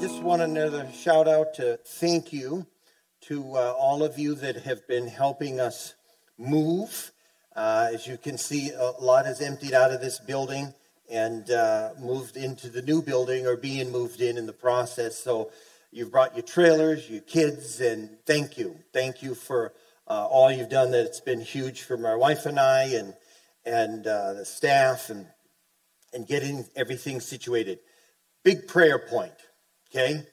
just 0.00 0.22
want 0.22 0.42
another 0.42 0.86
shout 0.92 1.26
out 1.26 1.54
to 1.54 1.78
thank 1.82 2.30
you 2.30 2.66
to 3.22 3.56
uh, 3.56 3.72
all 3.78 4.02
of 4.02 4.18
you 4.18 4.34
that 4.34 4.56
have 4.56 4.86
been 4.86 5.06
helping 5.08 5.58
us 5.58 5.94
move. 6.36 7.12
Uh, 7.54 7.88
as 7.94 8.06
you 8.06 8.18
can 8.18 8.36
see, 8.36 8.72
a 8.72 8.90
lot 9.00 9.24
has 9.24 9.40
emptied 9.40 9.72
out 9.72 9.90
of 9.90 10.02
this 10.02 10.18
building 10.18 10.74
and 11.10 11.50
uh, 11.50 11.92
moved 11.98 12.36
into 12.36 12.68
the 12.68 12.82
new 12.82 13.00
building 13.00 13.46
or 13.46 13.56
being 13.56 13.90
moved 13.90 14.20
in 14.20 14.36
in 14.36 14.44
the 14.44 14.52
process. 14.52 15.16
So 15.16 15.50
you've 15.90 16.10
brought 16.10 16.36
your 16.36 16.44
trailers, 16.44 17.08
your 17.08 17.22
kids, 17.22 17.80
and 17.80 18.18
thank 18.26 18.58
you. 18.58 18.76
Thank 18.92 19.22
you 19.22 19.34
for 19.34 19.72
uh, 20.06 20.26
all 20.26 20.52
you've 20.52 20.68
done. 20.68 20.90
That 20.90 21.06
it's 21.06 21.20
been 21.20 21.40
huge 21.40 21.82
for 21.82 21.96
my 21.96 22.14
wife 22.14 22.44
and 22.44 22.60
I 22.60 22.82
and 22.84 23.14
and 23.64 24.06
uh, 24.06 24.34
the 24.34 24.44
staff 24.44 25.08
and 25.08 25.26
and 26.12 26.26
getting 26.26 26.66
everything 26.76 27.20
situated. 27.20 27.78
Big 28.44 28.68
prayer 28.68 28.98
point 28.98 29.32
okay? 29.96 30.26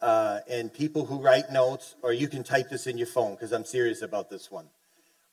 Uh, 0.00 0.40
and 0.50 0.72
people 0.72 1.04
who 1.04 1.20
write 1.20 1.50
notes, 1.52 1.94
or 2.02 2.12
you 2.12 2.28
can 2.28 2.42
type 2.42 2.70
this 2.70 2.86
in 2.86 2.98
your 2.98 3.06
phone 3.06 3.32
because 3.34 3.52
I'm 3.52 3.64
serious 3.64 4.02
about 4.02 4.30
this 4.30 4.50
one. 4.50 4.66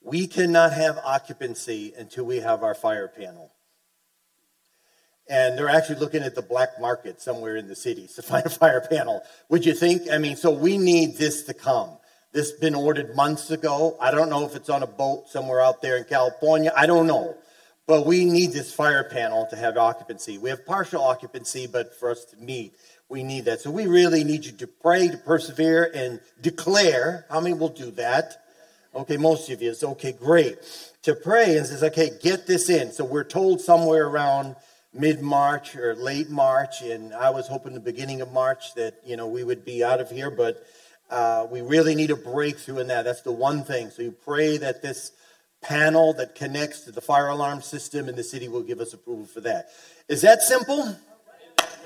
We 0.02 0.28
cannot 0.28 0.74
have 0.74 0.98
occupancy 1.04 1.94
until 1.98 2.26
we 2.26 2.38
have 2.38 2.64
our 2.64 2.76
fire 2.76 3.08
panel. 3.08 3.52
And 5.28 5.58
they're 5.58 5.70
actually 5.70 6.00
looking 6.00 6.24
at 6.24 6.34
the 6.34 6.42
black 6.42 6.80
market 6.80 7.22
somewhere 7.22 7.56
in 7.56 7.68
the 7.68 7.76
city 7.76 8.08
to 8.16 8.22
find 8.22 8.46
a 8.46 8.50
fire 8.50 8.82
panel. 8.82 9.22
Would 9.50 9.66
you 9.66 9.74
think? 9.74 10.04
I 10.12 10.18
mean, 10.18 10.36
so 10.36 10.52
we 10.52 10.78
need 10.78 11.18
this 11.18 11.44
to 11.44 11.54
come. 11.54 11.98
This 12.32 12.52
has 12.52 12.60
been 12.60 12.76
ordered 12.76 13.16
months 13.16 13.50
ago. 13.50 13.98
I 14.00 14.12
don't 14.12 14.30
know 14.30 14.46
if 14.46 14.56
it's 14.56 14.70
on 14.70 14.84
a 14.84 14.88
boat 14.88 15.30
somewhere 15.30 15.62
out 15.62 15.82
there 15.82 15.98
in 15.98 16.04
California. 16.04 16.72
I 16.76 16.86
don't 16.86 17.08
know. 17.08 17.36
But 17.88 18.06
we 18.06 18.24
need 18.24 18.52
this 18.52 18.72
fire 18.72 19.04
panel 19.04 19.48
to 19.50 19.56
have 19.56 19.76
occupancy. 19.76 20.38
We 20.38 20.52
have 20.52 20.64
partial 20.64 21.02
occupancy, 21.02 21.66
but 21.66 21.96
for 22.00 22.12
us 22.12 22.24
to 22.26 22.38
meet, 22.38 22.76
we 23.10 23.24
need 23.24 23.46
that. 23.46 23.60
So 23.62 23.72
we 23.72 23.88
really 23.88 24.24
need 24.24 24.46
you 24.46 24.52
to 24.54 24.68
pray, 24.68 25.08
to 25.10 25.18
persevere, 25.18 25.92
and 25.94 26.20
declare. 26.40 27.26
How 27.30 27.40
many 27.42 27.56
will 27.56 27.70
do 27.70 27.92
that? 27.92 28.46
Okay, 28.94 29.18
most 29.18 29.50
of 29.50 29.62
you. 29.62 29.74
Okay, 29.82 30.12
great. 30.12 30.58
To 31.04 31.16
pray 31.16 31.58
and 31.58 31.66
says, 31.66 31.84
okay, 31.84 32.12
get 32.22 32.48
this 32.48 32.70
in. 32.70 32.92
So 32.92 33.04
we're 33.04 33.24
told 33.24 33.62
somewhere 33.62 34.08
around 34.08 34.56
mid 34.94 35.22
March 35.22 35.76
or 35.76 35.96
late 35.96 36.30
March, 36.30 36.82
and 36.82 37.14
I 37.14 37.30
was 37.30 37.48
hoping 37.48 37.74
the 37.74 37.80
beginning 37.80 38.22
of 38.22 38.32
March 38.32 38.74
that 38.76 38.96
you 39.06 39.16
know 39.16 39.28
we 39.28 39.44
would 39.44 39.64
be 39.64 39.84
out 39.84 40.00
of 40.00 40.10
here, 40.10 40.32
but 40.32 40.66
uh, 41.10 41.48
we 41.50 41.62
really 41.62 41.96
need 41.96 42.12
a 42.12 42.16
breakthrough 42.16 42.80
in 42.80 42.88
that. 42.88 43.04
That's 43.04 43.22
the 43.22 43.32
one 43.32 43.64
thing. 43.64 43.90
So 43.90 44.02
you 44.02 44.12
pray 44.12 44.58
that 44.58 44.82
this 44.82 45.12
panel 45.62 46.14
that 46.14 46.36
connects 46.36 46.82
to 46.82 46.92
the 46.92 47.02
fire 47.02 47.28
alarm 47.28 47.62
system 47.62 48.08
in 48.10 48.16
the 48.16 48.24
city 48.24 48.48
will 48.48 48.64
give 48.64 48.80
us 48.80 48.94
approval 48.94 49.26
for 49.26 49.42
that. 49.42 49.70
Is 50.08 50.22
that 50.22 50.42
simple? 50.42 50.96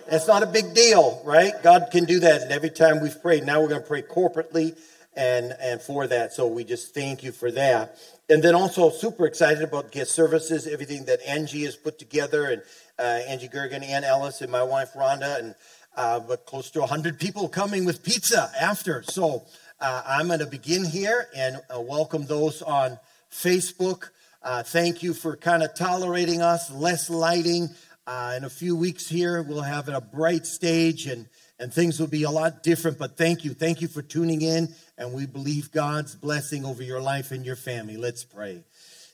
It's 0.08 0.28
not 0.28 0.44
a 0.44 0.48
big 0.48 0.74
deal, 0.74 1.22
right? 1.24 1.54
God 1.64 1.88
can 1.92 2.06
do 2.06 2.20
that. 2.20 2.42
And 2.42 2.52
every 2.52 2.70
time 2.70 3.02
we've 3.02 3.22
prayed, 3.22 3.46
now 3.46 3.62
we're 3.62 3.70
going 3.70 3.82
to 3.82 3.88
pray 3.88 4.02
corporately 4.02 4.78
and, 5.16 5.56
and 5.62 5.82
for 5.82 6.08
that. 6.08 6.34
So 6.34 6.48
we 6.48 6.64
just 6.64 6.94
thank 6.94 7.24
you 7.24 7.32
for 7.32 7.52
that. 7.52 7.98
And 8.30 8.44
then 8.44 8.56
also 8.56 8.90
super 8.90 9.26
excited 9.26 9.64
about 9.64 9.92
guest 9.92 10.12
services, 10.12 10.68
everything 10.68 11.06
that 11.06 11.22
Angie 11.28 11.64
has 11.66 11.76
put 11.76 12.00
together 12.00 12.46
and 12.46 12.62
uh, 13.00 13.20
Angie 13.28 13.48
Gergen, 13.48 13.84
Ann 13.84 14.04
Ellis, 14.04 14.42
and 14.42 14.52
my 14.52 14.64
wife 14.64 14.94
Rhonda, 14.94 15.40
and 15.40 15.56
uh, 15.96 16.20
but 16.20 16.46
close 16.46 16.72
to 16.72 16.80
100 16.80 17.20
people 17.20 17.48
coming 17.48 17.86
with 17.86 18.04
pizza 18.04 18.52
after. 18.60 19.04
So 19.04 19.46
uh, 19.80 20.04
I'm 20.06 20.28
going 20.28 20.40
to 20.40 20.46
begin 20.46 20.84
here 20.84 21.28
and 21.36 21.58
uh, 21.74 21.80
welcome 21.80 22.26
those 22.26 22.62
on 22.62 22.98
Facebook. 23.32 24.10
Uh, 24.42 24.64
thank 24.64 25.04
you 25.04 25.14
for 25.14 25.38
kind 25.38 25.64
of 25.64 25.74
tolerating 25.76 26.42
us, 26.42 26.72
less 26.72 27.10
lighting. 27.10 27.70
Uh, 28.06 28.34
in 28.36 28.44
a 28.44 28.50
few 28.50 28.76
weeks 28.76 29.08
here, 29.08 29.42
we'll 29.42 29.62
have 29.62 29.88
a 29.88 30.02
bright 30.02 30.46
stage 30.46 31.08
and, 31.08 31.28
and 31.58 31.74
things 31.74 32.00
will 32.00 32.08
be 32.08 32.24
a 32.24 32.30
lot 32.30 32.62
different. 32.62 32.98
But 32.98 33.18
thank 33.18 33.46
you. 33.46 33.54
Thank 33.54 33.82
you 33.82 33.88
for 33.88 34.02
tuning 34.02 34.42
in. 34.42 34.76
And 34.98 35.14
we 35.14 35.26
believe 35.26 35.72
God's 35.72 36.16
blessing 36.16 36.66
over 36.66 36.84
your 36.84 37.02
life 37.02 37.32
and 37.32 37.46
your 37.46 37.56
family. 37.56 37.96
Let's 37.96 38.26
pray. 38.26 38.64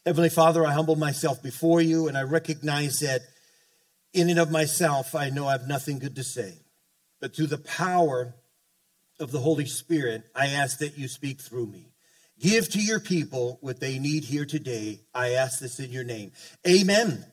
Heavenly 0.05 0.29
Father, 0.29 0.65
I 0.65 0.73
humble 0.73 0.95
myself 0.95 1.43
before 1.43 1.81
you 1.81 2.07
and 2.07 2.17
I 2.17 2.23
recognize 2.23 2.99
that 3.01 3.21
in 4.13 4.29
and 4.29 4.39
of 4.39 4.49
myself, 4.49 5.13
I 5.13 5.29
know 5.29 5.47
I 5.47 5.51
have 5.51 5.67
nothing 5.67 5.99
good 5.99 6.15
to 6.15 6.23
say. 6.23 6.53
But 7.21 7.35
through 7.35 7.47
the 7.47 7.59
power 7.59 8.33
of 9.19 9.31
the 9.31 9.39
Holy 9.39 9.65
Spirit, 9.65 10.23
I 10.35 10.47
ask 10.47 10.79
that 10.79 10.97
you 10.97 11.07
speak 11.07 11.41
through 11.41 11.67
me. 11.67 11.91
Give 12.39 12.67
to 12.69 12.81
your 12.81 13.01
people 13.01 13.59
what 13.61 13.79
they 13.79 13.99
need 13.99 14.23
here 14.23 14.45
today. 14.45 15.01
I 15.13 15.33
ask 15.33 15.59
this 15.59 15.79
in 15.79 15.91
your 15.91 16.05
name. 16.05 16.31
Amen. 16.67 17.25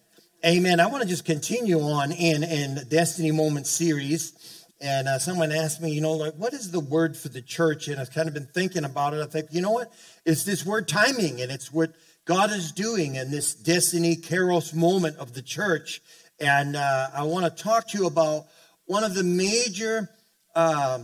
Amen. 0.47 0.79
I 0.79 0.87
want 0.87 1.03
to 1.03 1.09
just 1.09 1.25
continue 1.25 1.81
on 1.81 2.13
in 2.13 2.45
in 2.45 2.79
Destiny 2.89 3.33
Moment 3.33 3.67
series. 3.67 4.65
And 4.81 5.09
uh, 5.09 5.19
someone 5.19 5.51
asked 5.51 5.83
me, 5.83 5.91
you 5.91 6.01
know, 6.01 6.13
like, 6.13 6.35
what 6.35 6.53
is 6.53 6.71
the 6.71 6.79
word 6.79 7.17
for 7.17 7.29
the 7.29 7.43
church? 7.43 7.89
And 7.89 8.01
I've 8.01 8.13
kind 8.13 8.29
of 8.29 8.35
been 8.35 8.47
thinking 8.47 8.85
about 8.85 9.13
it. 9.13 9.21
I 9.21 9.27
think, 9.27 9.49
you 9.51 9.61
know 9.61 9.73
what? 9.73 9.93
It's 10.25 10.45
this 10.45 10.65
word 10.65 10.87
timing, 10.87 11.41
and 11.41 11.51
it's 11.51 11.73
what 11.73 11.95
God 12.27 12.53
is 12.53 12.71
doing 12.71 13.17
in 13.17 13.33
this 13.33 13.57
Destiny 13.57 14.15
Kairos 14.15 14.73
moment 14.73 15.17
of 15.17 15.35
the 15.35 15.43
church. 15.43 16.01
And 16.39 16.77
uh, 16.77 17.09
I 17.13 17.25
want 17.25 17.45
to 17.45 17.63
talk 17.65 17.89
to 17.89 17.99
you 17.99 18.07
about 18.07 18.45
one 18.85 19.03
of 19.03 19.15
the 19.15 19.25
major 19.25 20.09
uh, 20.55 21.01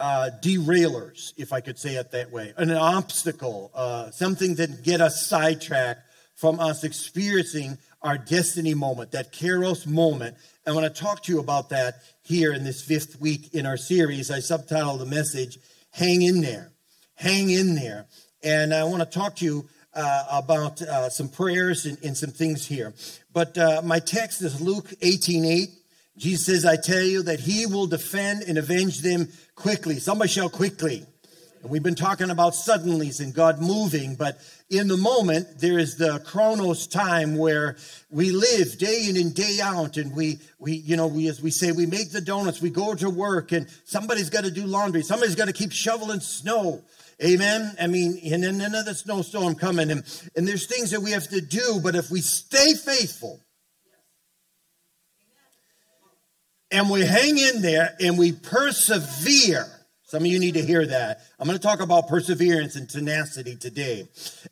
uh, 0.00 0.30
derailers, 0.42 1.32
if 1.36 1.52
I 1.52 1.60
could 1.60 1.78
say 1.78 1.94
it 1.94 2.10
that 2.10 2.32
way, 2.32 2.52
an 2.56 2.72
obstacle, 2.72 3.70
uh, 3.72 4.10
something 4.10 4.56
that 4.56 4.82
get 4.82 5.00
us 5.00 5.28
sidetracked 5.28 6.00
from 6.34 6.58
us 6.58 6.82
experiencing 6.82 7.78
our 8.04 8.18
destiny 8.18 8.74
moment, 8.74 9.10
that 9.12 9.32
Kairos 9.32 9.86
moment. 9.86 10.36
I 10.66 10.72
want 10.72 10.94
to 10.94 11.02
talk 11.02 11.22
to 11.24 11.32
you 11.32 11.40
about 11.40 11.70
that 11.70 12.02
here 12.22 12.52
in 12.52 12.62
this 12.62 12.82
fifth 12.82 13.18
week 13.20 13.54
in 13.54 13.64
our 13.66 13.78
series. 13.78 14.30
I 14.30 14.38
subtitled 14.38 14.98
the 14.98 15.06
message, 15.06 15.58
Hang 15.90 16.22
in 16.22 16.42
There. 16.42 16.70
Hang 17.16 17.48
in 17.50 17.74
there. 17.74 18.06
And 18.42 18.74
I 18.74 18.84
want 18.84 19.02
to 19.02 19.18
talk 19.18 19.36
to 19.36 19.44
you 19.44 19.68
uh, 19.94 20.24
about 20.30 20.82
uh, 20.82 21.08
some 21.08 21.28
prayers 21.28 21.86
and, 21.86 21.96
and, 22.04 22.16
some 22.16 22.30
things 22.30 22.66
here. 22.66 22.92
But 23.32 23.56
uh, 23.56 23.80
my 23.84 24.00
text 24.00 24.42
is 24.42 24.60
Luke 24.60 24.92
18 25.00 25.44
8. 25.44 25.68
Jesus 26.16 26.46
says, 26.46 26.66
I 26.66 26.76
tell 26.76 27.02
you 27.02 27.22
that 27.22 27.40
he 27.40 27.66
will 27.66 27.86
defend 27.86 28.42
and 28.42 28.58
avenge 28.58 29.00
them 29.00 29.28
quickly. 29.54 29.98
Somebody 29.98 30.30
shall 30.30 30.50
quickly. 30.50 31.06
And 31.62 31.70
we've 31.70 31.82
been 31.82 31.94
talking 31.94 32.30
about 32.30 32.52
suddenlies 32.52 33.20
and 33.20 33.32
God 33.32 33.60
moving, 33.60 34.16
but 34.16 34.38
in 34.78 34.88
the 34.88 34.96
moment, 34.96 35.58
there 35.58 35.78
is 35.78 35.96
the 35.96 36.18
chronos 36.20 36.86
time 36.86 37.36
where 37.36 37.76
we 38.10 38.30
live 38.30 38.78
day 38.78 39.06
in 39.08 39.16
and 39.16 39.34
day 39.34 39.58
out. 39.62 39.96
And 39.96 40.14
we, 40.14 40.38
we, 40.58 40.72
you 40.72 40.96
know, 40.96 41.06
we, 41.06 41.28
as 41.28 41.40
we 41.42 41.50
say, 41.50 41.72
we 41.72 41.86
make 41.86 42.12
the 42.12 42.20
donuts, 42.20 42.60
we 42.60 42.70
go 42.70 42.94
to 42.94 43.10
work 43.10 43.52
and 43.52 43.68
somebody's 43.84 44.30
got 44.30 44.44
to 44.44 44.50
do 44.50 44.66
laundry. 44.66 45.02
Somebody's 45.02 45.34
got 45.34 45.46
to 45.46 45.52
keep 45.52 45.72
shoveling 45.72 46.20
snow. 46.20 46.82
Amen. 47.22 47.74
I 47.80 47.86
mean, 47.86 48.18
and 48.32 48.42
then 48.42 48.60
another 48.60 48.94
snowstorm 48.94 49.54
coming 49.54 49.90
and, 49.90 50.02
and 50.36 50.46
there's 50.46 50.66
things 50.66 50.90
that 50.90 51.00
we 51.00 51.12
have 51.12 51.28
to 51.28 51.40
do, 51.40 51.80
but 51.82 51.94
if 51.94 52.10
we 52.10 52.20
stay 52.20 52.74
faithful, 52.74 53.40
and 56.74 56.90
we 56.90 57.02
hang 57.02 57.38
in 57.38 57.62
there 57.62 57.94
and 58.00 58.18
we 58.18 58.32
persevere, 58.32 59.64
some 60.14 60.22
of 60.22 60.26
you 60.28 60.38
need 60.38 60.54
to 60.54 60.64
hear 60.64 60.86
that. 60.86 61.22
I'm 61.40 61.48
going 61.48 61.58
to 61.58 61.62
talk 61.66 61.80
about 61.80 62.06
perseverance 62.06 62.76
and 62.76 62.88
tenacity 62.88 63.56
today. 63.56 64.06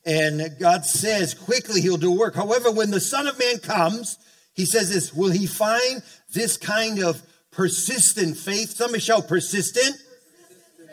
And 0.05 0.57
God 0.59 0.85
says 0.85 1.35
quickly 1.35 1.81
he'll 1.81 1.99
do 1.99 2.11
work. 2.11 2.35
However, 2.35 2.73
when 2.73 2.91
the 2.91 2.99
Son 2.99 3.29
of 3.29 3.39
Man 3.39 3.61
comes, 3.61 4.19
he 4.55 4.65
says 4.65 4.93
this 4.93 5.15
Will 5.15 5.31
he 5.31 5.47
find 5.47 6.03
this 6.35 6.57
kind 6.57 7.01
of 7.01 7.23
persistent 7.53 8.37
faith? 8.37 8.71
Somebody 8.71 8.99
shout 8.99 9.29
persistent 9.29 9.97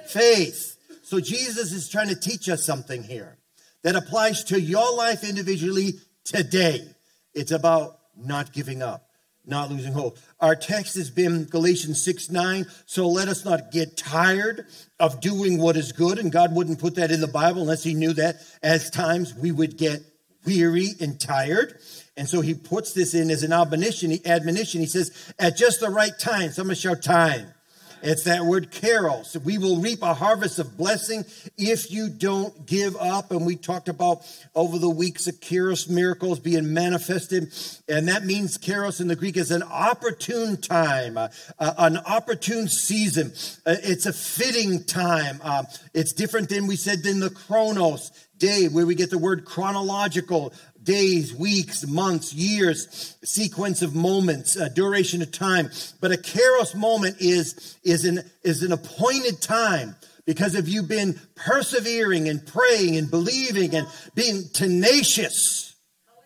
faith. 0.06 0.78
So 1.02 1.20
Jesus 1.20 1.74
is 1.74 1.90
trying 1.90 2.10
to 2.10 2.16
teach 2.16 2.48
us 2.48 2.64
something 2.64 3.02
here 3.02 3.40
that 3.82 3.96
applies 3.96 4.44
to 4.44 4.62
your 4.62 4.96
life 4.96 5.28
individually 5.28 5.94
today. 6.26 6.88
It's 7.34 7.52
about 7.52 7.98
not 8.16 8.54
giving 8.54 8.84
up 8.84 9.09
not 9.50 9.70
losing 9.70 9.94
hope. 9.94 10.18
Our 10.40 10.56
text 10.56 10.96
has 10.96 11.10
been 11.10 11.46
Galatians 11.46 12.02
6 12.04 12.30
9. 12.30 12.66
So 12.86 13.08
let 13.08 13.28
us 13.28 13.44
not 13.44 13.72
get 13.72 13.98
tired 13.98 14.68
of 15.00 15.20
doing 15.22 15.60
what 15.60 15.76
is 15.76 15.92
good. 15.92 16.20
And 16.20 16.32
God 16.32 16.56
wouldn't 16.56 16.80
put 16.80 16.96
that 16.96 17.12
in 17.12 17.22
the 17.22 17.28
Bible 17.28 17.62
unless 17.62 17.84
He 17.84 17.94
knew 17.94 18.14
that 18.14 18.38
as 18.64 18.90
times 18.90 19.34
we 19.34 19.52
would 19.52 19.78
get 19.78 20.02
weary 20.46 20.90
and 21.00 21.20
tired. 21.20 21.80
And 22.16 22.30
so 22.30 22.42
He 22.42 22.54
puts 22.54 22.94
this 22.94 23.14
in 23.14 23.30
as 23.30 23.44
an 23.44 23.52
admonition. 23.54 24.18
Admonition. 24.26 24.82
He 24.82 24.88
says, 24.88 25.34
at 25.38 25.58
just 25.58 25.80
the 25.80 25.90
right 25.90 26.18
time. 26.18 26.52
Someone 26.52 26.76
shout 26.76 27.02
time. 27.02 27.54
It's 28.02 28.24
that 28.24 28.46
word 28.46 28.72
kairos. 28.72 29.36
We 29.44 29.58
will 29.58 29.78
reap 29.78 30.02
a 30.02 30.14
harvest 30.14 30.60
of 30.60 30.78
blessing 30.78 31.26
if 31.58 31.92
you 31.92 32.10
don't 32.10 32.66
give 32.66 32.96
up. 32.98 33.32
And 33.32 33.46
we 33.46 33.56
talked 33.56 33.90
about 33.90 34.26
over 34.56 34.78
the 34.78 34.90
weeks 34.90 35.28
of 35.28 35.40
kairos 35.40 35.90
miracles 35.90 36.40
being 36.40 36.74
manifested. 36.74 37.54
And 37.88 38.08
that 38.08 38.26
means 38.26 38.58
kairos 38.58 39.02
in 39.02 39.08
the 39.08 39.16
Greek 39.16 39.38
is 39.38 39.52
an 39.52 39.64
opportune 39.64 40.58
time, 40.58 41.18
uh, 41.18 41.30
uh, 41.60 41.74
an 41.78 41.98
opportune 41.98 42.68
season. 42.68 43.34
Uh, 43.66 43.76
it's 43.84 44.06
a 44.06 44.14
fitting 44.14 44.84
time. 44.84 45.40
Uh, 45.44 45.64
it's 45.94 46.14
different 46.14 46.50
than 46.50 46.68
we 46.68 46.76
said 46.76 47.04
than 47.04 47.20
the 47.20 47.30
chronos 47.30 48.12
day 48.40 48.68
where 48.68 48.86
we 48.86 48.96
get 48.96 49.10
the 49.10 49.18
word 49.18 49.46
chronological 49.46 50.54
days, 50.84 51.34
weeks, 51.34 51.86
months, 51.88 52.34
years, 52.34 53.16
sequence 53.24 53.82
of 53.82 53.96
moments, 53.96 54.56
a 54.56 54.70
duration 54.70 55.22
of 55.22 55.32
time. 55.32 55.70
But 56.02 56.12
a 56.12 56.18
kairos 56.18 56.76
moment 56.76 57.18
is, 57.20 57.78
is, 57.84 58.06
an, 58.06 58.22
is 58.44 58.64
an 58.64 58.72
appointed 58.72 59.42
time 59.42 59.96
because 60.26 60.56
if 60.56 60.70
you've 60.70 60.88
been 60.88 61.20
persevering 61.36 62.30
and 62.30 62.46
praying 62.46 62.98
and 62.98 63.10
believing 63.10 63.76
and 63.76 63.88
being 64.14 64.44
tenacious. 64.54 65.76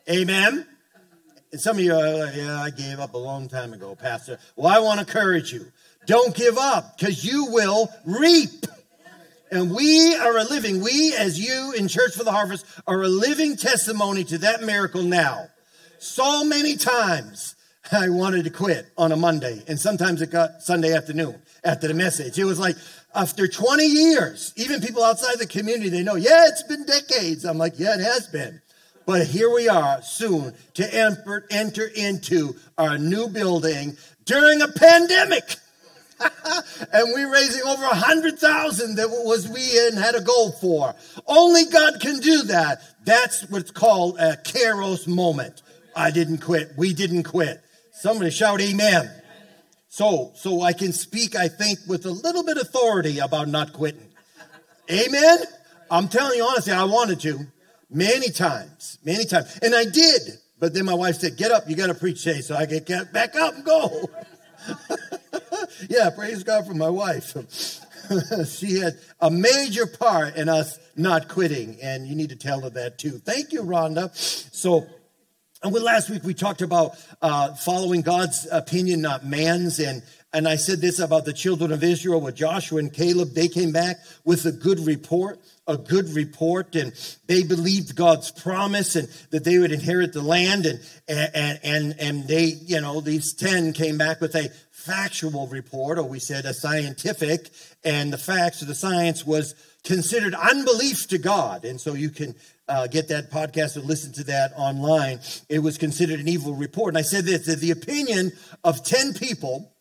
Amen. 0.10 0.68
And 1.54 1.62
some 1.62 1.78
of 1.78 1.84
you 1.84 1.94
are 1.94 2.26
like, 2.26 2.36
yeah, 2.36 2.60
I 2.60 2.70
gave 2.72 3.00
up 3.00 3.14
a 3.14 3.18
long 3.18 3.48
time 3.48 3.74
ago, 3.74 3.96
Pastor. 3.96 4.40
Well, 4.56 4.68
I 4.68 4.80
want 4.80 5.00
to 5.00 5.06
encourage 5.06 5.54
you. 5.54 5.68
Don't 6.06 6.36
give 6.36 6.58
up 6.58 6.98
because 6.98 7.24
you 7.24 7.46
will 7.52 7.90
reap. 8.06 8.66
And 9.54 9.70
we 9.70 10.16
are 10.16 10.36
a 10.36 10.44
living, 10.46 10.82
we 10.82 11.14
as 11.16 11.40
you 11.40 11.76
in 11.78 11.88
Church 11.88 12.16
for 12.16 12.24
the 12.24 12.32
Harvest 12.32 12.66
are 12.88 13.04
a 13.04 13.08
living 13.08 13.56
testimony 13.56 14.24
to 14.24 14.40
that 14.40 14.64
miracle 14.64 15.04
now. 15.04 15.46
So 16.00 16.44
many 16.44 16.76
times 16.76 17.54
I 17.92 18.10
wanted 18.10 18.46
to 18.46 18.50
quit 18.50 18.88
on 18.98 19.12
a 19.12 19.16
Monday, 19.16 19.62
and 19.68 19.80
sometimes 19.80 20.24
it 20.24 20.32
got 20.32 20.64
Sunday 20.64 20.96
afternoon 20.96 21.40
after 21.64 21.88
the 21.88 21.94
message. 21.94 22.40
It 22.40 22.46
was 22.46 22.58
like, 22.58 22.76
after 23.14 23.48
20 23.48 23.86
years, 23.86 24.54
even 24.56 24.82
people 24.82 25.04
outside 25.04 25.38
the 25.38 25.46
community, 25.46 25.90
they 25.90 26.02
know, 26.02 26.16
yeah, 26.16 26.48
it's 26.48 26.64
been 26.64 26.84
decades. 26.88 27.46
I'm 27.46 27.60
like, 27.60 27.78
yeah, 27.78 27.94
it 27.94 28.04
has 28.04 28.26
been. 28.26 28.60
But 29.06 29.28
here 29.28 29.54
we 29.54 29.70
are 29.70 30.02
soon 30.02 30.56
to 30.74 30.96
enter, 30.96 31.46
enter 31.52 31.86
into 31.96 32.56
our 32.80 32.98
new 32.98 33.28
building 33.28 33.98
during 34.26 34.64
a 34.64 34.68
pandemic. 34.68 35.58
and 36.94 37.14
we're 37.14 37.32
raising 37.32 37.62
over 37.64 37.84
a 37.84 37.96
hundred 37.96 38.40
thousand 38.40 38.96
that 38.96 39.10
was 39.10 39.48
we 39.48 39.88
and 39.88 39.98
had 39.98 40.16
a 40.16 40.22
goal 40.22 40.52
for. 40.52 40.96
Only 41.28 41.66
God 41.66 42.00
can 42.00 42.20
do 42.20 42.44
that. 42.44 42.82
That's 43.06 43.50
what's 43.50 43.72
called 43.72 44.20
a 44.20 44.38
Kairos 44.38 45.08
moment. 45.08 45.62
I 45.96 46.12
didn't 46.12 46.40
quit. 46.40 46.72
We 46.78 46.94
didn't 46.94 47.24
quit. 47.24 47.62
Somebody 47.92 48.32
shout 48.32 48.62
amen. 48.62 49.12
So, 49.90 50.32
so 50.36 50.62
I 50.62 50.74
can 50.74 50.92
speak, 50.92 51.36
I 51.36 51.48
think, 51.48 51.80
with 51.88 52.06
a 52.06 52.12
little 52.12 52.44
bit 52.44 52.58
authority 52.58 53.20
about 53.20 53.48
not 53.48 53.74
quitting. 53.74 54.10
Amen. 54.92 55.38
I'm 55.92 56.08
telling 56.08 56.38
you 56.38 56.46
honestly, 56.46 56.74
I 56.74 56.84
wanted 56.86 57.20
to 57.22 57.46
many 57.90 58.30
times, 58.30 58.98
many 59.06 59.26
times. 59.26 59.60
And 59.62 59.76
I 59.76 59.86
did. 59.86 60.22
But 60.60 60.74
then 60.74 60.86
my 60.86 60.94
wife 60.94 61.18
said, 61.18 61.38
get 61.38 61.52
up, 61.52 61.70
you 61.70 61.76
got 61.76 61.88
to 61.88 61.94
preach 61.94 62.24
today. 62.24 62.42
So 62.42 62.56
I 62.56 62.66
get 62.66 63.14
back 63.14 63.36
up 63.36 63.54
and 63.54 63.64
go. 63.64 64.10
yeah, 65.90 66.10
praise 66.10 66.44
God 66.44 66.66
for 66.66 66.74
my 66.74 66.90
wife. 66.90 67.36
she 68.48 68.80
had 68.80 69.00
a 69.20 69.32
major 69.32 69.86
part 69.86 70.36
in 70.36 70.50
us 70.50 70.80
not 70.96 71.28
quitting, 71.28 71.78
and 71.82 72.08
you 72.08 72.16
need 72.16 72.30
to 72.30 72.36
tell 72.36 72.62
her 72.62 72.70
that 72.72 72.98
too. 72.98 73.20
Thank 73.20 73.52
you, 73.52 73.64
Rhonda. 73.64 74.16
So, 74.16 74.86
and 75.62 75.74
last 75.74 76.10
week 76.10 76.24
we 76.24 76.34
talked 76.34 76.62
about 76.62 76.98
uh, 77.22 77.54
following 77.56 78.02
God's 78.02 78.48
opinion, 78.52 79.02
not 79.02 79.26
man's, 79.26 79.80
and 79.80 80.04
and 80.36 80.48
I 80.48 80.56
said 80.56 80.82
this 80.82 80.98
about 80.98 81.26
the 81.26 81.34
children 81.34 81.72
of 81.72 81.84
Israel 81.84 82.20
with 82.20 82.36
Joshua 82.36 82.80
and 82.80 82.92
Caleb. 82.92 83.34
They 83.34 83.48
came 83.48 83.72
back 83.72 83.98
with 84.26 84.46
a 84.48 84.52
good 84.52 84.80
report, 84.80 85.40
a 85.68 85.78
good 85.78 86.10
report, 86.10 86.76
and 86.76 86.92
they 87.28 87.44
believed 87.44 87.96
God's 87.96 88.32
promise 88.32 88.96
and 88.96 89.08
that 89.30 89.44
they 89.44 89.60
would 89.60 89.72
inherit 89.72 90.12
the 90.12 90.24
land. 90.24 90.66
And, 90.66 90.80
and, 91.08 91.60
and, 91.64 91.96
and 92.00 92.28
they, 92.28 92.46
you 92.46 92.82
know, 92.82 93.00
these 93.00 93.34
10 93.34 93.74
came 93.74 94.00
back 94.00 94.22
with 94.22 94.34
a 94.34 94.52
factual 94.84 95.48
report, 95.48 95.98
or 95.98 96.04
we 96.04 96.20
said 96.20 96.46
a 96.46 96.54
scientific, 96.54 97.50
and 97.84 98.12
the 98.12 98.18
facts 98.18 98.62
of 98.62 98.68
the 98.68 98.76
science 98.76 99.26
was 99.26 99.56
considered 99.84 100.34
unbelief 100.34 101.08
to 101.08 101.18
God. 101.18 101.66
And 101.66 101.80
so 101.80 101.94
you 101.94 102.10
can 102.10 102.36
uh, 102.68 102.88
get 102.88 103.08
that 103.10 103.32
podcast 103.32 103.78
or 103.78 103.82
listen 103.82 104.12
to 104.14 104.24
that 104.26 104.52
online. 104.58 105.20
It 105.50 105.60
was 105.60 105.78
considered 105.78 106.20
an 106.20 106.28
evil 106.28 106.54
report. 106.54 106.90
And 106.90 106.98
I 106.98 107.02
said 107.02 107.26
this 107.26 107.46
that 107.46 107.60
the 107.60 107.72
opinion 107.72 108.32
of 108.64 108.84
10 108.84 109.14
people 109.14 109.74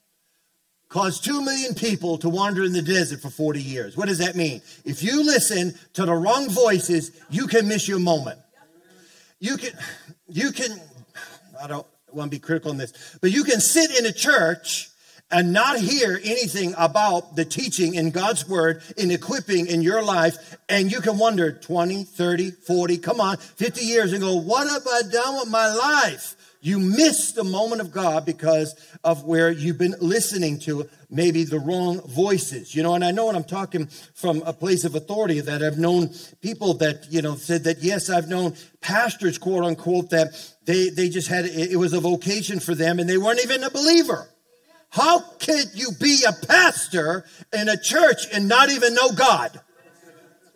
caused 0.89 1.25
2 1.25 1.43
million 1.43 1.75
people 1.75 2.19
to 2.19 2.29
wander 2.29 2.63
in 2.63 2.73
the 2.73 2.83
desert 2.83 3.21
for 3.21 3.31
40 3.31 3.63
years. 3.63 3.97
What 3.97 4.09
does 4.09 4.19
that 4.19 4.37
mean? 4.37 4.61
If 4.85 5.03
you 5.03 5.25
listen 5.25 5.75
to 5.95 6.05
the 6.05 6.15
wrong 6.15 6.51
voices, 6.51 7.11
you 7.31 7.47
can 7.47 7.67
miss 7.67 7.89
your 7.89 7.99
moment. 7.99 8.39
You 9.41 9.57
can, 9.57 9.73
you 10.29 10.53
can, 10.53 10.79
I 11.61 11.67
don't 11.67 11.87
want 12.13 12.31
to 12.31 12.37
be 12.37 12.41
critical 12.41 12.71
on 12.71 12.77
this, 12.77 13.17
but 13.21 13.33
you 13.33 13.43
can 13.43 13.61
sit 13.61 13.99
in 13.99 14.07
a 14.07 14.13
church 14.13 14.92
and 15.33 15.53
not 15.53 15.79
hear 15.79 16.21
anything 16.23 16.75
about 16.77 17.35
the 17.35 17.45
teaching 17.45 17.95
in 17.95 18.11
God's 18.11 18.47
word 18.47 18.83
in 18.99 19.11
equipping 19.11 19.67
in 19.67 19.81
your 19.81 20.03
life. 20.03 20.59
And 20.69 20.93
you 20.93 21.01
can 21.01 21.19
wonder 21.19 21.51
20, 21.51 22.05
30, 22.05 22.51
40, 22.51 22.99
come 22.99 23.21
on, 23.21 23.39
50 23.39 23.85
years 23.85 24.13
and 24.13 24.21
go, 24.21 24.37
what 24.37 24.69
have 24.69 24.87
I 24.87 25.03
done 25.11 25.37
with 25.37 25.49
my 25.49 25.73
life? 25.73 26.37
You 26.65 26.79
miss 26.79 27.33
the 27.33 27.43
moment 27.43 27.81
of 27.81 27.91
God 27.91 28.25
because 28.25 28.77
of 29.03 29.25
where 29.25 29.51
you've 29.51 29.79
been 29.79 29.97
listening 30.01 30.61
to 30.61 30.89
maybe 31.11 31.43
the 31.43 31.59
wrong 31.59 32.01
voices. 32.03 32.73
You 32.73 32.85
know, 32.85 32.95
and 32.95 33.05
I 33.05 33.11
know 33.11 33.27
when 33.27 33.35
I'm 33.35 33.43
talking 33.43 33.87
from 34.15 34.43
a 34.43 34.53
place 34.53 34.85
of 34.85 34.95
authority 34.95 35.41
that 35.41 35.61
I've 35.61 35.79
known 35.79 36.11
people 36.41 36.75
that, 36.75 37.07
you 37.11 37.21
know, 37.21 37.35
said 37.35 37.65
that, 37.65 37.83
yes, 37.83 38.09
I've 38.09 38.29
known 38.29 38.55
pastors, 38.81 39.39
quote 39.39 39.65
unquote, 39.65 40.11
that 40.11 40.29
they, 40.65 40.91
they 40.91 41.09
just 41.09 41.27
had, 41.27 41.47
it 41.47 41.79
was 41.79 41.95
a 41.95 42.01
vocation 42.01 42.61
for 42.61 42.77
them 42.77 43.01
and 43.01 43.11
they 43.11 43.19
weren't 43.19 43.43
even 43.43 43.65
a 43.65 43.71
believer. 43.71 44.29
How 44.93 45.21
could 45.21 45.71
you 45.73 45.93
be 45.99 46.23
a 46.29 46.47
pastor 46.47 47.25
in 47.51 47.71
a 47.71 47.81
church 47.81 48.27
and 48.31 48.47
not 48.47 48.71
even 48.71 48.95
know 48.95 49.11
God? 49.13 49.59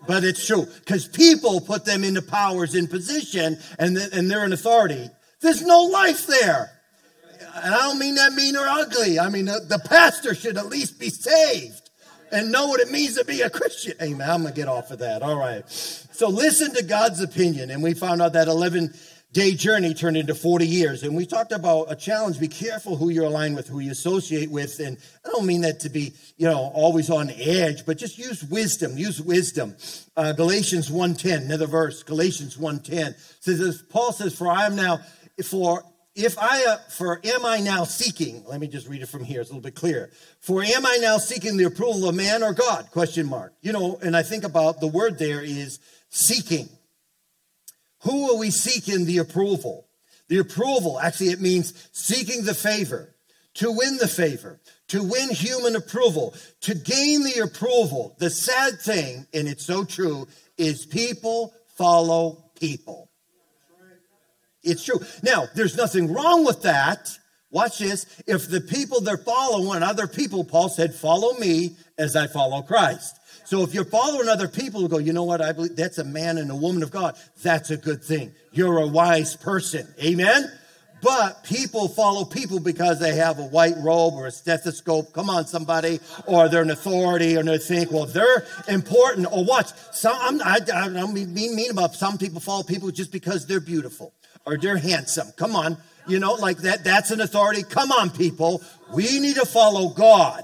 But 0.06 0.24
it's 0.24 0.46
true 0.46 0.66
because 0.66 1.08
people 1.08 1.62
put 1.62 1.86
them 1.86 2.04
into 2.04 2.20
powers 2.20 2.74
in 2.74 2.86
position 2.86 3.56
and, 3.78 3.96
and 3.96 4.30
they're 4.30 4.44
in 4.44 4.52
authority. 4.52 5.08
There's 5.40 5.64
no 5.64 5.84
life 5.84 6.26
there. 6.26 6.70
And 7.54 7.74
I 7.74 7.78
don't 7.78 7.98
mean 7.98 8.16
that 8.16 8.34
mean 8.34 8.56
or 8.56 8.66
ugly. 8.66 9.18
I 9.18 9.30
mean, 9.30 9.46
the, 9.46 9.64
the 9.66 9.78
pastor 9.78 10.34
should 10.34 10.58
at 10.58 10.66
least 10.66 11.00
be 11.00 11.08
saved 11.08 11.88
and 12.30 12.52
know 12.52 12.66
what 12.66 12.80
it 12.80 12.90
means 12.90 13.16
to 13.16 13.24
be 13.24 13.40
a 13.40 13.48
Christian. 13.48 13.94
Amen. 14.02 14.28
I'm 14.28 14.42
going 14.42 14.52
to 14.52 14.60
get 14.60 14.68
off 14.68 14.90
of 14.90 14.98
that. 14.98 15.22
All 15.22 15.38
right. 15.38 15.66
So 15.70 16.28
listen 16.28 16.74
to 16.74 16.84
God's 16.84 17.22
opinion. 17.22 17.70
And 17.70 17.82
we 17.82 17.94
found 17.94 18.20
out 18.20 18.34
that 18.34 18.48
11 18.48 18.92
day 19.36 19.52
journey 19.52 19.92
turned 19.92 20.16
into 20.16 20.34
40 20.34 20.66
years. 20.66 21.02
And 21.02 21.14
we 21.14 21.26
talked 21.26 21.52
about 21.52 21.92
a 21.92 21.94
challenge. 21.94 22.40
Be 22.40 22.48
careful 22.48 22.96
who 22.96 23.10
you're 23.10 23.26
aligned 23.26 23.54
with, 23.54 23.68
who 23.68 23.80
you 23.80 23.90
associate 23.90 24.50
with. 24.50 24.80
And 24.80 24.96
I 25.26 25.28
don't 25.28 25.44
mean 25.44 25.60
that 25.60 25.80
to 25.80 25.90
be, 25.90 26.14
you 26.38 26.48
know, 26.48 26.70
always 26.72 27.10
on 27.10 27.28
edge, 27.28 27.84
but 27.84 27.98
just 27.98 28.16
use 28.16 28.42
wisdom. 28.42 28.96
Use 28.96 29.20
wisdom. 29.20 29.76
Uh, 30.16 30.32
Galatians 30.32 30.88
1.10, 30.88 31.44
another 31.44 31.66
verse, 31.66 32.02
Galatians 32.02 32.56
1.10 32.56 33.14
says, 33.40 33.60
as 33.60 33.82
Paul 33.82 34.12
says, 34.12 34.34
for 34.34 34.48
I 34.48 34.64
am 34.64 34.74
now 34.74 35.00
for 35.44 35.84
if 36.14 36.38
I, 36.38 36.64
uh, 36.64 36.78
for 36.88 37.20
am 37.22 37.44
I 37.44 37.60
now 37.60 37.84
seeking, 37.84 38.42
let 38.46 38.58
me 38.58 38.68
just 38.68 38.88
read 38.88 39.02
it 39.02 39.06
from 39.10 39.22
here, 39.22 39.42
it's 39.42 39.50
a 39.50 39.52
little 39.52 39.62
bit 39.62 39.74
clearer. 39.74 40.08
For 40.40 40.62
am 40.62 40.86
I 40.86 40.96
now 41.02 41.18
seeking 41.18 41.58
the 41.58 41.64
approval 41.64 42.08
of 42.08 42.14
man 42.14 42.42
or 42.42 42.54
God? 42.54 42.90
Question 42.90 43.26
mark. 43.26 43.52
You 43.60 43.74
know, 43.74 43.98
and 44.02 44.16
I 44.16 44.22
think 44.22 44.44
about 44.44 44.80
the 44.80 44.86
word 44.86 45.18
there 45.18 45.42
is 45.42 45.78
seeking. 46.08 46.70
Who 48.02 48.30
are 48.30 48.38
we 48.38 48.50
seeking 48.50 49.04
the 49.04 49.18
approval? 49.18 49.88
The 50.28 50.38
approval, 50.38 50.98
actually, 51.00 51.28
it 51.28 51.40
means 51.40 51.88
seeking 51.92 52.44
the 52.44 52.54
favor, 52.54 53.14
to 53.54 53.70
win 53.70 53.96
the 53.98 54.08
favor, 54.08 54.60
to 54.88 55.02
win 55.02 55.30
human 55.30 55.76
approval, 55.76 56.34
to 56.62 56.74
gain 56.74 57.22
the 57.22 57.40
approval. 57.42 58.16
The 58.18 58.30
sad 58.30 58.80
thing, 58.80 59.26
and 59.32 59.48
it's 59.48 59.64
so 59.64 59.84
true, 59.84 60.26
is 60.58 60.84
people 60.84 61.54
follow 61.76 62.44
people. 62.58 63.10
It's 64.62 64.84
true. 64.84 65.00
Now, 65.22 65.46
there's 65.54 65.76
nothing 65.76 66.12
wrong 66.12 66.44
with 66.44 66.62
that. 66.62 67.08
Watch 67.50 67.78
this. 67.78 68.04
If 68.26 68.48
the 68.48 68.60
people 68.60 69.00
they're 69.00 69.16
following 69.16 69.82
other 69.82 70.08
people, 70.08 70.44
Paul 70.44 70.68
said, 70.68 70.92
follow 70.92 71.38
me 71.38 71.76
as 71.96 72.16
I 72.16 72.26
follow 72.26 72.62
Christ. 72.62 73.16
So 73.46 73.62
if 73.62 73.74
you're 73.74 73.84
following 73.84 74.28
other 74.28 74.48
people 74.48 74.80
who 74.80 74.88
go, 74.88 74.98
you 74.98 75.12
know 75.12 75.22
what, 75.22 75.40
I 75.40 75.52
believe 75.52 75.76
that's 75.76 75.98
a 75.98 76.04
man 76.04 76.36
and 76.36 76.50
a 76.50 76.56
woman 76.56 76.82
of 76.82 76.90
God, 76.90 77.16
that's 77.44 77.70
a 77.70 77.76
good 77.76 78.02
thing. 78.02 78.32
You're 78.50 78.78
a 78.78 78.88
wise 78.88 79.36
person. 79.36 79.86
Amen? 80.02 80.50
But 81.00 81.44
people 81.44 81.86
follow 81.86 82.24
people 82.24 82.58
because 82.58 82.98
they 82.98 83.14
have 83.14 83.38
a 83.38 83.44
white 83.44 83.76
robe 83.78 84.14
or 84.14 84.26
a 84.26 84.32
stethoscope. 84.32 85.12
Come 85.12 85.30
on, 85.30 85.46
somebody. 85.46 86.00
Or 86.26 86.48
they're 86.48 86.62
an 86.62 86.70
authority 86.70 87.36
and 87.36 87.48
they 87.48 87.58
think, 87.58 87.92
well, 87.92 88.06
they're 88.06 88.44
important. 88.66 89.28
Or 89.30 89.44
watch. 89.44 89.68
Some, 89.92 90.16
I'm, 90.18 90.42
I, 90.42 90.58
I 90.74 90.88
don't 90.88 91.14
mean 91.14 91.32
mean 91.32 91.70
about 91.70 91.94
some 91.94 92.18
people 92.18 92.40
follow 92.40 92.64
people 92.64 92.90
just 92.90 93.12
because 93.12 93.46
they're 93.46 93.60
beautiful 93.60 94.12
or 94.44 94.56
they're 94.56 94.76
handsome. 94.76 95.28
Come 95.36 95.54
on. 95.54 95.76
You 96.08 96.18
know, 96.18 96.34
like 96.34 96.58
that, 96.58 96.82
that's 96.82 97.12
an 97.12 97.20
authority. 97.20 97.62
Come 97.62 97.92
on, 97.92 98.10
people. 98.10 98.60
We 98.92 99.20
need 99.20 99.36
to 99.36 99.46
follow 99.46 99.90
God. 99.90 100.42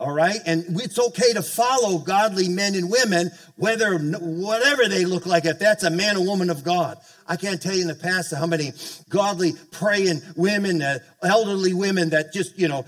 All 0.00 0.12
right. 0.12 0.40
And 0.46 0.64
it's 0.80 0.98
okay 0.98 1.34
to 1.34 1.42
follow 1.42 1.98
godly 1.98 2.48
men 2.48 2.74
and 2.74 2.90
women, 2.90 3.30
whether, 3.56 3.98
whatever 3.98 4.88
they 4.88 5.04
look 5.04 5.26
like, 5.26 5.44
if 5.44 5.58
that's 5.58 5.84
a 5.84 5.90
man 5.90 6.16
or 6.16 6.24
woman 6.24 6.48
of 6.48 6.64
God. 6.64 6.96
I 7.26 7.36
can't 7.36 7.60
tell 7.60 7.74
you 7.74 7.82
in 7.82 7.88
the 7.88 7.94
past 7.94 8.34
how 8.34 8.46
many 8.46 8.72
godly 9.10 9.52
praying 9.70 10.22
women, 10.36 10.80
uh, 10.80 11.00
elderly 11.22 11.74
women 11.74 12.10
that 12.10 12.32
just, 12.32 12.58
you 12.58 12.66
know, 12.66 12.86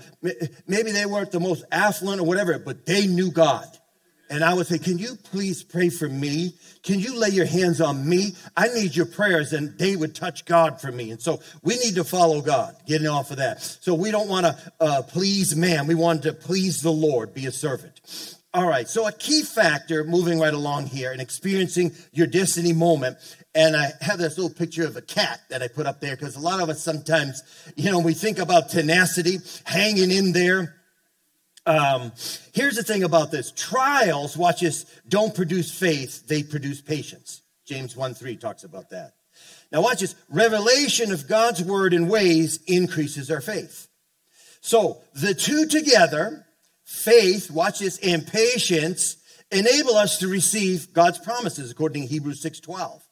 maybe 0.67 0.91
they 0.91 1.05
weren't 1.05 1.31
the 1.31 1.39
most 1.39 1.63
affluent 1.71 2.19
or 2.19 2.25
whatever, 2.25 2.57
but 2.57 2.87
they 2.87 3.05
knew 3.05 3.29
God. 3.29 3.67
And 4.29 4.43
I 4.43 4.53
would 4.53 4.67
say, 4.67 4.77
Can 4.77 4.97
you 4.97 5.15
please 5.15 5.63
pray 5.63 5.89
for 5.89 6.07
me? 6.07 6.53
Can 6.81 6.99
you 6.99 7.17
lay 7.17 7.29
your 7.29 7.45
hands 7.45 7.81
on 7.81 8.07
me? 8.07 8.33
I 8.57 8.67
need 8.69 8.95
your 8.95 9.05
prayers. 9.05 9.53
And 9.53 9.77
they 9.77 9.95
would 9.95 10.15
touch 10.15 10.45
God 10.45 10.81
for 10.81 10.91
me. 10.91 11.11
And 11.11 11.21
so 11.21 11.41
we 11.61 11.77
need 11.77 11.95
to 11.95 12.03
follow 12.03 12.41
God, 12.41 12.75
getting 12.85 13.07
off 13.07 13.31
of 13.31 13.37
that. 13.37 13.61
So 13.61 13.93
we 13.93 14.11
don't 14.11 14.29
want 14.29 14.45
to 14.45 14.73
uh, 14.79 15.01
please 15.03 15.55
man. 15.55 15.87
We 15.87 15.95
want 15.95 16.23
to 16.23 16.33
please 16.33 16.81
the 16.81 16.91
Lord, 16.91 17.33
be 17.33 17.45
a 17.45 17.51
servant. 17.51 18.01
All 18.55 18.67
right. 18.67 18.87
So 18.87 19.07
a 19.07 19.11
key 19.11 19.41
factor 19.41 20.03
moving 20.03 20.39
right 20.39 20.53
along 20.53 20.85
here 20.85 21.11
and 21.11 21.19
experiencing 21.19 21.91
your 22.11 22.27
destiny 22.27 22.71
moment. 22.71 23.17
And 23.55 23.75
I 23.75 23.91
have 24.01 24.19
this 24.19 24.37
little 24.37 24.53
picture 24.53 24.85
of 24.85 24.95
a 24.95 25.01
cat 25.01 25.41
that 25.49 25.63
I 25.63 25.67
put 25.67 25.87
up 25.87 26.01
there 26.01 26.15
because 26.15 26.35
a 26.35 26.39
lot 26.39 26.59
of 26.59 26.69
us 26.69 26.83
sometimes, 26.83 27.41
you 27.75 27.91
know, 27.91 27.99
we 27.99 28.13
think 28.13 28.37
about 28.37 28.69
tenacity, 28.69 29.39
hanging 29.65 30.11
in 30.11 30.33
there 30.33 30.75
um, 31.65 32.11
here's 32.53 32.75
the 32.75 32.83
thing 32.83 33.03
about 33.03 33.31
this 33.31 33.51
trials, 33.51 34.35
watch 34.37 34.61
this, 34.61 34.85
don't 35.07 35.33
produce 35.33 35.71
faith, 35.71 36.27
they 36.27 36.43
produce 36.43 36.81
patience. 36.81 37.41
James 37.65 37.95
1 37.95 38.13
3 38.13 38.35
talks 38.35 38.63
about 38.63 38.89
that. 38.89 39.13
Now, 39.71 39.81
watch 39.81 40.01
this 40.01 40.15
revelation 40.29 41.11
of 41.11 41.27
God's 41.27 41.63
word 41.63 41.93
and 41.93 42.09
ways 42.09 42.59
increases 42.67 43.31
our 43.31 43.41
faith. 43.41 43.87
So, 44.61 45.01
the 45.13 45.33
two 45.33 45.65
together, 45.65 46.45
faith, 46.83 47.49
watch 47.49 47.79
this, 47.79 47.97
and 47.99 48.25
patience, 48.27 49.17
enable 49.51 49.95
us 49.95 50.19
to 50.19 50.27
receive 50.27 50.93
God's 50.93 51.19
promises 51.19 51.71
according 51.71 52.03
to 52.03 52.07
Hebrews 52.07 52.41
6 52.41 52.59
12. 52.59 53.03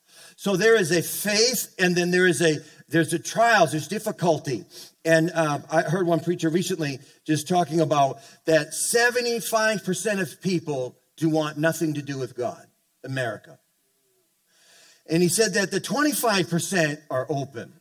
So 0.41 0.55
there 0.55 0.75
is 0.75 0.91
a 0.91 1.03
faith, 1.03 1.75
and 1.77 1.95
then 1.95 2.10
there 2.10 2.25
is 2.25 2.41
a 2.41 2.57
there's 2.89 3.13
a 3.13 3.19
trials, 3.19 3.74
there's 3.74 3.88
difficulty. 3.88 4.65
And 5.05 5.29
uh, 5.36 5.60
I 5.69 5.83
heard 5.83 6.07
one 6.07 6.19
preacher 6.19 6.50
recently 6.50 6.98
just 7.27 7.48
talking 7.48 7.79
about 7.79 8.17
that 8.45 8.69
75% 8.69 10.19
of 10.19 10.41
people 10.41 10.98
do 11.15 11.29
want 11.29 11.60
nothing 11.60 11.93
to 11.93 12.01
do 12.01 12.17
with 12.17 12.36
God, 12.36 12.65
America. 13.03 13.60
And 15.07 15.21
he 15.21 15.29
said 15.29 15.53
that 15.53 15.69
the 15.69 15.79
25% 15.79 16.98
are 17.12 17.27
open. 17.29 17.74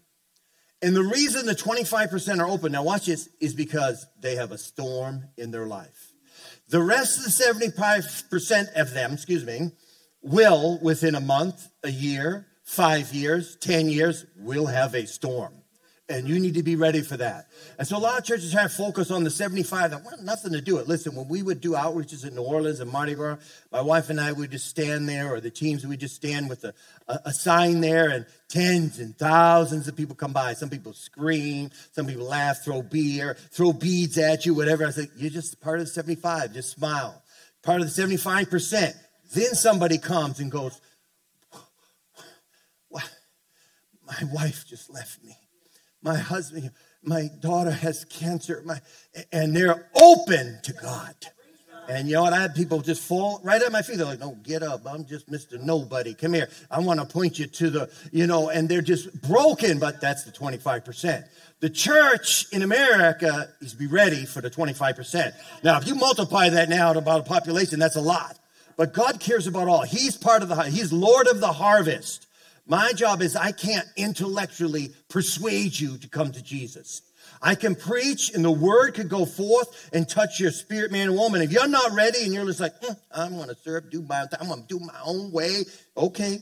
And 0.82 0.94
the 0.94 1.02
reason 1.02 1.46
the 1.46 1.54
25% 1.54 2.40
are 2.40 2.46
open, 2.46 2.72
now 2.72 2.82
watch 2.82 3.06
this, 3.06 3.30
is 3.40 3.54
because 3.54 4.04
they 4.20 4.36
have 4.36 4.52
a 4.52 4.58
storm 4.58 5.24
in 5.38 5.50
their 5.50 5.66
life. 5.66 6.12
The 6.68 6.82
rest 6.82 7.20
of 7.20 7.24
the 7.24 7.30
75% 7.30 8.74
of 8.78 8.92
them, 8.92 9.14
excuse 9.14 9.46
me, 9.46 9.70
will 10.20 10.78
within 10.82 11.14
a 11.14 11.20
month, 11.20 11.66
a 11.82 11.90
year, 11.90 12.48
five 12.70 13.12
years, 13.12 13.56
10 13.56 13.88
years, 13.88 14.26
we'll 14.36 14.66
have 14.66 14.94
a 14.94 15.04
storm. 15.04 15.52
And 16.08 16.28
you 16.28 16.38
need 16.38 16.54
to 16.54 16.62
be 16.62 16.76
ready 16.76 17.02
for 17.02 17.16
that. 17.16 17.46
And 17.78 17.86
so 17.86 17.96
a 17.96 17.98
lot 17.98 18.18
of 18.18 18.24
churches 18.24 18.52
have 18.52 18.72
focus 18.72 19.10
on 19.10 19.24
the 19.24 19.30
75 19.30 19.90
that 19.90 20.04
want 20.04 20.22
nothing 20.22 20.52
to 20.52 20.60
do 20.60 20.78
it. 20.78 20.86
Listen, 20.86 21.14
when 21.16 21.28
we 21.28 21.42
would 21.42 21.60
do 21.60 21.72
outreaches 21.72 22.26
in 22.26 22.34
New 22.34 22.42
Orleans 22.42 22.78
and 22.78 22.90
Mardi 22.90 23.14
Gras, 23.14 23.38
my 23.72 23.80
wife 23.80 24.08
and 24.08 24.20
I 24.20 24.30
would 24.30 24.52
just 24.52 24.68
stand 24.68 25.08
there, 25.08 25.32
or 25.32 25.40
the 25.40 25.50
teams 25.50 25.84
would 25.84 25.98
just 26.00 26.14
stand 26.14 26.48
with 26.48 26.64
a, 26.64 26.74
a, 27.08 27.20
a 27.26 27.32
sign 27.32 27.80
there, 27.80 28.08
and 28.08 28.26
tens 28.48 28.98
and 28.98 29.16
thousands 29.18 29.88
of 29.88 29.96
people 29.96 30.14
come 30.14 30.32
by. 30.32 30.54
Some 30.54 30.70
people 30.70 30.92
scream, 30.92 31.70
some 31.92 32.06
people 32.06 32.26
laugh, 32.26 32.64
throw 32.64 32.82
beer, 32.82 33.36
throw 33.50 33.72
beads 33.72 34.18
at 34.18 34.46
you, 34.46 34.54
whatever. 34.54 34.86
I 34.86 34.90
said, 34.90 35.08
You're 35.16 35.30
just 35.30 35.60
part 35.60 35.80
of 35.80 35.86
the 35.86 35.92
75, 35.92 36.54
just 36.54 36.70
smile. 36.70 37.22
Part 37.62 37.82
of 37.82 37.94
the 37.94 38.02
75%. 38.02 38.96
Then 39.32 39.54
somebody 39.54 39.98
comes 39.98 40.40
and 40.40 40.50
goes, 40.50 40.80
My 44.10 44.28
wife 44.32 44.66
just 44.66 44.90
left 44.90 45.22
me 45.22 45.36
my 46.02 46.16
husband, 46.16 46.70
my 47.02 47.28
daughter 47.40 47.70
has 47.70 48.04
cancer, 48.04 48.62
my, 48.64 48.80
and 49.32 49.54
they're 49.54 49.90
open 49.94 50.58
to 50.62 50.72
God. 50.72 51.14
And 51.88 52.06
you 52.06 52.14
know 52.14 52.22
what? 52.22 52.32
I 52.32 52.42
had 52.42 52.54
people 52.54 52.80
just 52.82 53.02
fall 53.02 53.40
right 53.42 53.60
at 53.60 53.72
my 53.72 53.82
feet. 53.82 53.96
They're 53.96 54.06
like, 54.06 54.20
no, 54.20 54.36
get 54.44 54.62
up. 54.62 54.82
I'm 54.86 55.04
just 55.04 55.28
Mr. 55.28 55.60
Nobody. 55.60 56.14
Come 56.14 56.34
here. 56.34 56.48
I 56.70 56.78
want 56.78 57.00
to 57.00 57.06
point 57.06 57.38
you 57.38 57.46
to 57.46 57.70
the, 57.70 57.90
you 58.12 58.28
know, 58.28 58.48
and 58.48 58.68
they're 58.68 58.80
just 58.80 59.20
broken, 59.22 59.80
but 59.80 60.00
that's 60.00 60.22
the 60.22 60.30
25%. 60.30 61.24
The 61.58 61.70
church 61.70 62.46
in 62.52 62.62
America 62.62 63.48
is 63.60 63.74
be 63.74 63.88
ready 63.88 64.24
for 64.24 64.40
the 64.40 64.50
25%. 64.50 65.32
Now, 65.64 65.78
if 65.78 65.88
you 65.88 65.96
multiply 65.96 66.48
that 66.50 66.68
now 66.68 66.92
to 66.92 67.00
about 67.00 67.20
a 67.20 67.24
population, 67.24 67.80
that's 67.80 67.96
a 67.96 68.00
lot. 68.00 68.38
But 68.76 68.92
God 68.92 69.18
cares 69.18 69.48
about 69.48 69.66
all. 69.66 69.82
He's 69.82 70.16
part 70.16 70.42
of 70.42 70.48
the, 70.48 70.62
He's 70.64 70.92
Lord 70.92 71.26
of 71.26 71.40
the 71.40 71.52
harvest. 71.52 72.28
My 72.70 72.92
job 72.92 73.20
is 73.20 73.34
I 73.34 73.50
can't 73.50 73.88
intellectually 73.96 74.92
persuade 75.08 75.78
you 75.80 75.98
to 75.98 76.08
come 76.08 76.30
to 76.30 76.40
Jesus. 76.40 77.02
I 77.42 77.56
can 77.56 77.74
preach 77.74 78.32
and 78.32 78.44
the 78.44 78.50
word 78.52 78.94
could 78.94 79.08
go 79.08 79.24
forth 79.24 79.90
and 79.92 80.08
touch 80.08 80.38
your 80.38 80.52
spirit, 80.52 80.92
man 80.92 81.08
and 81.08 81.16
woman. 81.16 81.42
If 81.42 81.50
you're 81.50 81.66
not 81.66 81.90
ready 81.96 82.22
and 82.22 82.32
you're 82.32 82.44
just 82.44 82.60
like, 82.60 82.74
I'm 83.10 83.34
going 83.34 83.48
to 83.48 83.56
serve, 83.56 83.90
do 83.90 84.02
my, 84.02 84.24
I'm 84.40 84.46
going 84.46 84.62
to 84.62 84.68
do 84.68 84.78
my 84.78 85.00
own 85.04 85.32
way. 85.32 85.64
Okay. 85.96 86.38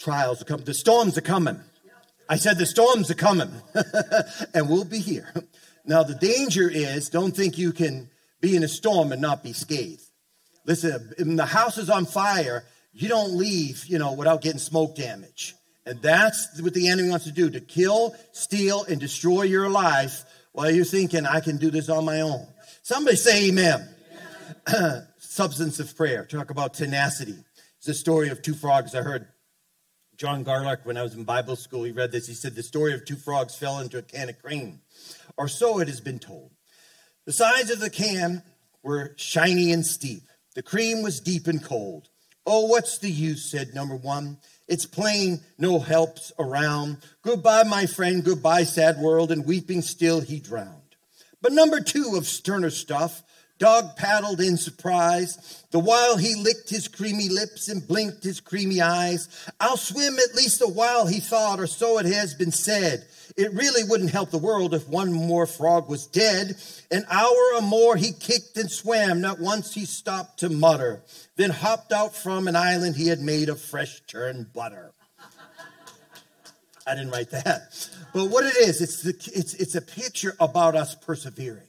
Trials 0.00 0.42
are 0.42 0.46
coming. 0.46 0.64
The 0.64 0.74
storms 0.74 1.16
are 1.16 1.22
coming. 1.22 1.60
I 2.28 2.38
said 2.38 2.58
the 2.58 2.66
storms 2.66 3.08
are 3.12 3.14
coming 3.14 3.52
and 4.54 4.68
we'll 4.68 4.84
be 4.84 4.98
here. 4.98 5.32
Now, 5.84 6.02
the 6.02 6.16
danger 6.16 6.68
is 6.68 7.08
don't 7.08 7.36
think 7.36 7.56
you 7.56 7.70
can 7.70 8.10
be 8.40 8.56
in 8.56 8.64
a 8.64 8.68
storm 8.68 9.12
and 9.12 9.22
not 9.22 9.44
be 9.44 9.52
scathed. 9.52 10.02
Listen, 10.64 11.12
if 11.16 11.36
the 11.36 11.46
house 11.46 11.78
is 11.78 11.88
on 11.88 12.06
fire, 12.06 12.64
you 12.92 13.08
don't 13.08 13.36
leave, 13.36 13.86
you 13.86 13.98
know, 13.98 14.12
without 14.12 14.42
getting 14.42 14.58
smoke 14.58 14.94
damage. 14.94 15.54
And 15.86 16.00
that's 16.00 16.60
what 16.60 16.74
the 16.74 16.88
enemy 16.88 17.10
wants 17.10 17.24
to 17.24 17.32
do 17.32 17.50
to 17.50 17.60
kill, 17.60 18.14
steal, 18.32 18.84
and 18.84 19.00
destroy 19.00 19.42
your 19.42 19.68
life 19.68 20.24
while 20.52 20.70
you're 20.70 20.84
thinking, 20.84 21.26
I 21.26 21.40
can 21.40 21.56
do 21.56 21.70
this 21.70 21.88
on 21.88 22.04
my 22.04 22.20
own. 22.20 22.46
Somebody 22.82 23.16
say 23.16 23.48
amen. 23.48 23.88
Substance 25.18 25.80
of 25.80 25.96
prayer. 25.96 26.26
Talk 26.26 26.50
about 26.50 26.74
tenacity. 26.74 27.36
It's 27.78 27.86
the 27.86 27.94
story 27.94 28.28
of 28.28 28.42
two 28.42 28.54
frogs. 28.54 28.94
I 28.94 29.02
heard 29.02 29.26
John 30.16 30.44
Garlock 30.44 30.84
when 30.84 30.96
I 30.96 31.02
was 31.02 31.14
in 31.14 31.24
Bible 31.24 31.56
school. 31.56 31.84
He 31.84 31.92
read 31.92 32.12
this. 32.12 32.26
He 32.26 32.34
said, 32.34 32.54
The 32.54 32.62
story 32.62 32.92
of 32.92 33.04
two 33.04 33.16
frogs 33.16 33.56
fell 33.56 33.80
into 33.80 33.98
a 33.98 34.02
can 34.02 34.28
of 34.28 34.40
cream, 34.40 34.80
or 35.36 35.48
so 35.48 35.80
it 35.80 35.88
has 35.88 36.00
been 36.00 36.18
told. 36.18 36.52
The 37.24 37.32
sides 37.32 37.70
of 37.70 37.80
the 37.80 37.90
can 37.90 38.42
were 38.82 39.14
shiny 39.16 39.72
and 39.72 39.86
steep. 39.86 40.22
The 40.54 40.62
cream 40.62 41.02
was 41.02 41.18
deep 41.18 41.46
and 41.46 41.64
cold. 41.64 42.08
Oh, 42.44 42.66
what's 42.66 42.98
the 42.98 43.10
use, 43.10 43.50
said 43.50 43.74
number 43.74 43.94
one. 43.94 44.38
It's 44.66 44.86
plain 44.86 45.40
no 45.58 45.78
helps 45.78 46.32
around. 46.38 46.98
Goodbye, 47.22 47.64
my 47.64 47.86
friend, 47.86 48.24
goodbye, 48.24 48.64
sad 48.64 48.98
world, 48.98 49.30
and 49.30 49.46
weeping 49.46 49.82
still 49.82 50.20
he 50.20 50.40
drowned. 50.40 50.96
But 51.40 51.52
number 51.52 51.80
two 51.80 52.14
of 52.16 52.26
sterner 52.26 52.70
stuff, 52.70 53.22
dog 53.62 53.94
paddled 53.94 54.40
in 54.40 54.56
surprise, 54.56 55.64
the 55.70 55.78
while 55.78 56.16
he 56.16 56.34
licked 56.34 56.68
his 56.68 56.88
creamy 56.88 57.28
lips 57.28 57.68
and 57.68 57.86
blinked 57.86 58.24
his 58.24 58.40
creamy 58.40 58.80
eyes. 58.80 59.28
I'll 59.60 59.76
swim 59.76 60.18
at 60.18 60.34
least 60.34 60.60
a 60.62 60.66
while, 60.66 61.06
he 61.06 61.20
thought, 61.20 61.60
or 61.60 61.68
so 61.68 61.98
it 61.98 62.06
has 62.06 62.34
been 62.34 62.50
said. 62.50 63.06
It 63.36 63.52
really 63.52 63.84
wouldn't 63.84 64.10
help 64.10 64.32
the 64.32 64.38
world 64.38 64.74
if 64.74 64.88
one 64.88 65.12
more 65.12 65.46
frog 65.46 65.88
was 65.88 66.08
dead. 66.08 66.56
An 66.90 67.04
hour 67.08 67.54
or 67.54 67.62
more 67.62 67.94
he 67.94 68.10
kicked 68.10 68.56
and 68.56 68.68
swam, 68.68 69.20
not 69.20 69.38
once 69.38 69.72
he 69.72 69.84
stopped 69.84 70.40
to 70.40 70.48
mutter, 70.48 71.04
then 71.36 71.50
hopped 71.50 71.92
out 71.92 72.16
from 72.16 72.48
an 72.48 72.56
island 72.56 72.96
he 72.96 73.06
had 73.06 73.20
made 73.20 73.48
of 73.48 73.60
fresh 73.60 74.02
churned 74.08 74.52
butter. 74.52 74.92
I 76.84 76.96
didn't 76.96 77.12
write 77.12 77.30
that. 77.30 77.88
But 78.12 78.28
what 78.28 78.44
it 78.44 78.56
is, 78.56 78.80
it's, 78.80 79.02
the, 79.02 79.10
it's, 79.32 79.54
it's 79.54 79.76
a 79.76 79.80
picture 79.80 80.34
about 80.40 80.74
us 80.74 80.96
persevering. 80.96 81.68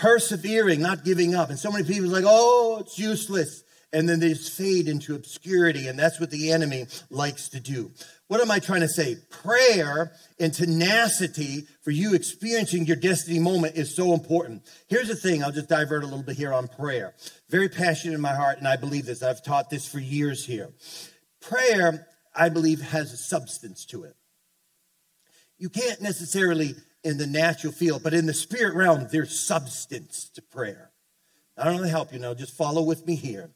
Persevering, 0.00 0.80
not 0.80 1.04
giving 1.04 1.34
up. 1.34 1.50
And 1.50 1.58
so 1.58 1.70
many 1.70 1.84
people 1.84 2.06
are 2.06 2.20
like, 2.20 2.24
oh, 2.26 2.78
it's 2.80 2.98
useless. 2.98 3.62
And 3.92 4.08
then 4.08 4.18
they 4.18 4.30
just 4.30 4.56
fade 4.56 4.88
into 4.88 5.14
obscurity. 5.14 5.88
And 5.88 5.98
that's 5.98 6.18
what 6.18 6.30
the 6.30 6.52
enemy 6.52 6.86
likes 7.10 7.50
to 7.50 7.60
do. 7.60 7.92
What 8.28 8.40
am 8.40 8.50
I 8.50 8.60
trying 8.60 8.80
to 8.80 8.88
say? 8.88 9.16
Prayer 9.28 10.12
and 10.38 10.54
tenacity 10.54 11.66
for 11.82 11.90
you 11.90 12.14
experiencing 12.14 12.86
your 12.86 12.96
destiny 12.96 13.40
moment 13.40 13.76
is 13.76 13.94
so 13.94 14.14
important. 14.14 14.62
Here's 14.88 15.08
the 15.08 15.16
thing, 15.16 15.44
I'll 15.44 15.52
just 15.52 15.68
divert 15.68 16.02
a 16.02 16.06
little 16.06 16.22
bit 16.22 16.36
here 16.36 16.54
on 16.54 16.68
prayer. 16.68 17.12
Very 17.50 17.68
passionate 17.68 18.14
in 18.14 18.22
my 18.22 18.34
heart, 18.34 18.56
and 18.56 18.68
I 18.68 18.76
believe 18.76 19.04
this. 19.04 19.22
I've 19.22 19.44
taught 19.44 19.68
this 19.68 19.86
for 19.86 19.98
years 19.98 20.46
here. 20.46 20.70
Prayer, 21.42 22.06
I 22.34 22.48
believe, 22.48 22.80
has 22.80 23.12
a 23.12 23.18
substance 23.18 23.84
to 23.86 24.04
it. 24.04 24.14
You 25.58 25.68
can't 25.68 26.00
necessarily 26.00 26.74
in 27.02 27.18
the 27.18 27.26
natural 27.26 27.72
field, 27.72 28.02
but 28.02 28.14
in 28.14 28.26
the 28.26 28.34
spirit 28.34 28.74
realm, 28.74 29.08
there's 29.10 29.38
substance 29.38 30.30
to 30.34 30.42
prayer. 30.42 30.90
I 31.56 31.64
don't 31.64 31.76
know 31.76 31.82
to 31.82 31.88
help 31.88 32.12
you 32.12 32.18
now, 32.18 32.34
just 32.34 32.56
follow 32.56 32.82
with 32.82 33.06
me 33.06 33.14
here. 33.14 33.50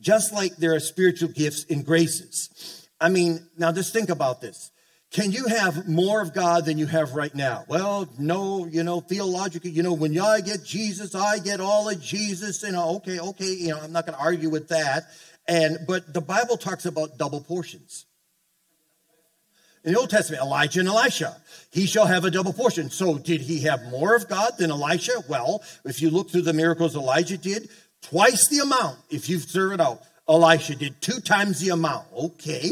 Just 0.00 0.32
like 0.32 0.56
there 0.56 0.74
are 0.74 0.80
spiritual 0.80 1.28
gifts 1.28 1.66
and 1.70 1.84
graces. 1.84 2.88
I 3.00 3.08
mean, 3.08 3.46
now 3.56 3.72
just 3.72 3.92
think 3.92 4.08
about 4.08 4.40
this. 4.40 4.70
Can 5.10 5.30
you 5.30 5.46
have 5.46 5.86
more 5.86 6.20
of 6.20 6.34
God 6.34 6.64
than 6.64 6.76
you 6.76 6.86
have 6.86 7.14
right 7.14 7.32
now? 7.32 7.64
Well, 7.68 8.08
no, 8.18 8.66
you 8.66 8.82
know, 8.82 9.00
theologically, 9.00 9.70
you 9.70 9.84
know, 9.84 9.92
when 9.92 10.18
I 10.18 10.40
get 10.40 10.64
Jesus, 10.64 11.14
I 11.14 11.38
get 11.38 11.60
all 11.60 11.88
of 11.88 12.00
Jesus. 12.00 12.64
You 12.64 12.72
know, 12.72 12.96
okay, 12.96 13.20
okay, 13.20 13.54
you 13.54 13.68
know, 13.68 13.78
I'm 13.80 13.92
not 13.92 14.06
going 14.06 14.18
to 14.18 14.24
argue 14.24 14.50
with 14.50 14.68
that. 14.68 15.04
And 15.46 15.78
but 15.86 16.12
the 16.12 16.20
Bible 16.20 16.56
talks 16.56 16.84
about 16.84 17.16
double 17.16 17.40
portions. 17.40 18.06
In 19.84 19.92
the 19.92 20.00
Old 20.00 20.10
Testament, 20.10 20.42
Elijah 20.42 20.80
and 20.80 20.88
Elisha, 20.88 21.36
he 21.70 21.86
shall 21.86 22.06
have 22.06 22.24
a 22.24 22.30
double 22.30 22.54
portion. 22.54 22.88
So, 22.88 23.18
did 23.18 23.42
he 23.42 23.60
have 23.60 23.82
more 23.90 24.16
of 24.16 24.28
God 24.28 24.52
than 24.58 24.70
Elisha? 24.70 25.22
Well, 25.28 25.62
if 25.84 26.00
you 26.00 26.08
look 26.08 26.30
through 26.30 26.42
the 26.42 26.54
miracles 26.54 26.96
Elijah 26.96 27.36
did, 27.36 27.68
twice 28.00 28.48
the 28.48 28.60
amount 28.60 28.98
if 29.10 29.28
you 29.28 29.38
serve 29.38 29.72
it 29.72 29.80
out. 29.80 30.00
Elisha 30.26 30.74
did 30.74 31.02
two 31.02 31.20
times 31.20 31.60
the 31.60 31.68
amount. 31.68 32.06
Okay, 32.16 32.70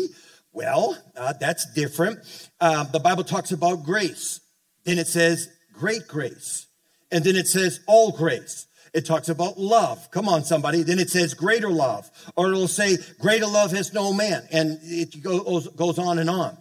well, 0.52 0.97
uh, 1.14 1.35
that's 1.38 1.71
different. 1.75 2.21
Uh, 2.61 2.85
the 2.85 3.00
Bible 3.00 3.25
talks 3.25 3.52
about 3.52 3.85
grace. 3.85 4.40
Then 4.85 4.99
it 4.99 5.07
says 5.07 5.50
great 5.73 6.09
grace. 6.09 6.66
And 7.11 7.23
then 7.25 7.37
it 7.37 7.47
says 7.47 7.81
all 7.87 8.12
grace. 8.12 8.66
It 8.95 9.07
talks 9.07 9.31
about 9.31 9.59
love. 9.59 10.11
Come 10.11 10.29
on, 10.29 10.45
somebody. 10.45 10.83
Then 10.83 10.99
it 10.99 11.09
says 11.09 11.33
greater 11.33 11.71
love. 11.71 12.11
Or 12.37 12.51
it'll 12.51 12.69
say 12.69 12.99
greater 13.19 13.47
love 13.47 13.73
has 13.73 13.95
no 13.95 14.13
man. 14.13 14.47
And 14.53 14.79
it 14.83 15.23
goes, 15.23 15.69
goes 15.69 15.99
on 15.99 16.19
and 16.19 16.29
on. 16.29 16.59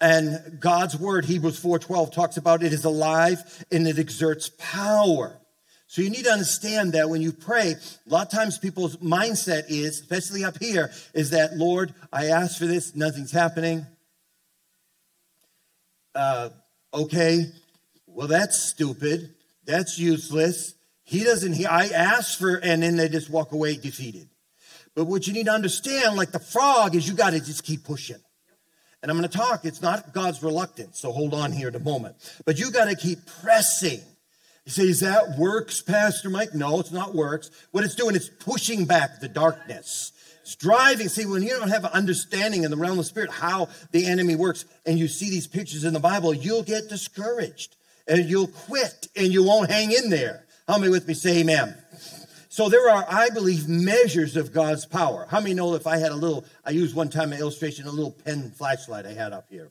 And 0.00 0.58
God's 0.60 0.98
word, 0.98 1.26
Hebrews 1.26 1.62
4.12, 1.62 2.12
talks 2.12 2.38
about 2.38 2.62
it 2.62 2.72
is 2.72 2.84
alive 2.84 3.42
and 3.70 3.86
it 3.86 3.98
exerts 3.98 4.50
power. 4.58 5.38
So 5.86 6.00
you 6.00 6.08
need 6.08 6.24
to 6.24 6.32
understand 6.32 6.94
that 6.94 7.10
when 7.10 7.20
you 7.20 7.32
pray, 7.32 7.74
a 7.74 8.10
lot 8.10 8.26
of 8.26 8.32
times 8.32 8.58
people's 8.58 8.96
mindset 8.96 9.64
is, 9.68 10.00
especially 10.00 10.42
up 10.42 10.56
here, 10.58 10.90
is 11.12 11.30
that, 11.30 11.56
Lord, 11.56 11.94
I 12.10 12.26
asked 12.26 12.58
for 12.58 12.66
this, 12.66 12.96
nothing's 12.96 13.30
happening. 13.30 13.86
Uh, 16.14 16.48
okay, 16.92 17.44
well, 18.06 18.26
that's 18.26 18.58
stupid. 18.58 19.34
That's 19.66 19.98
useless. 19.98 20.74
He 21.04 21.22
doesn't 21.22 21.52
he, 21.52 21.66
I 21.66 21.86
ask 21.86 22.38
for, 22.38 22.56
and 22.56 22.82
then 22.82 22.96
they 22.96 23.08
just 23.08 23.30
walk 23.30 23.52
away 23.52 23.76
defeated. 23.76 24.28
But 24.94 25.04
what 25.04 25.26
you 25.26 25.32
need 25.32 25.46
to 25.46 25.52
understand, 25.52 26.16
like 26.16 26.32
the 26.32 26.38
frog, 26.38 26.94
is 26.94 27.06
you 27.06 27.14
got 27.14 27.30
to 27.30 27.40
just 27.40 27.62
keep 27.62 27.84
pushing. 27.84 28.16
And 29.02 29.10
I'm 29.10 29.18
going 29.18 29.28
to 29.28 29.36
talk, 29.36 29.66
it's 29.66 29.82
not 29.82 30.14
God's 30.14 30.42
reluctance, 30.42 30.98
so 30.98 31.12
hold 31.12 31.34
on 31.34 31.52
here 31.52 31.68
in 31.68 31.74
a 31.74 31.80
moment. 31.80 32.16
But 32.46 32.58
you 32.58 32.70
got 32.70 32.88
to 32.88 32.96
keep 32.96 33.18
pressing. 33.42 34.00
You 34.64 34.72
say, 34.72 34.84
is 34.84 35.00
that 35.00 35.38
works, 35.38 35.82
Pastor 35.82 36.30
Mike? 36.30 36.54
No, 36.54 36.80
it's 36.80 36.90
not 36.90 37.14
works. 37.14 37.50
What 37.70 37.84
it's 37.84 37.94
doing 37.94 38.16
is 38.16 38.30
pushing 38.30 38.86
back 38.86 39.20
the 39.20 39.28
darkness. 39.28 40.12
It's 40.40 40.56
driving. 40.56 41.08
See, 41.08 41.26
when 41.26 41.42
you 41.42 41.50
don't 41.50 41.68
have 41.68 41.84
an 41.84 41.90
understanding 41.92 42.64
in 42.64 42.70
the 42.70 42.78
realm 42.78 42.98
of 42.98 43.04
spirit 43.04 43.30
how 43.30 43.68
the 43.92 44.06
enemy 44.06 44.36
works, 44.36 44.64
and 44.86 44.98
you 44.98 45.08
see 45.08 45.28
these 45.28 45.46
pictures 45.46 45.84
in 45.84 45.92
the 45.92 46.00
Bible, 46.00 46.32
you'll 46.32 46.62
get 46.62 46.88
discouraged 46.88 47.76
and 48.06 48.24
you'll 48.28 48.48
quit 48.48 49.08
and 49.16 49.32
you 49.32 49.42
won't 49.42 49.70
hang 49.70 49.92
in 49.92 50.08
there. 50.08 50.43
How 50.66 50.78
many 50.78 50.90
with 50.90 51.06
me 51.06 51.14
say 51.14 51.40
amen? 51.40 51.76
So 52.48 52.68
there 52.68 52.88
are, 52.88 53.04
I 53.08 53.30
believe, 53.30 53.68
measures 53.68 54.36
of 54.36 54.52
God's 54.52 54.86
power. 54.86 55.26
How 55.28 55.40
many 55.40 55.54
know 55.54 55.74
if 55.74 55.86
I 55.86 55.96
had 55.96 56.12
a 56.12 56.16
little, 56.16 56.44
I 56.64 56.70
used 56.70 56.94
one 56.94 57.08
time 57.08 57.32
an 57.32 57.40
illustration, 57.40 57.86
a 57.86 57.90
little 57.90 58.12
pen 58.12 58.50
flashlight 58.50 59.06
I 59.06 59.12
had 59.12 59.32
up 59.32 59.46
here. 59.50 59.70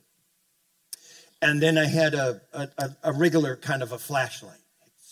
And 1.42 1.62
then 1.62 1.78
I 1.78 1.86
had 1.86 2.14
a, 2.14 2.42
a, 2.54 2.90
a 3.04 3.14
regular 3.14 3.56
kind 3.56 3.84
of 3.84 3.92
a 3.92 3.98
flashlight 3.98 4.60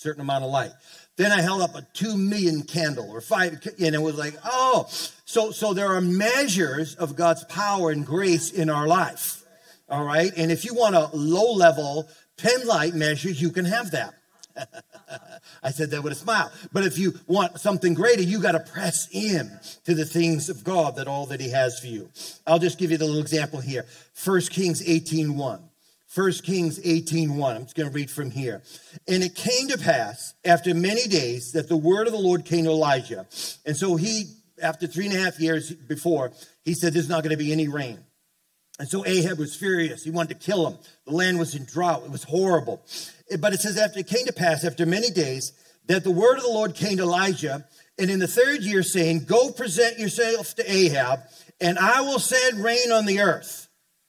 certain 0.01 0.21
amount 0.21 0.43
of 0.43 0.49
light. 0.49 0.71
Then 1.15 1.31
I 1.31 1.41
held 1.41 1.61
up 1.61 1.75
a 1.75 1.85
two 1.93 2.17
million 2.17 2.63
candle 2.63 3.09
or 3.11 3.21
five, 3.21 3.61
and 3.79 3.95
it 3.95 4.01
was 4.01 4.17
like, 4.17 4.33
oh, 4.43 4.87
so 5.25 5.51
so 5.51 5.73
there 5.73 5.93
are 5.93 6.01
measures 6.01 6.95
of 6.95 7.15
God's 7.15 7.43
power 7.45 7.91
and 7.91 8.05
grace 8.05 8.51
in 8.51 8.69
our 8.69 8.87
life. 8.87 9.43
All 9.89 10.03
right, 10.03 10.31
and 10.35 10.51
if 10.51 10.65
you 10.65 10.73
want 10.73 10.95
a 10.95 11.09
low 11.13 11.53
level 11.53 12.09
pen 12.37 12.65
light 12.65 12.95
measure, 12.95 13.29
you 13.29 13.51
can 13.51 13.65
have 13.65 13.91
that. 13.91 14.15
I 15.63 15.71
said 15.71 15.91
that 15.91 16.03
with 16.03 16.13
a 16.13 16.15
smile. 16.15 16.51
But 16.71 16.83
if 16.83 16.97
you 16.97 17.13
want 17.27 17.59
something 17.59 17.93
greater, 17.93 18.21
you 18.21 18.41
got 18.41 18.53
to 18.53 18.59
press 18.59 19.07
in 19.11 19.51
to 19.85 19.93
the 19.93 20.05
things 20.05 20.49
of 20.49 20.63
God 20.63 20.95
that 20.95 21.07
all 21.07 21.25
that 21.27 21.39
He 21.39 21.49
has 21.51 21.79
for 21.79 21.87
you. 21.87 22.09
I'll 22.47 22.59
just 22.59 22.77
give 22.77 22.91
you 22.91 22.97
the 22.97 23.05
little 23.05 23.21
example 23.21 23.59
here. 23.59 23.85
1 24.23 24.41
Kings 24.41 24.87
18 24.87 25.37
1. 25.37 25.59
1 26.13 26.31
Kings 26.43 26.79
18 26.83 27.37
1. 27.37 27.55
I'm 27.55 27.63
just 27.63 27.75
going 27.75 27.89
to 27.89 27.95
read 27.95 28.11
from 28.11 28.31
here. 28.31 28.61
And 29.07 29.23
it 29.23 29.35
came 29.35 29.69
to 29.69 29.77
pass 29.77 30.33
after 30.43 30.73
many 30.73 31.07
days 31.07 31.53
that 31.53 31.69
the 31.69 31.77
word 31.77 32.07
of 32.07 32.13
the 32.13 32.19
Lord 32.19 32.45
came 32.45 32.65
to 32.65 32.71
Elijah. 32.71 33.25
And 33.65 33.77
so 33.77 33.95
he, 33.95 34.25
after 34.61 34.87
three 34.87 35.05
and 35.05 35.15
a 35.15 35.19
half 35.19 35.39
years 35.39 35.71
before, 35.71 36.33
he 36.63 36.73
said, 36.73 36.93
There's 36.93 37.09
not 37.09 37.23
going 37.23 37.31
to 37.31 37.43
be 37.43 37.51
any 37.53 37.67
rain. 37.67 37.99
And 38.81 38.89
so 38.89 39.05
Ahab 39.05 39.37
was 39.37 39.55
furious. 39.55 40.03
He 40.03 40.09
wanted 40.09 40.39
to 40.39 40.43
kill 40.43 40.65
him. 40.65 40.75
The 41.05 41.13
land 41.13 41.37
was 41.37 41.53
in 41.53 41.65
drought. 41.65 42.01
It 42.03 42.09
was 42.09 42.23
horrible. 42.23 42.81
But 43.39 43.53
it 43.53 43.59
says, 43.59 43.77
After 43.77 43.99
it 43.99 44.07
came 44.07 44.25
to 44.25 44.33
pass, 44.33 44.65
after 44.65 44.87
many 44.87 45.11
days, 45.11 45.53
that 45.85 46.03
the 46.03 46.09
word 46.09 46.37
of 46.37 46.41
the 46.41 46.49
Lord 46.49 46.73
came 46.73 46.97
to 46.97 47.03
Elijah. 47.03 47.63
And 47.99 48.09
in 48.09 48.17
the 48.17 48.27
third 48.27 48.63
year, 48.63 48.81
saying, 48.81 49.25
Go 49.25 49.51
present 49.51 49.99
yourself 49.99 50.55
to 50.55 50.63
Ahab, 50.67 51.19
and 51.59 51.77
I 51.77 52.01
will 52.01 52.17
send 52.17 52.63
rain 52.63 52.91
on 52.91 53.05
the 53.05 53.19
earth. 53.19 53.67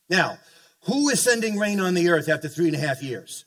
Now, 0.08 0.38
who 0.85 1.11
is 1.11 1.22
sending 1.22 1.58
rain 1.58 1.78
on 1.78 1.92
the 1.92 2.08
earth 2.08 2.30
after 2.30 2.48
three 2.48 2.68
and 2.68 2.76
a 2.76 2.80
half 2.80 3.02
years? 3.02 3.44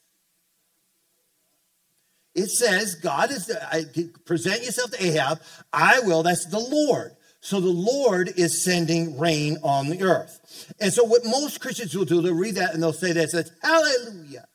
It 2.35 2.51
says, 2.51 2.93
God 2.93 3.31
is, 3.31 3.49
I, 3.49 3.85
present 4.25 4.63
yourself 4.63 4.91
to 4.91 5.03
Ahab. 5.03 5.41
I 5.73 6.01
will, 6.01 6.21
that's 6.21 6.45
the 6.45 6.59
Lord. 6.59 7.14
So 7.45 7.59
the 7.59 7.69
Lord 7.69 8.31
is 8.37 8.63
sending 8.63 9.19
rain 9.19 9.57
on 9.61 9.87
the 9.89 10.01
earth. 10.01 10.73
And 10.79 10.91
so 10.91 11.03
what 11.03 11.23
most 11.25 11.61
Christians 11.61 11.95
will 11.95 12.03
do, 12.03 12.19
they'll 12.19 12.33
read 12.33 12.55
that 12.55 12.73
and 12.73 12.81
they'll 12.81 12.91
say 12.91 13.11
this, 13.11 13.35
it's 13.35 13.51
hallelujah. 13.61 14.47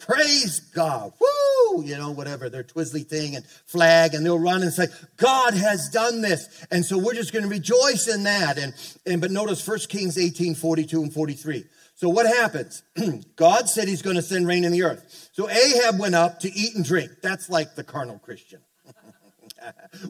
Praise 0.00 0.58
God. 0.58 1.12
Woo! 1.20 1.84
You 1.84 1.96
know, 1.96 2.10
whatever, 2.10 2.50
their 2.50 2.64
twizzly 2.64 3.06
thing 3.06 3.36
and 3.36 3.46
flag, 3.46 4.14
and 4.14 4.26
they'll 4.26 4.36
run 4.36 4.62
and 4.62 4.72
say, 4.72 4.88
God 5.16 5.54
has 5.54 5.88
done 5.90 6.22
this. 6.22 6.66
And 6.72 6.84
so 6.84 6.98
we're 6.98 7.14
just 7.14 7.32
going 7.32 7.44
to 7.44 7.48
rejoice 7.48 8.08
in 8.08 8.24
that. 8.24 8.58
And, 8.58 8.74
and 9.06 9.20
but 9.20 9.30
notice 9.30 9.64
1 9.64 9.78
Kings 9.88 10.18
18, 10.18 10.56
42 10.56 11.02
and 11.04 11.14
43. 11.14 11.64
So 11.94 12.08
what 12.08 12.26
happens? 12.26 12.82
God 13.36 13.68
said 13.68 13.86
he's 13.86 14.02
going 14.02 14.16
to 14.16 14.22
send 14.22 14.48
rain 14.48 14.64
in 14.64 14.72
the 14.72 14.82
earth. 14.82 15.30
So 15.34 15.48
Ahab 15.48 16.00
went 16.00 16.16
up 16.16 16.40
to 16.40 16.52
eat 16.52 16.74
and 16.74 16.84
drink. 16.84 17.12
That's 17.22 17.48
like 17.48 17.76
the 17.76 17.84
carnal 17.84 18.18
Christian. 18.18 18.58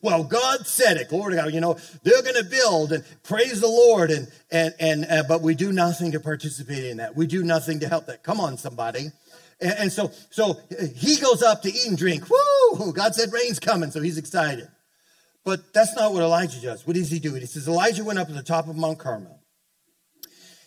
well, 0.03 0.25
God 0.25 0.67
said 0.67 0.97
it. 0.97 1.09
Glory 1.09 1.35
to 1.35 1.43
God. 1.43 1.55
You 1.55 1.61
know, 1.61 1.77
they're 2.03 2.23
going 2.23 2.37
to 2.37 2.45
build 2.45 2.93
and 2.93 3.05
praise 3.23 3.61
the 3.61 3.69
Lord, 3.69 4.11
and 4.11 4.29
and 4.51 4.75
and 4.79 5.07
uh, 5.09 5.25
but 5.29 5.43
we 5.43 5.55
do 5.55 5.73
nothing 5.73 6.13
to 6.13 6.21
participate 6.21 6.85
in 6.85 6.99
that. 6.99 7.17
We 7.17 7.27
do 7.27 7.43
nothing 7.43 7.81
to 7.81 7.89
help 7.89 8.07
that. 8.07 8.23
Come 8.23 8.41
on, 8.41 8.57
somebody. 8.59 9.11
And, 9.61 9.75
and 9.79 9.93
so 9.93 10.11
so 10.31 10.59
he 10.97 11.17
goes 11.17 11.43
up 11.43 11.63
to 11.63 11.69
eat 11.69 11.87
and 11.87 11.99
drink. 11.99 12.25
Woo! 12.29 12.93
God 12.93 13.15
said 13.15 13.33
rain's 13.33 13.59
coming, 13.59 13.91
so 13.91 14.01
he's 14.01 14.19
excited. 14.19 14.69
But 15.45 15.75
that's 15.75 15.95
not 15.95 16.13
what 16.13 16.23
Elijah 16.23 16.61
does. 16.61 16.87
What 16.87 16.97
does 16.97 17.11
he 17.11 17.19
do? 17.19 17.35
He 17.35 17.47
says 17.47 17.69
Elijah 17.69 18.05
went 18.05 18.19
up 18.19 18.29
to 18.29 18.35
the 18.35 18.43
top 18.43 18.67
of 18.67 18.77
Mount 18.77 18.99
Carmel. 18.99 19.41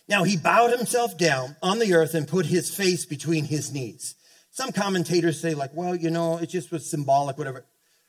Now 0.08 0.24
he 0.24 0.36
bowed 0.36 0.70
himself 0.70 1.18
down 1.18 1.56
on 1.62 1.80
the 1.80 1.94
earth 1.94 2.14
and 2.14 2.26
put 2.26 2.46
his 2.46 2.74
face 2.74 3.04
between 3.04 3.44
his 3.44 3.72
knees. 3.72 4.14
Some 4.50 4.72
commentators 4.72 5.40
say, 5.40 5.54
like, 5.54 5.70
well, 5.74 5.94
you 5.94 6.10
know, 6.10 6.38
it 6.38 6.48
just 6.48 6.72
was 6.72 6.88
symbolic, 6.88 7.38
whatever. 7.38 7.64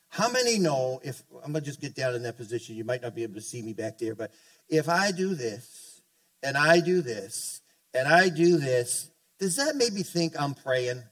How 0.09 0.29
many 0.29 0.57
know 0.57 0.99
if 1.03 1.21
I'm 1.43 1.53
gonna 1.53 1.63
just 1.63 1.81
get 1.81 1.95
down 1.95 2.15
in 2.15 2.23
that 2.23 2.37
position? 2.37 2.75
You 2.75 2.83
might 2.83 3.01
not 3.01 3.15
be 3.15 3.23
able 3.23 3.35
to 3.35 3.41
see 3.41 3.61
me 3.61 3.73
back 3.73 3.99
there, 3.99 4.15
but 4.15 4.31
if 4.67 4.89
I 4.89 5.11
do 5.11 5.35
this 5.35 6.01
and 6.43 6.57
I 6.57 6.79
do 6.79 7.01
this 7.01 7.61
and 7.93 8.07
I 8.07 8.29
do 8.29 8.57
this, 8.57 9.09
does 9.39 9.55
that 9.57 9.75
make 9.75 9.93
me 9.93 10.03
think 10.03 10.39
I'm 10.39 10.53
praying? 10.55 11.03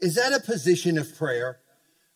Is 0.00 0.14
that 0.14 0.32
a 0.32 0.40
position 0.40 0.98
of 0.98 1.16
prayer? 1.16 1.58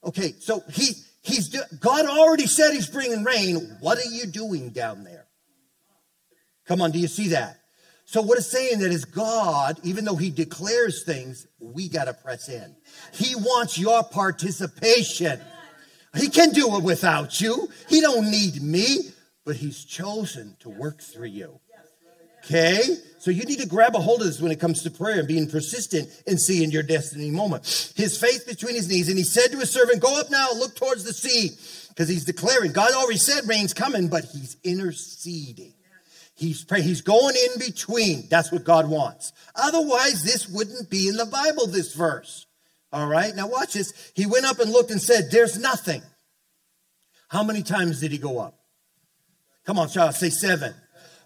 Okay, 0.04 0.34
so 0.38 0.62
he 0.70 0.92
he's 1.22 1.48
God 1.80 2.06
already 2.06 2.46
said 2.46 2.72
he's 2.72 2.88
bringing 2.88 3.24
rain. 3.24 3.76
What 3.80 3.98
are 3.98 4.10
you 4.10 4.26
doing 4.26 4.70
down 4.70 5.04
there? 5.04 5.26
Come 6.66 6.80
on, 6.82 6.90
do 6.90 6.98
you 6.98 7.08
see 7.08 7.28
that? 7.28 7.58
So 8.04 8.20
what 8.20 8.36
it's 8.36 8.46
saying 8.46 8.80
that 8.80 8.90
is 8.90 9.04
God, 9.04 9.80
even 9.84 10.04
though 10.04 10.16
he 10.16 10.30
declares 10.30 11.02
things, 11.04 11.46
we 11.58 11.88
got 11.88 12.04
to 12.04 12.14
press 12.14 12.48
in. 12.48 12.76
He 13.12 13.34
wants 13.34 13.78
your 13.78 14.02
participation. 14.04 15.40
He 16.16 16.28
can 16.28 16.50
do 16.50 16.76
it 16.76 16.82
without 16.82 17.40
you. 17.40 17.68
He 17.88 18.00
don't 18.00 18.30
need 18.30 18.62
me, 18.62 19.10
but 19.44 19.56
he's 19.56 19.84
chosen 19.84 20.56
to 20.60 20.68
work 20.68 21.00
through 21.00 21.28
you. 21.28 21.58
Okay? 22.44 22.80
So 23.18 23.30
you 23.30 23.44
need 23.44 23.60
to 23.60 23.68
grab 23.68 23.94
a 23.94 24.00
hold 24.00 24.20
of 24.20 24.26
this 24.26 24.40
when 24.40 24.50
it 24.50 24.58
comes 24.58 24.82
to 24.82 24.90
prayer 24.90 25.20
and 25.20 25.28
being 25.28 25.48
persistent 25.48 26.08
and 26.26 26.40
seeing 26.40 26.70
your 26.70 26.82
destiny 26.82 27.30
moment. 27.30 27.64
His 27.96 28.18
faith 28.18 28.46
between 28.46 28.74
his 28.74 28.88
knees, 28.88 29.08
and 29.08 29.16
he 29.16 29.24
said 29.24 29.52
to 29.52 29.58
his 29.58 29.70
servant, 29.70 30.02
Go 30.02 30.18
up 30.18 30.30
now, 30.30 30.48
look 30.52 30.74
towards 30.74 31.04
the 31.04 31.12
sea. 31.12 31.50
Because 31.88 32.08
he's 32.08 32.24
declaring, 32.24 32.72
God 32.72 32.92
already 32.92 33.18
said 33.18 33.46
rain's 33.46 33.74
coming, 33.74 34.08
but 34.08 34.24
he's 34.24 34.56
interceding. 34.64 35.74
He's 36.34 36.64
praying. 36.64 36.84
He's 36.84 37.02
going 37.02 37.36
in 37.36 37.60
between. 37.60 38.26
That's 38.28 38.50
what 38.50 38.64
God 38.64 38.88
wants. 38.88 39.32
Otherwise, 39.54 40.24
this 40.24 40.48
wouldn't 40.48 40.90
be 40.90 41.06
in 41.06 41.16
the 41.16 41.26
Bible, 41.26 41.66
this 41.66 41.94
verse. 41.94 42.46
All 42.92 43.06
right. 43.06 43.34
Now 43.34 43.48
watch 43.48 43.74
this. 43.74 44.12
He 44.14 44.26
went 44.26 44.44
up 44.44 44.58
and 44.58 44.70
looked 44.70 44.90
and 44.90 45.00
said, 45.00 45.30
There's 45.30 45.58
nothing. 45.58 46.02
How 47.28 47.42
many 47.42 47.62
times 47.62 48.00
did 48.00 48.12
he 48.12 48.18
go 48.18 48.38
up? 48.38 48.58
Come 49.64 49.78
on, 49.78 49.88
child, 49.88 50.14
say 50.14 50.28
seven. 50.28 50.74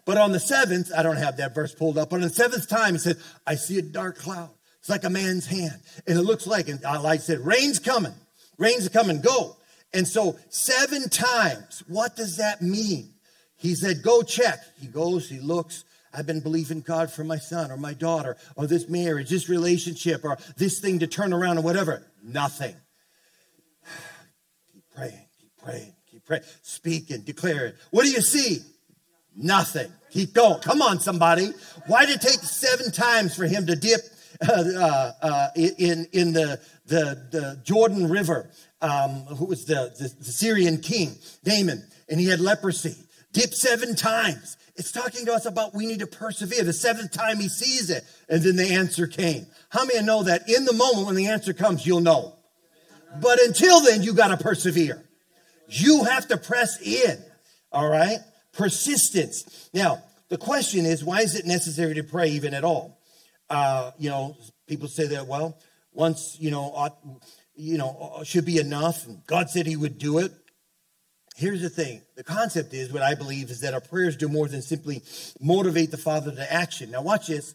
But 0.05 0.19
on 0.19 0.31
the 0.31 0.39
seventh, 0.39 0.93
I 0.97 1.03
don't 1.03 1.17
have 1.17 1.39
that 1.39 1.55
verse 1.55 1.75
pulled 1.75 1.99
up. 1.99 2.11
But 2.11 2.17
on 2.17 2.23
the 2.23 2.31
seventh 2.31 2.69
time, 2.69 2.93
he 2.93 2.99
said, 2.99 3.17
I 3.45 3.57
see 3.57 3.79
a 3.79 3.83
dark 3.83 4.19
cloud. 4.19 4.51
It's 4.79 4.89
like 4.89 5.03
a 5.03 5.11
man's 5.11 5.47
hand. 5.47 5.81
And 6.07 6.17
it 6.17 6.23
looks 6.23 6.47
like, 6.47 6.69
and 6.69 6.85
I 6.85 7.17
said, 7.17 7.41
rain's 7.41 7.81
coming. 7.81 8.15
Rain's 8.57 8.89
coming. 8.89 9.21
Go. 9.21 9.57
And 9.93 10.07
so 10.07 10.39
seven 10.49 11.09
times, 11.09 11.83
what 11.89 12.15
does 12.15 12.37
that 12.37 12.63
mean? 12.63 13.15
He 13.57 13.75
said, 13.75 14.03
Go 14.03 14.23
check. 14.23 14.61
He 14.79 14.87
goes, 14.87 15.29
he 15.29 15.41
looks. 15.41 15.85
I've 16.17 16.27
been 16.27 16.41
believing 16.41 16.81
God 16.81 17.11
for 17.11 17.25
my 17.25 17.37
son 17.37 17.71
or 17.71 17.77
my 17.77 17.93
daughter 17.93 18.37
or 18.57 18.67
this 18.67 18.89
marriage, 18.89 19.29
this 19.29 19.49
relationship, 19.49 20.25
or 20.25 20.39
this 20.57 20.81
thing 20.81 21.01
to 21.01 21.07
turn 21.07 21.33
around 21.33 21.59
or 21.59 21.63
whatever. 21.63 22.07
Nothing. 22.25 22.75
keep 24.73 24.85
praying, 24.95 25.27
keep 25.39 25.57
praying, 25.63 25.93
keep 26.11 26.25
praying. 26.25 26.43
speak 26.63 27.11
and 27.11 27.25
declare 27.25 27.67
it. 27.67 27.77
What 27.91 28.05
do 28.05 28.11
you 28.11 28.23
see? 28.23 28.61
Nothing. 29.37 29.93
Keep 30.11 30.33
going. 30.33 30.61
Come 30.61 30.81
on, 30.81 31.01
somebody. 31.01 31.51
Why 31.87 32.07
did 32.07 32.17
it 32.17 32.23
take 32.23 32.41
seven 32.41 32.91
times 32.91 33.37
for 33.37 33.45
him 33.45 33.67
to 33.67 33.77
dip 33.77 34.01
uh, 34.49 34.53
uh, 34.53 35.13
uh, 35.21 35.49
in, 35.55 36.07
in 36.13 36.33
the, 36.33 36.61
the, 36.87 37.27
the 37.31 37.61
Jordan 37.65 38.09
River? 38.09 38.51
Um, 38.83 39.25
who 39.25 39.47
was 39.47 39.65
the, 39.65 39.95
the, 39.99 40.13
the 40.19 40.31
Syrian 40.31 40.79
king, 40.79 41.17
Naaman, 41.45 41.83
and 42.11 42.21
he 42.21 42.27
had 42.27 42.41
leprosy. 42.41 42.95
Dip 43.33 43.55
seven 43.55 43.97
times. 43.97 44.57
It's 44.77 44.93
talking 44.93 45.25
to 45.27 45.33
us 45.33 45.47
about 45.47 45.75
we 45.75 45.87
need 45.87 46.01
to 46.01 46.07
persevere. 46.07 46.63
The 46.63 46.73
seventh 46.73 47.13
time 47.13 47.39
he 47.39 47.49
sees 47.49 47.91
it, 47.91 48.05
and 48.29 48.43
then 48.43 48.57
the 48.57 48.75
answer 48.75 49.07
came. 49.07 49.47
How 49.71 49.85
many 49.85 50.05
know 50.05 50.23
that 50.25 50.49
in 50.49 50.65
the 50.65 50.75
moment 50.75 51.07
when 51.07 51.15
the 51.15 51.29
answer 51.29 51.53
comes, 51.53 51.87
you'll 51.87 52.01
know? 52.01 52.37
But 53.21 53.41
until 53.41 53.81
then, 53.81 54.03
you 54.03 54.13
got 54.13 54.29
to 54.29 54.37
persevere. 54.37 55.03
You 55.69 56.05
have 56.05 56.29
to 56.29 56.37
press 56.37 56.81
in. 56.81 57.23
All 57.73 57.89
right? 57.89 58.19
Persistence. 58.53 59.71
Now, 59.73 60.03
the 60.29 60.39
question 60.39 60.85
is, 60.85 61.05
why 61.05 61.21
is 61.21 61.35
it 61.35 61.47
necessary 61.47 61.95
to 61.95 62.03
pray 62.03 62.29
even 62.31 62.53
at 62.53 62.65
all? 62.65 63.01
Uh, 63.49 63.93
you 63.99 64.11
know, 64.11 64.37
people 64.67 64.89
say 64.89 65.07
that, 65.09 65.27
well, 65.27 65.59
once, 65.93 66.37
you 66.39 66.51
know, 66.51 66.73
ought, 66.75 66.99
you 67.55 67.79
know, 67.79 68.21
should 68.25 68.45
be 68.45 68.59
enough. 68.59 69.07
God 69.27 69.49
said 69.51 69.67
he 69.67 69.77
would 69.77 69.99
do 69.99 70.19
it. 70.19 70.33
Here's 71.37 71.61
the 71.61 71.69
thing. 71.69 72.01
The 72.17 72.25
concept 72.25 72.73
is 72.73 72.91
what 72.91 73.03
I 73.03 73.15
believe 73.15 73.51
is 73.51 73.61
that 73.61 73.75
our 73.75 73.81
prayers 73.81 74.17
do 74.17 74.27
more 74.27 74.49
than 74.49 74.63
simply 74.63 75.03
motivate 75.39 75.91
the 75.91 75.99
Father 75.99 76.33
to 76.33 76.53
action. 76.53 76.91
Now 76.91 77.03
watch 77.03 77.27
this. 77.27 77.55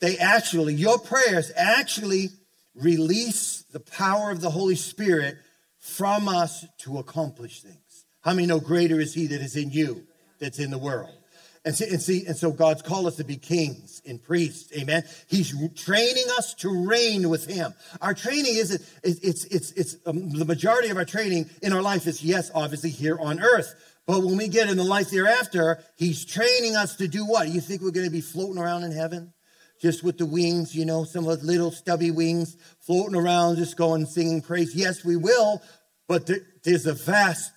They 0.00 0.18
actually, 0.18 0.74
your 0.74 0.98
prayers 0.98 1.52
actually 1.56 2.30
release 2.74 3.64
the 3.70 3.78
power 3.78 4.32
of 4.32 4.40
the 4.40 4.50
Holy 4.50 4.74
Spirit 4.74 5.36
from 5.78 6.26
us 6.28 6.66
to 6.78 6.98
accomplish 6.98 7.62
things. 7.62 8.04
How 8.22 8.34
many 8.34 8.48
know 8.48 8.58
greater 8.58 8.98
is 8.98 9.14
he 9.14 9.28
that 9.28 9.40
is 9.40 9.54
in 9.54 9.70
you 9.70 10.04
that's 10.40 10.58
in 10.58 10.72
the 10.72 10.78
world? 10.78 11.21
And 11.64 11.76
see, 11.76 11.88
and 11.88 12.02
see, 12.02 12.26
and 12.26 12.36
so 12.36 12.50
God's 12.50 12.82
called 12.82 13.06
us 13.06 13.16
to 13.16 13.24
be 13.24 13.36
kings 13.36 14.02
and 14.04 14.20
priests. 14.20 14.72
Amen. 14.76 15.04
He's 15.28 15.54
training 15.76 16.24
us 16.36 16.54
to 16.54 16.86
reign 16.88 17.28
with 17.28 17.46
Him. 17.46 17.72
Our 18.00 18.14
training 18.14 18.56
isn't. 18.56 18.82
It's 19.04 19.44
it's 19.44 19.70
it's 19.72 19.96
um, 20.04 20.30
the 20.30 20.44
majority 20.44 20.88
of 20.88 20.96
our 20.96 21.04
training 21.04 21.48
in 21.62 21.72
our 21.72 21.82
life 21.82 22.08
is 22.08 22.22
yes, 22.22 22.50
obviously 22.52 22.90
here 22.90 23.16
on 23.20 23.40
earth. 23.40 23.74
But 24.06 24.24
when 24.24 24.36
we 24.36 24.48
get 24.48 24.68
in 24.68 24.76
the 24.76 24.82
life 24.82 25.10
thereafter, 25.10 25.78
He's 25.96 26.24
training 26.24 26.74
us 26.74 26.96
to 26.96 27.06
do 27.06 27.24
what? 27.24 27.48
You 27.48 27.60
think 27.60 27.80
we're 27.80 27.92
going 27.92 28.06
to 28.06 28.12
be 28.12 28.20
floating 28.20 28.60
around 28.60 28.82
in 28.82 28.90
heaven? 28.90 29.32
Just 29.80 30.02
with 30.02 30.18
the 30.18 30.26
wings, 30.26 30.74
you 30.74 30.84
know, 30.84 31.04
some 31.04 31.28
of 31.28 31.40
the 31.40 31.46
little 31.46 31.70
stubby 31.70 32.10
wings 32.10 32.56
floating 32.80 33.16
around, 33.16 33.56
just 33.56 33.76
going 33.76 34.06
singing 34.06 34.42
praise. 34.42 34.74
Yes, 34.74 35.04
we 35.04 35.16
will, 35.16 35.62
but 36.08 36.26
there, 36.26 36.40
there's 36.64 36.86
a 36.86 36.94
vast 36.94 37.52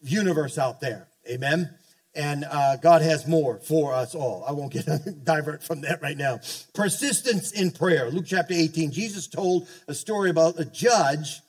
universe 0.00 0.56
out 0.56 0.80
there. 0.80 1.08
Amen 1.28 1.76
and 2.14 2.44
uh, 2.44 2.76
God 2.76 3.02
has 3.02 3.26
more 3.26 3.58
for 3.58 3.94
us 3.94 4.14
all. 4.14 4.44
I 4.46 4.52
won't 4.52 4.72
get 4.72 4.86
divert 5.24 5.62
from 5.62 5.82
that 5.82 6.02
right 6.02 6.16
now. 6.16 6.40
Persistence 6.74 7.52
in 7.52 7.70
prayer. 7.70 8.10
Luke 8.10 8.26
chapter 8.26 8.54
18. 8.54 8.90
Jesus 8.90 9.28
told 9.28 9.68
a 9.86 9.94
story 9.94 10.30
about 10.30 10.58
a 10.58 10.64
judge 10.64 11.40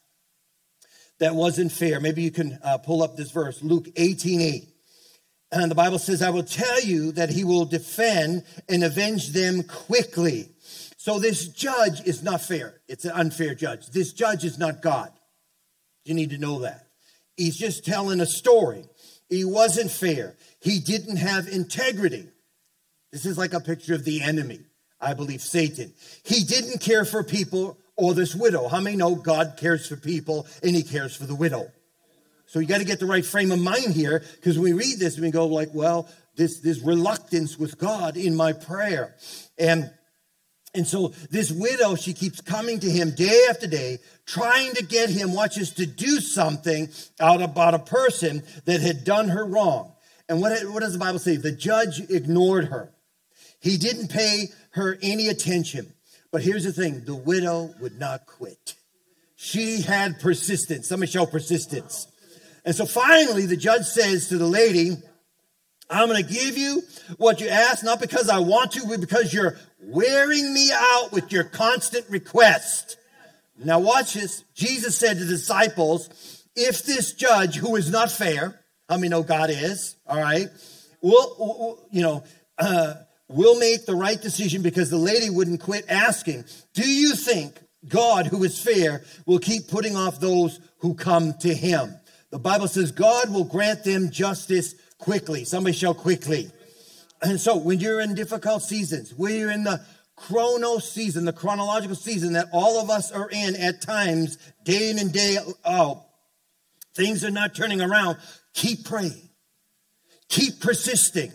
that 1.19 1.35
wasn't 1.35 1.71
fair. 1.71 1.99
Maybe 1.99 2.21
you 2.21 2.31
can 2.31 2.59
uh, 2.63 2.77
pull 2.77 3.03
up 3.03 3.15
this 3.15 3.31
verse, 3.31 3.63
Luke 3.63 3.87
18 3.95 4.41
8. 4.41 4.67
And 5.53 5.69
the 5.69 5.75
Bible 5.75 5.99
says, 5.99 6.21
I 6.21 6.29
will 6.29 6.43
tell 6.43 6.81
you 6.81 7.11
that 7.13 7.29
he 7.29 7.43
will 7.43 7.65
defend 7.65 8.43
and 8.69 8.83
avenge 8.83 9.29
them 9.29 9.63
quickly. 9.63 10.49
So 10.97 11.19
this 11.19 11.47
judge 11.47 12.01
is 12.05 12.23
not 12.23 12.41
fair. 12.41 12.79
It's 12.87 13.05
an 13.05 13.11
unfair 13.11 13.53
judge. 13.55 13.87
This 13.87 14.13
judge 14.13 14.45
is 14.45 14.57
not 14.57 14.81
God. 14.81 15.11
You 16.05 16.13
need 16.13 16.29
to 16.29 16.37
know 16.37 16.59
that. 16.59 16.87
He's 17.35 17.57
just 17.57 17.83
telling 17.83 18.21
a 18.21 18.25
story. 18.25 18.85
He 19.31 19.45
wasn't 19.45 19.89
fair. 19.89 20.35
He 20.59 20.79
didn't 20.79 21.15
have 21.15 21.47
integrity. 21.47 22.27
This 23.13 23.25
is 23.25 23.37
like 23.37 23.53
a 23.53 23.61
picture 23.61 23.95
of 23.95 24.03
the 24.03 24.21
enemy, 24.21 24.59
I 24.99 25.13
believe, 25.13 25.41
Satan. 25.41 25.93
He 26.23 26.43
didn't 26.43 26.81
care 26.81 27.05
for 27.05 27.23
people 27.23 27.77
or 27.95 28.13
this 28.13 28.35
widow. 28.35 28.67
How 28.67 28.81
many 28.81 28.97
know 28.97 29.15
God 29.15 29.53
cares 29.55 29.87
for 29.87 29.95
people 29.95 30.45
and 30.61 30.75
he 30.75 30.83
cares 30.83 31.15
for 31.15 31.25
the 31.25 31.33
widow? 31.33 31.71
So 32.45 32.59
you 32.59 32.67
got 32.67 32.79
to 32.79 32.85
get 32.85 32.99
the 32.99 33.05
right 33.05 33.25
frame 33.25 33.53
of 33.53 33.59
mind 33.59 33.93
here 33.93 34.21
because 34.35 34.59
we 34.59 34.73
read 34.73 34.99
this, 34.99 35.15
and 35.15 35.23
we 35.23 35.31
go 35.31 35.47
like, 35.47 35.69
well, 35.73 36.09
this, 36.35 36.59
this 36.59 36.79
reluctance 36.79 37.57
with 37.57 37.77
God 37.77 38.17
in 38.17 38.35
my 38.35 38.51
prayer. 38.51 39.15
And 39.57 39.89
and 40.73 40.87
so 40.87 41.09
this 41.29 41.51
widow, 41.51 41.95
she 41.95 42.13
keeps 42.13 42.39
coming 42.39 42.79
to 42.79 42.89
him 42.89 43.11
day 43.11 43.45
after 43.49 43.67
day, 43.67 43.99
trying 44.25 44.73
to 44.75 44.85
get 44.85 45.09
him, 45.09 45.33
watches, 45.33 45.71
to 45.71 45.85
do 45.85 46.21
something 46.21 46.87
out 47.19 47.41
about 47.41 47.73
a 47.73 47.79
person 47.79 48.43
that 48.65 48.79
had 48.79 49.03
done 49.03 49.29
her 49.29 49.45
wrong. 49.45 49.91
And 50.29 50.39
what, 50.39 50.57
what 50.69 50.79
does 50.79 50.93
the 50.93 50.99
Bible 50.99 51.19
say? 51.19 51.35
The 51.35 51.51
judge 51.51 51.99
ignored 52.09 52.65
her. 52.65 52.93
He 53.59 53.77
didn't 53.77 54.09
pay 54.09 54.47
her 54.71 54.97
any 55.01 55.27
attention. 55.27 55.93
But 56.31 56.41
here's 56.41 56.63
the 56.63 56.71
thing 56.71 57.03
the 57.03 57.15
widow 57.15 57.73
would 57.81 57.99
not 57.99 58.25
quit. 58.25 58.75
She 59.35 59.81
had 59.81 60.21
persistence. 60.21 60.87
Somebody 60.87 61.11
show 61.11 61.25
persistence. 61.25 62.07
And 62.63 62.73
so 62.73 62.85
finally, 62.85 63.45
the 63.45 63.57
judge 63.57 63.85
says 63.85 64.29
to 64.29 64.37
the 64.37 64.47
lady, 64.47 64.95
I'm 65.89 66.07
going 66.07 66.23
to 66.23 66.33
give 66.33 66.57
you 66.57 66.83
what 67.17 67.41
you 67.41 67.49
asked, 67.49 67.83
not 67.83 67.99
because 67.99 68.29
I 68.29 68.39
want 68.39 68.71
to, 68.73 68.87
but 68.87 69.01
because 69.01 69.33
you're 69.33 69.57
wearing 69.81 70.53
me 70.53 70.69
out 70.73 71.11
with 71.11 71.31
your 71.31 71.43
constant 71.43 72.09
request. 72.09 72.97
Now, 73.63 73.79
watch 73.79 74.13
this. 74.13 74.43
Jesus 74.53 74.97
said 74.97 75.17
to 75.17 75.23
the 75.23 75.31
disciples, 75.31 76.43
If 76.55 76.83
this 76.83 77.13
judge 77.13 77.55
who 77.55 77.75
is 77.75 77.91
not 77.91 78.11
fair, 78.11 78.59
how 78.89 78.97
many 78.97 79.09
know 79.09 79.23
God 79.23 79.49
is? 79.49 79.95
All 80.07 80.21
right. 80.21 80.47
We'll, 81.01 81.79
you 81.91 82.01
know, 82.01 82.23
uh, 82.57 82.95
we'll 83.27 83.59
make 83.59 83.85
the 83.85 83.95
right 83.95 84.21
decision 84.21 84.61
because 84.61 84.89
the 84.89 84.97
lady 84.97 85.29
wouldn't 85.29 85.61
quit 85.61 85.85
asking. 85.89 86.45
Do 86.73 86.87
you 86.87 87.15
think 87.15 87.59
God, 87.87 88.27
who 88.27 88.43
is 88.43 88.61
fair, 88.61 89.03
will 89.25 89.39
keep 89.39 89.67
putting 89.67 89.95
off 89.95 90.19
those 90.19 90.59
who 90.79 90.93
come 90.93 91.33
to 91.39 91.53
him? 91.53 91.95
The 92.29 92.39
Bible 92.39 92.67
says 92.67 92.91
God 92.91 93.31
will 93.31 93.43
grant 93.43 93.83
them 93.83 94.09
justice 94.09 94.75
quickly. 94.97 95.43
Somebody 95.43 95.75
shout 95.75 95.97
quickly. 95.97 96.51
And 97.21 97.39
so 97.39 97.55
when 97.57 97.79
you're 97.79 98.01
in 98.01 98.15
difficult 98.15 98.63
seasons, 98.63 99.13
when 99.15 99.35
you're 99.35 99.51
in 99.51 99.63
the 99.63 99.81
chronos 100.15 100.91
season, 100.91 101.25
the 101.25 101.33
chronological 101.33 101.95
season 101.95 102.33
that 102.33 102.47
all 102.51 102.81
of 102.81 102.89
us 102.89 103.11
are 103.11 103.29
in 103.29 103.55
at 103.55 103.81
times, 103.81 104.37
day 104.63 104.89
in 104.89 104.99
and 104.99 105.11
day 105.11 105.37
out, 105.65 106.05
things 106.93 107.23
are 107.23 107.31
not 107.31 107.55
turning 107.55 107.81
around. 107.81 108.17
Keep 108.53 108.85
praying. 108.85 109.29
Keep 110.29 110.61
persisting. 110.61 111.31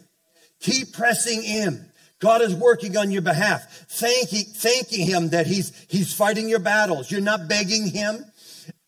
Keep 0.61 0.93
pressing 0.93 1.45
in. 1.45 1.87
God 2.19 2.41
is 2.41 2.55
working 2.55 2.97
on 2.97 3.11
your 3.11 3.23
behalf. 3.23 3.87
Thanking, 3.89 4.45
thanking 4.45 5.07
him 5.07 5.29
that 5.31 5.47
he's, 5.47 5.73
he's 5.89 6.15
fighting 6.15 6.49
your 6.49 6.61
battles. 6.61 7.11
You're 7.11 7.21
not 7.21 7.49
begging 7.49 7.87
him. 7.87 8.25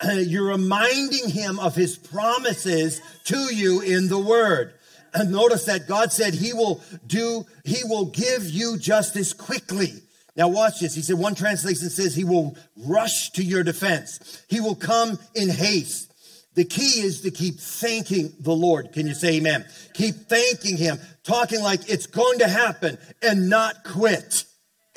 You're 0.13 0.47
reminding 0.47 1.29
him 1.29 1.59
of 1.59 1.75
his 1.75 1.97
promises 1.97 3.01
to 3.25 3.37
you 3.53 3.81
in 3.81 4.07
the 4.07 4.19
word. 4.19 4.73
And 5.13 5.31
notice 5.31 5.65
that 5.65 5.87
God 5.87 6.11
said 6.11 6.33
he 6.33 6.53
will 6.53 6.81
do, 7.05 7.45
he 7.63 7.83
will 7.83 8.05
give 8.05 8.49
you 8.49 8.77
justice 8.77 9.33
quickly. 9.33 9.93
Now 10.35 10.47
watch 10.47 10.79
this. 10.79 10.95
He 10.95 11.01
said 11.01 11.17
one 11.17 11.35
translation 11.35 11.89
says 11.89 12.15
he 12.15 12.23
will 12.23 12.55
rush 12.77 13.31
to 13.31 13.43
your 13.43 13.63
defense. 13.63 14.43
He 14.47 14.59
will 14.59 14.75
come 14.75 15.19
in 15.35 15.49
haste. 15.49 16.09
The 16.55 16.65
key 16.65 17.01
is 17.01 17.21
to 17.21 17.31
keep 17.31 17.59
thanking 17.59 18.33
the 18.39 18.53
Lord. 18.53 18.91
Can 18.91 19.07
you 19.07 19.13
say 19.13 19.37
amen? 19.37 19.65
Keep 19.93 20.15
thanking 20.27 20.77
Him, 20.77 20.99
talking 21.23 21.61
like 21.61 21.89
it's 21.89 22.07
going 22.07 22.39
to 22.39 22.47
happen 22.47 22.97
and 23.21 23.49
not 23.49 23.83
quit. 23.83 24.45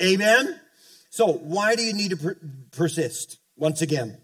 Amen? 0.01 0.59
So, 1.09 1.31
why 1.31 1.75
do 1.75 1.83
you 1.83 1.93
need 1.93 2.09
to 2.09 2.17
per- 2.17 2.37
persist? 2.71 3.37
Once 3.55 3.81
again, 3.81 4.17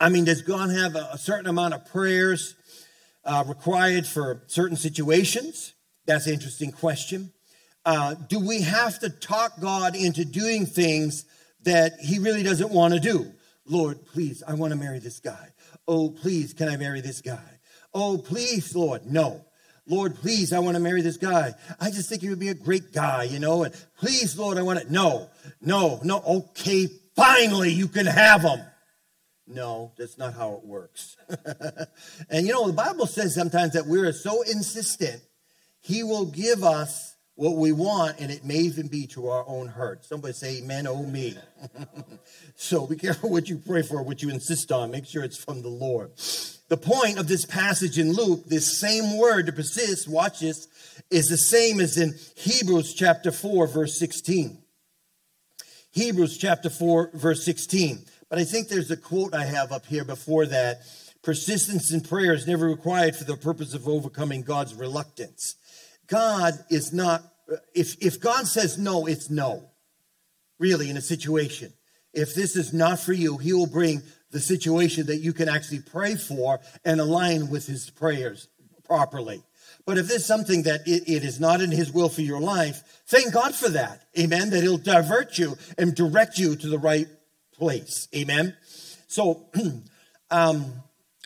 I 0.00 0.08
mean, 0.08 0.24
does 0.24 0.42
God 0.42 0.70
have 0.70 0.94
a, 0.94 1.10
a 1.12 1.18
certain 1.18 1.48
amount 1.48 1.74
of 1.74 1.84
prayers 1.86 2.54
uh, 3.28 3.44
required 3.46 4.06
for 4.06 4.42
certain 4.46 4.76
situations? 4.76 5.74
That's 6.06 6.26
an 6.26 6.32
interesting 6.32 6.72
question. 6.72 7.30
Uh, 7.84 8.14
do 8.14 8.40
we 8.40 8.62
have 8.62 8.98
to 9.00 9.10
talk 9.10 9.60
God 9.60 9.94
into 9.94 10.24
doing 10.24 10.66
things 10.66 11.24
that 11.62 12.00
He 12.00 12.18
really 12.18 12.42
doesn't 12.42 12.70
want 12.70 12.94
to 12.94 13.00
do? 13.00 13.30
Lord, 13.66 14.04
please, 14.06 14.42
I 14.48 14.54
want 14.54 14.72
to 14.72 14.78
marry 14.78 14.98
this 14.98 15.20
guy. 15.20 15.52
Oh, 15.86 16.08
please, 16.08 16.54
can 16.54 16.68
I 16.68 16.76
marry 16.76 17.02
this 17.02 17.20
guy? 17.20 17.60
Oh, 17.92 18.18
please, 18.18 18.74
Lord, 18.74 19.06
no. 19.06 19.44
Lord, 19.86 20.16
please, 20.16 20.52
I 20.52 20.58
want 20.58 20.76
to 20.76 20.82
marry 20.82 21.02
this 21.02 21.16
guy. 21.16 21.54
I 21.80 21.90
just 21.90 22.08
think 22.08 22.22
he 22.22 22.28
would 22.28 22.38
be 22.38 22.48
a 22.48 22.54
great 22.54 22.92
guy, 22.92 23.24
you 23.24 23.38
know. 23.38 23.64
And 23.64 23.74
please, 23.98 24.38
Lord, 24.38 24.58
I 24.58 24.62
want 24.62 24.80
to. 24.80 24.92
No, 24.92 25.30
no, 25.60 26.00
no. 26.02 26.20
Okay, 26.20 26.88
finally, 27.16 27.72
you 27.72 27.88
can 27.88 28.06
have 28.06 28.42
him. 28.42 28.60
No, 29.48 29.92
that's 29.96 30.18
not 30.18 30.34
how 30.34 30.52
it 30.52 30.64
works. 30.64 31.16
and 32.30 32.46
you 32.46 32.52
know, 32.52 32.66
the 32.66 32.72
Bible 32.74 33.06
says 33.06 33.34
sometimes 33.34 33.72
that 33.72 33.86
we're 33.86 34.12
so 34.12 34.42
insistent, 34.42 35.22
he 35.80 36.02
will 36.02 36.26
give 36.26 36.62
us 36.62 37.16
what 37.34 37.56
we 37.56 37.72
want, 37.72 38.18
and 38.18 38.30
it 38.30 38.44
may 38.44 38.56
even 38.56 38.88
be 38.88 39.06
to 39.06 39.28
our 39.28 39.44
own 39.46 39.68
hurt. 39.68 40.04
Somebody 40.04 40.34
say, 40.34 40.58
Amen, 40.58 40.86
oh 40.86 41.04
me. 41.04 41.36
so 42.56 42.86
be 42.86 42.96
careful 42.96 43.30
what 43.30 43.48
you 43.48 43.56
pray 43.56 43.82
for, 43.82 44.02
what 44.02 44.22
you 44.22 44.28
insist 44.28 44.70
on. 44.70 44.90
Make 44.90 45.06
sure 45.06 45.22
it's 45.22 45.42
from 45.42 45.62
the 45.62 45.68
Lord. 45.68 46.10
The 46.68 46.76
point 46.76 47.16
of 47.16 47.28
this 47.28 47.46
passage 47.46 47.98
in 47.98 48.12
Luke, 48.12 48.44
this 48.46 48.78
same 48.78 49.16
word 49.16 49.46
to 49.46 49.52
persist, 49.52 50.08
watch 50.08 50.40
this, 50.40 50.68
is 51.10 51.28
the 51.28 51.38
same 51.38 51.80
as 51.80 51.96
in 51.96 52.14
Hebrews 52.36 52.92
chapter 52.92 53.30
4, 53.30 53.68
verse 53.68 53.98
16. 53.98 54.58
Hebrews 55.92 56.36
chapter 56.36 56.68
4, 56.68 57.12
verse 57.14 57.44
16. 57.44 58.04
But 58.28 58.38
I 58.38 58.44
think 58.44 58.68
there's 58.68 58.90
a 58.90 58.96
quote 58.96 59.34
I 59.34 59.44
have 59.44 59.72
up 59.72 59.86
here 59.86 60.04
before 60.04 60.46
that. 60.46 60.82
Persistence 61.22 61.90
in 61.90 62.00
prayer 62.00 62.32
is 62.32 62.46
never 62.46 62.66
required 62.66 63.16
for 63.16 63.24
the 63.24 63.36
purpose 63.36 63.74
of 63.74 63.88
overcoming 63.88 64.42
God's 64.42 64.74
reluctance. 64.74 65.56
God 66.06 66.54
is 66.70 66.92
not, 66.92 67.22
if, 67.74 67.96
if 68.00 68.20
God 68.20 68.46
says 68.46 68.78
no, 68.78 69.06
it's 69.06 69.28
no, 69.30 69.64
really, 70.58 70.90
in 70.90 70.96
a 70.96 71.02
situation. 71.02 71.72
If 72.14 72.34
this 72.34 72.56
is 72.56 72.72
not 72.72 73.00
for 73.00 73.12
you, 73.12 73.38
He 73.38 73.52
will 73.52 73.66
bring 73.66 74.02
the 74.30 74.40
situation 74.40 75.06
that 75.06 75.18
you 75.18 75.32
can 75.32 75.48
actually 75.48 75.80
pray 75.80 76.14
for 76.14 76.60
and 76.84 77.00
align 77.00 77.50
with 77.50 77.66
His 77.66 77.90
prayers 77.90 78.48
properly. 78.84 79.42
But 79.84 79.98
if 79.98 80.08
there's 80.08 80.26
something 80.26 80.64
that 80.64 80.86
it, 80.86 81.08
it 81.08 81.24
is 81.24 81.40
not 81.40 81.60
in 81.60 81.70
His 81.70 81.92
will 81.92 82.08
for 82.08 82.22
your 82.22 82.40
life, 82.40 83.02
thank 83.06 83.32
God 83.32 83.54
for 83.54 83.70
that. 83.70 84.02
Amen. 84.18 84.50
That 84.50 84.62
He'll 84.62 84.78
divert 84.78 85.38
you 85.38 85.56
and 85.76 85.94
direct 85.94 86.38
you 86.38 86.56
to 86.56 86.68
the 86.68 86.78
right 86.78 87.06
place. 87.58 88.08
Amen. 88.14 88.56
So, 89.08 89.46
um, 90.30 90.72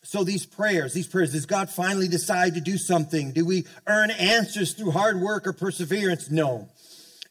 so 0.02 0.24
these 0.24 0.46
prayers, 0.46 0.92
these 0.92 1.06
prayers, 1.06 1.32
does 1.32 1.46
God 1.46 1.70
finally 1.70 2.08
decide 2.08 2.54
to 2.54 2.60
do 2.60 2.76
something? 2.76 3.32
Do 3.32 3.44
we 3.44 3.66
earn 3.86 4.10
answers 4.10 4.74
through 4.74 4.90
hard 4.90 5.20
work 5.20 5.46
or 5.46 5.52
perseverance? 5.52 6.30
No. 6.30 6.68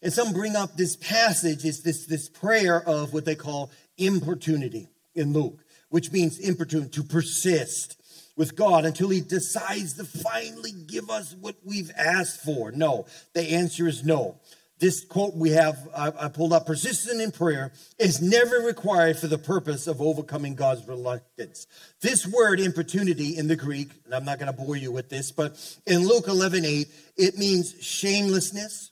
And 0.02 0.12
some 0.12 0.34
bring 0.34 0.56
up 0.56 0.76
this 0.76 0.96
passage, 0.96 1.64
is 1.64 1.84
this, 1.84 2.06
this 2.06 2.28
prayer 2.28 2.82
of 2.82 3.14
what 3.14 3.26
they 3.26 3.36
call 3.36 3.72
importunity 3.98 4.88
in 5.14 5.34
Luke, 5.34 5.64
which 5.90 6.12
means 6.12 6.40
importune, 6.40 6.90
to 6.90 7.04
persist 7.04 8.02
with 8.36 8.56
God 8.56 8.86
until 8.86 9.10
he 9.10 9.22
decides 9.22 9.94
to 9.94 10.04
finally 10.04 10.72
give 10.72 11.10
us 11.10 11.36
what 11.40 11.58
we've 11.64 11.92
asked 11.96 12.42
for? 12.42 12.72
No, 12.72 13.06
the 13.34 13.52
answer 13.52 13.88
is 13.88 14.04
no. 14.04 14.40
This 14.82 15.06
quote 15.06 15.36
we 15.36 15.52
have, 15.52 15.78
I, 15.96 16.08
I 16.08 16.28
pulled 16.30 16.54
up 16.54 16.65
persistent 16.65 17.22
in 17.22 17.32
prayer 17.32 17.72
is 18.00 18.20
never 18.20 18.56
required 18.65 19.20
for 19.20 19.28
the 19.28 19.38
purpose 19.38 19.86
of 19.86 20.02
overcoming 20.02 20.56
God's 20.56 20.88
reluctance. 20.88 21.67
This 22.02 22.26
word 22.26 22.60
importunity 22.60 23.38
in 23.38 23.48
the 23.48 23.56
Greek, 23.56 23.91
and 24.06 24.15
I'm 24.15 24.26
not 24.26 24.39
going 24.39 24.52
to 24.52 24.60
bore 24.60 24.76
you 24.76 24.91
with 24.91 25.08
this, 25.08 25.32
but 25.32 25.56
in 25.86 26.08
Luke 26.08 26.28
11 26.28 26.65
8, 26.65 26.88
it 27.15 27.38
means 27.38 27.76
shamelessness, 27.80 28.89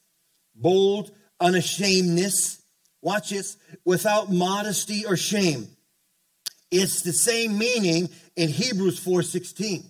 bold, 0.53 1.09
unashamedness. 1.39 2.61
Watch 3.01 3.31
this, 3.31 3.57
without 3.83 4.31
modesty 4.31 5.07
or 5.07 5.17
shame. 5.17 5.69
It's 6.69 7.01
the 7.01 7.13
same 7.13 7.57
meaning 7.57 8.09
in 8.35 8.49
Hebrews 8.49 8.99
4:16. 9.03 9.89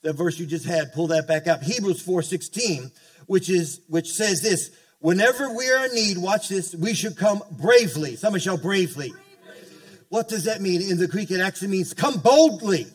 The 0.00 0.14
verse 0.14 0.38
you 0.38 0.46
just 0.46 0.64
had, 0.64 0.94
pull 0.94 1.08
that 1.08 1.28
back 1.28 1.46
up. 1.46 1.62
Hebrews 1.62 2.02
4:16, 2.02 2.92
which 3.26 3.50
is 3.50 3.82
which 3.88 4.10
says 4.10 4.40
this, 4.40 4.70
whenever 5.00 5.54
we 5.54 5.70
are 5.70 5.86
in 5.86 5.94
need, 5.94 6.18
watch 6.18 6.48
this, 6.48 6.74
we 6.74 6.94
should 6.94 7.16
come 7.16 7.42
bravely. 7.50 8.16
Somebody 8.16 8.42
shall 8.42 8.58
bravely. 8.58 9.12
What 10.08 10.28
does 10.28 10.44
that 10.44 10.60
mean? 10.60 10.82
In 10.82 10.98
the 10.98 11.06
Greek, 11.06 11.30
it 11.30 11.40
actually 11.40 11.68
means 11.68 11.92
come 11.92 12.18
boldly. 12.18 12.86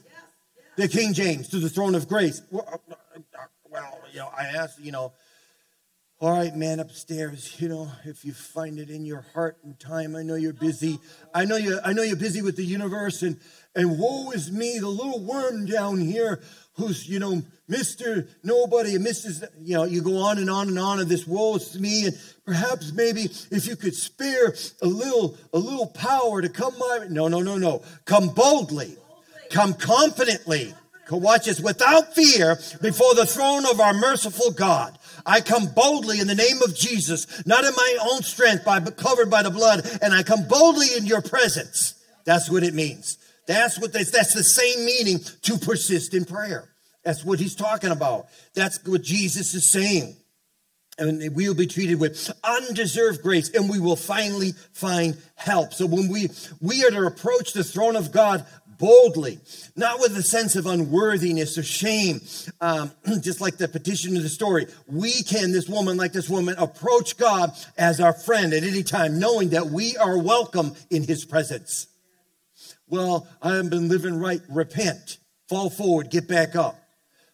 The 0.76 0.88
King 0.88 1.14
James 1.14 1.50
to 1.50 1.60
the 1.60 1.70
throne 1.70 1.94
of 1.94 2.08
grace. 2.08 2.42
Well, 2.50 2.68
uh, 2.68 2.78
uh, 3.76 3.82
you 4.12 4.20
know, 4.20 4.30
I 4.36 4.46
asked, 4.46 4.80
you 4.80 4.92
know, 4.92 5.14
all 6.20 6.32
right, 6.32 6.56
man 6.56 6.80
upstairs, 6.80 7.60
you 7.60 7.68
know, 7.68 7.92
if 8.06 8.24
you 8.24 8.32
find 8.32 8.80
it 8.80 8.90
in 8.90 9.06
your 9.06 9.26
heart 9.34 9.58
and 9.64 9.78
time, 9.78 10.16
I 10.16 10.24
know 10.24 10.36
you're 10.36 10.54
busy. 10.54 11.00
I 11.34 11.44
know 11.44 11.58
you 11.58 11.80
I 11.84 11.92
know 11.92 12.02
you're 12.02 12.16
busy 12.16 12.42
with 12.42 12.56
the 12.56 12.64
universe 12.64 13.24
and 13.24 13.40
and 13.76 13.98
woe 13.98 14.32
is 14.32 14.52
me, 14.52 14.80
the 14.80 14.88
little 14.88 15.24
worm 15.24 15.66
down 15.66 16.00
here 16.00 16.42
who's, 16.76 17.08
you 17.08 17.20
know, 17.20 17.42
Mr. 17.70 18.28
Nobody 18.44 18.96
and 18.96 19.06
Mrs. 19.06 19.48
You 19.62 19.76
know, 19.76 19.84
you 19.84 20.02
go 20.02 20.18
on 20.18 20.38
and 20.38 20.50
on 20.50 20.68
and 20.68 20.80
on 20.80 21.00
of 21.00 21.10
this 21.10 21.26
woe 21.26 21.56
is 21.56 21.80
me. 21.80 22.08
And 22.08 22.20
perhaps 22.46 22.92
maybe 22.92 23.30
if 23.52 23.68
you 23.68 23.76
could 23.76 23.96
spare 23.96 24.56
a 24.82 24.88
little, 24.88 25.38
a 25.54 25.58
little 25.58 25.88
power 25.88 26.42
to 26.42 26.50
come 26.50 26.74
my 26.78 27.08
no, 27.10 27.28
no, 27.28 27.42
no, 27.42 27.58
no. 27.58 27.84
Come 28.06 28.30
boldly, 28.30 28.96
come 29.50 29.74
confidently. 29.74 30.74
Watch 31.12 31.46
this 31.46 31.60
without 31.60 32.16
fear 32.16 32.56
before 32.82 33.14
the 33.14 33.28
throne 33.28 33.68
of 33.68 33.80
our 33.80 33.94
merciful 33.94 34.50
God. 34.52 34.98
I 35.28 35.42
come 35.42 35.68
boldly 35.68 36.20
in 36.20 36.26
the 36.26 36.34
name 36.34 36.62
of 36.64 36.76
Jesus, 36.76 37.46
not 37.46 37.64
in 37.64 37.72
my 37.76 37.98
own 38.12 38.24
strength, 38.24 38.64
but 38.66 38.98
covered 38.98 39.30
by 39.30 39.44
the 39.44 39.52
blood, 39.52 39.88
and 40.02 40.12
I 40.12 40.24
come 40.24 40.48
boldly 40.48 40.88
in 40.98 41.06
your 41.06 41.22
presence. 41.22 41.94
That's 42.26 42.50
what 42.50 42.64
it 42.64 42.74
means. 42.74 43.20
That's 43.46 43.80
what 43.80 43.94
they, 43.94 44.04
that's 44.04 44.34
the 44.34 44.44
same 44.44 44.86
meaning 44.86 45.20
to 45.44 45.58
persist 45.58 46.14
in 46.14 46.26
prayer. 46.26 46.70
That's 47.04 47.26
what 47.26 47.40
he's 47.40 47.56
talking 47.56 47.92
about. 47.92 48.28
That's 48.54 48.86
what 48.88 49.02
Jesus 49.02 49.54
is 49.54 49.72
saying. 49.72 50.16
And 50.98 51.36
we 51.36 51.48
will 51.48 51.56
be 51.56 51.66
treated 51.66 52.00
with 52.00 52.32
undeserved 52.44 53.24
grace 53.24 53.50
and 53.50 53.70
we 53.70 53.80
will 53.80 53.96
finally 53.96 54.52
find 54.74 55.18
help. 55.36 55.74
So 55.74 55.88
when 55.88 56.08
we, 56.08 56.30
we 56.62 56.86
are 56.86 56.92
to 56.92 57.08
approach 57.08 57.54
the 57.54 57.64
throne 57.64 57.96
of 57.96 58.12
God 58.12 58.46
boldly, 58.78 59.40
not 59.76 60.00
with 60.00 60.16
a 60.18 60.22
sense 60.22 60.56
of 60.56 60.68
unworthiness 60.68 61.58
or 61.58 61.64
shame, 61.64 62.22
um, 62.62 62.92
just 63.22 63.42
like 63.42 63.58
the 63.58 63.68
petition 63.68 64.16
of 64.16 64.24
the 64.24 64.30
story. 64.30 64.68
We 64.88 65.24
can, 65.24 65.52
this 65.52 65.68
woman, 65.68 65.98
like 65.98 66.14
this 66.14 66.30
woman, 66.30 66.56
approach 66.58 67.18
God 67.18 67.52
as 67.78 68.00
our 68.00 68.14
friend 68.14 68.54
at 68.54 68.64
any 68.64 68.84
time, 68.84 69.20
knowing 69.20 69.50
that 69.50 69.68
we 69.68 69.98
are 69.98 70.18
welcome 70.18 70.76
in 70.90 71.04
his 71.04 71.26
presence. 71.26 71.88
Well, 72.94 73.28
I 73.42 73.56
haven't 73.56 73.70
been 73.72 73.90
living 73.90 74.20
right. 74.20 74.40
Repent, 74.48 75.18
fall 75.50 75.72
forward, 75.72 76.12
get 76.12 76.28
back 76.28 76.56
up. 76.56 76.80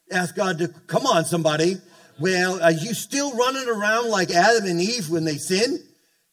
Ask 0.09 0.33
God 0.33 0.57
to, 0.59 0.69
come 0.87 1.05
on, 1.05 1.25
somebody. 1.25 1.75
Well, 2.17 2.63
are 2.63 2.71
you 2.71 2.93
still 2.93 3.35
running 3.35 3.67
around 3.67 4.09
like 4.09 4.31
Adam 4.31 4.69
and 4.69 4.79
Eve 4.79 5.09
when 5.09 5.25
they 5.25 5.35
sinned? 5.35 5.81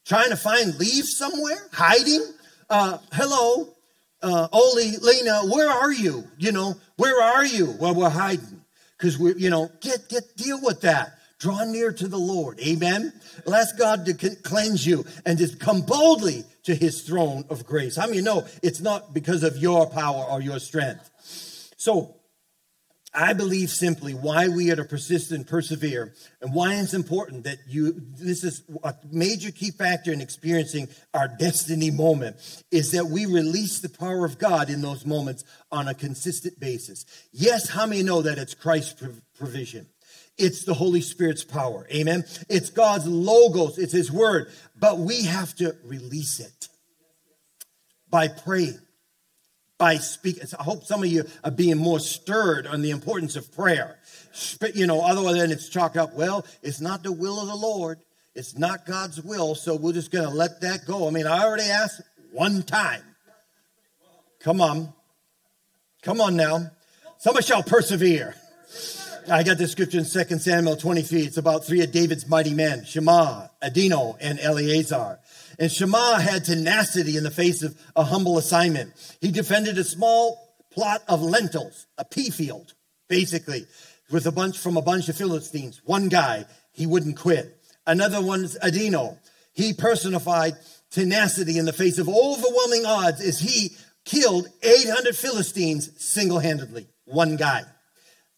Trying 0.04 0.30
to 0.30 0.36
find 0.36 0.78
leaves 0.78 1.16
somewhere? 1.16 1.58
Hiding? 1.72 2.24
Uh, 2.70 2.98
hello, 3.10 3.74
uh, 4.22 4.46
Oli, 4.52 4.92
Lena, 4.98 5.40
where 5.52 5.70
are 5.70 5.92
you? 5.92 6.22
You 6.38 6.52
know, 6.52 6.76
where 6.94 7.20
are 7.20 7.44
you? 7.44 7.74
Well, 7.80 7.96
we're 7.96 8.08
hiding 8.08 8.62
because 8.96 9.18
we're, 9.18 9.36
you 9.36 9.50
know, 9.50 9.72
get, 9.80 10.08
get, 10.08 10.36
deal 10.36 10.60
with 10.62 10.82
that. 10.82 11.18
Draw 11.40 11.64
near 11.64 11.90
to 11.90 12.06
the 12.06 12.16
Lord. 12.16 12.60
Amen. 12.60 13.12
ask 13.52 13.76
God 13.76 14.06
to 14.06 14.36
cleanse 14.36 14.86
you 14.86 15.04
and 15.26 15.36
just 15.36 15.58
come 15.58 15.80
boldly 15.80 16.44
to 16.66 16.74
his 16.74 17.02
throne 17.02 17.44
of 17.48 17.64
grace. 17.64 17.96
How 17.96 18.06
many 18.06 18.20
know 18.20 18.46
it's 18.62 18.80
not 18.80 19.14
because 19.14 19.42
of 19.42 19.56
your 19.56 19.88
power 19.88 20.24
or 20.24 20.40
your 20.40 20.58
strength? 20.58 21.10
So 21.76 22.16
I 23.14 23.32
believe 23.32 23.70
simply 23.70 24.12
why 24.12 24.48
we 24.48 24.70
are 24.70 24.76
to 24.76 24.84
persist 24.84 25.32
and 25.32 25.46
persevere 25.46 26.12
and 26.42 26.52
why 26.52 26.74
it's 26.74 26.92
important 26.92 27.44
that 27.44 27.58
you, 27.66 27.94
this 27.96 28.44
is 28.44 28.62
a 28.84 28.94
major 29.10 29.50
key 29.50 29.70
factor 29.70 30.12
in 30.12 30.20
experiencing 30.20 30.88
our 31.14 31.28
destiny 31.28 31.90
moment 31.90 32.36
is 32.70 32.92
that 32.92 33.06
we 33.06 33.24
release 33.24 33.80
the 33.80 33.88
power 33.88 34.26
of 34.26 34.38
God 34.38 34.68
in 34.68 34.82
those 34.82 35.06
moments 35.06 35.44
on 35.72 35.88
a 35.88 35.94
consistent 35.94 36.60
basis. 36.60 37.06
Yes, 37.32 37.70
how 37.70 37.86
many 37.86 38.02
know 38.02 38.20
that 38.22 38.36
it's 38.36 38.54
Christ's 38.54 39.02
provision? 39.38 39.86
It's 40.38 40.64
the 40.64 40.74
Holy 40.74 41.00
Spirit's 41.00 41.44
power. 41.44 41.86
Amen. 41.90 42.24
It's 42.48 42.70
God's 42.70 43.06
logos. 43.06 43.78
It's 43.78 43.92
his 43.92 44.12
word, 44.12 44.50
but 44.78 44.98
we 44.98 45.24
have 45.24 45.54
to 45.56 45.74
release 45.84 46.40
it 46.40 46.68
by 48.10 48.28
praying 48.28 48.78
by 49.78 49.96
speaking. 49.96 50.44
I 50.58 50.62
hope 50.62 50.84
some 50.84 51.02
of 51.02 51.10
you 51.10 51.24
are 51.44 51.50
being 51.50 51.76
more 51.76 52.00
stirred 52.00 52.66
on 52.66 52.82
the 52.82 52.90
importance 52.90 53.36
of 53.36 53.52
prayer. 53.52 53.98
You 54.74 54.86
know, 54.86 55.02
other 55.02 55.32
than 55.38 55.50
it's 55.50 55.68
chalked 55.68 55.96
up, 55.96 56.14
well, 56.14 56.46
it's 56.62 56.80
not 56.80 57.02
the 57.02 57.12
will 57.12 57.40
of 57.40 57.48
the 57.48 57.54
Lord. 57.54 57.98
It's 58.34 58.56
not 58.56 58.86
God's 58.86 59.22
will, 59.22 59.54
so 59.54 59.76
we're 59.76 59.92
just 59.92 60.10
going 60.10 60.28
to 60.28 60.34
let 60.34 60.60
that 60.60 60.86
go. 60.86 61.08
I 61.08 61.10
mean, 61.10 61.26
I 61.26 61.44
already 61.44 61.64
asked 61.64 62.02
one 62.32 62.62
time. 62.62 63.02
Come 64.40 64.60
on. 64.60 64.92
Come 66.02 66.20
on 66.20 66.36
now. 66.36 66.70
Somebody 67.18 67.46
shall 67.46 67.62
persevere. 67.62 68.34
I 69.28 69.42
got 69.42 69.58
this 69.58 69.72
scripture 69.72 69.98
in 69.98 70.04
2 70.04 70.38
Samuel 70.38 70.76
23. 70.76 71.22
It's 71.22 71.36
about 71.36 71.64
three 71.64 71.82
of 71.82 71.90
David's 71.90 72.28
mighty 72.28 72.54
men, 72.54 72.84
Shammah, 72.84 73.50
Adino, 73.60 74.16
and 74.20 74.38
Eleazar. 74.38 75.18
And 75.58 75.72
Shammah 75.72 76.20
had 76.20 76.44
tenacity 76.44 77.16
in 77.16 77.24
the 77.24 77.30
face 77.32 77.62
of 77.64 77.76
a 77.96 78.04
humble 78.04 78.38
assignment. 78.38 78.92
He 79.20 79.32
defended 79.32 79.78
a 79.78 79.84
small 79.84 80.54
plot 80.70 81.02
of 81.08 81.22
lentils, 81.22 81.86
a 81.98 82.04
pea 82.04 82.30
field, 82.30 82.74
basically, 83.08 83.66
with 84.12 84.26
a 84.26 84.32
bunch 84.32 84.58
from 84.58 84.76
a 84.76 84.82
bunch 84.82 85.08
of 85.08 85.16
Philistines. 85.16 85.80
One 85.84 86.08
guy, 86.08 86.44
he 86.72 86.86
wouldn't 86.86 87.16
quit. 87.16 87.60
Another 87.84 88.22
one's 88.22 88.56
Adino. 88.60 89.18
He 89.54 89.72
personified 89.72 90.52
tenacity 90.90 91.58
in 91.58 91.64
the 91.64 91.72
face 91.72 91.98
of 91.98 92.08
overwhelming 92.08 92.86
odds 92.86 93.20
as 93.20 93.40
he 93.40 93.70
killed 94.04 94.46
800 94.62 95.16
Philistines 95.16 95.90
single 95.96 96.38
handedly. 96.38 96.86
One 97.06 97.36
guy. 97.36 97.64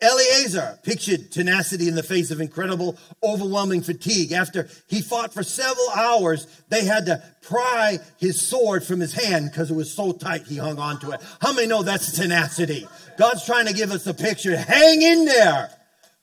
Eleazar 0.01 0.79
pictured 0.85 1.33
tenacity 1.33 1.89
in 1.89 1.97
the 1.97 2.03
face 2.03 2.31
of 2.31 2.41
incredible, 2.41 2.97
overwhelming 3.23 3.83
fatigue. 3.83 4.33
After 4.33 4.69
he 4.87 5.01
fought 5.03 5.35
for 5.35 5.43
several 5.43 5.91
hours, 5.91 6.47
they 6.69 6.85
had 6.85 7.07
to 7.07 7.23
pry 7.43 7.99
his 8.19 8.41
sword 8.41 8.85
from 8.85 9.01
his 9.01 9.13
hand 9.13 9.51
because 9.51 9.71
it 9.71 9.75
was 9.75 9.93
so 9.93 10.13
tight 10.13 10.43
he 10.47 10.57
hung 10.57 10.79
on 10.79 11.01
to 11.01 11.11
it. 11.11 11.21
How 11.41 11.53
many 11.53 11.67
know 11.67 11.83
that's 11.83 12.13
tenacity? 12.13 12.87
God's 13.19 13.45
trying 13.45 13.67
to 13.67 13.75
give 13.75 13.91
us 13.91 14.07
a 14.07 14.15
picture. 14.15 14.57
Hang 14.57 15.03
in 15.03 15.25
there. 15.25 15.71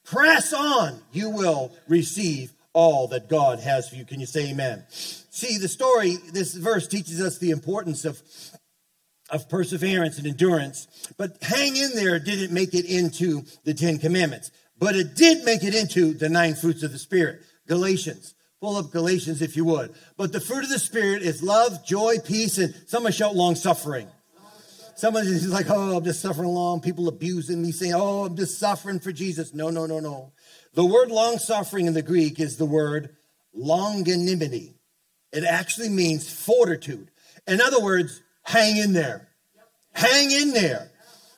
Press 0.05 0.53
on. 0.53 0.99
You 1.11 1.29
will 1.29 1.73
receive 1.89 2.53
all 2.71 3.07
that 3.09 3.27
God 3.27 3.59
has 3.59 3.89
for 3.89 3.95
you. 3.95 4.05
Can 4.05 4.19
you 4.19 4.25
say 4.25 4.51
amen? 4.51 4.83
See, 4.89 5.57
the 5.57 5.67
story, 5.67 6.15
this 6.31 6.53
verse 6.53 6.87
teaches 6.87 7.21
us 7.21 7.39
the 7.39 7.51
importance 7.51 8.05
of 8.05 8.21
of 9.29 9.49
perseverance 9.49 10.17
and 10.17 10.27
endurance. 10.27 10.87
But 11.17 11.41
hang 11.41 11.75
in 11.75 11.95
there 11.95 12.19
didn't 12.19 12.53
make 12.53 12.73
it 12.73 12.85
into 12.85 13.43
the 13.63 13.73
Ten 13.73 13.97
Commandments, 13.97 14.51
but 14.77 14.95
it 14.95 15.15
did 15.15 15.43
make 15.43 15.63
it 15.63 15.75
into 15.75 16.13
the 16.13 16.29
nine 16.29 16.55
fruits 16.55 16.83
of 16.83 16.91
the 16.91 16.99
Spirit. 16.99 17.41
Galatians. 17.67 18.35
Pull 18.61 18.77
up 18.77 18.91
Galatians 18.91 19.41
if 19.41 19.55
you 19.55 19.65
would. 19.65 19.93
But 20.17 20.31
the 20.31 20.39
fruit 20.39 20.63
of 20.63 20.69
the 20.69 20.79
Spirit 20.79 21.21
is 21.21 21.43
love, 21.43 21.85
joy, 21.85 22.17
peace, 22.23 22.57
and 22.57 22.73
someone 22.87 23.11
shout 23.11 23.35
long 23.35 23.55
suffering. 23.55 24.07
Someone 24.95 25.27
is 25.27 25.49
like, 25.49 25.69
oh, 25.69 25.97
I'm 25.97 26.03
just 26.05 26.21
suffering 26.21 26.47
along. 26.47 26.79
People 26.81 27.09
abusing 27.09 27.61
me, 27.61 27.73
saying, 27.73 27.93
oh, 27.93 28.25
I'm 28.25 28.37
just 28.37 28.57
suffering 28.57 28.99
for 28.99 29.11
Jesus. 29.11 29.53
No, 29.53 29.69
no, 29.69 29.85
no, 29.85 29.99
no. 29.99 30.31
The 30.73 30.85
word 30.85 31.09
long 31.09 31.37
suffering 31.37 31.85
in 31.85 31.93
the 31.93 32.01
Greek 32.01 32.39
is 32.39 32.55
the 32.55 32.65
word 32.65 33.15
longanimity. 33.57 34.75
It 35.33 35.43
actually 35.43 35.89
means 35.89 36.31
fortitude. 36.31 37.11
In 37.45 37.59
other 37.59 37.81
words, 37.81 38.21
hang 38.45 38.77
in 38.77 38.93
there. 38.93 39.27
Hang 39.93 40.31
in 40.31 40.51
there. 40.51 40.91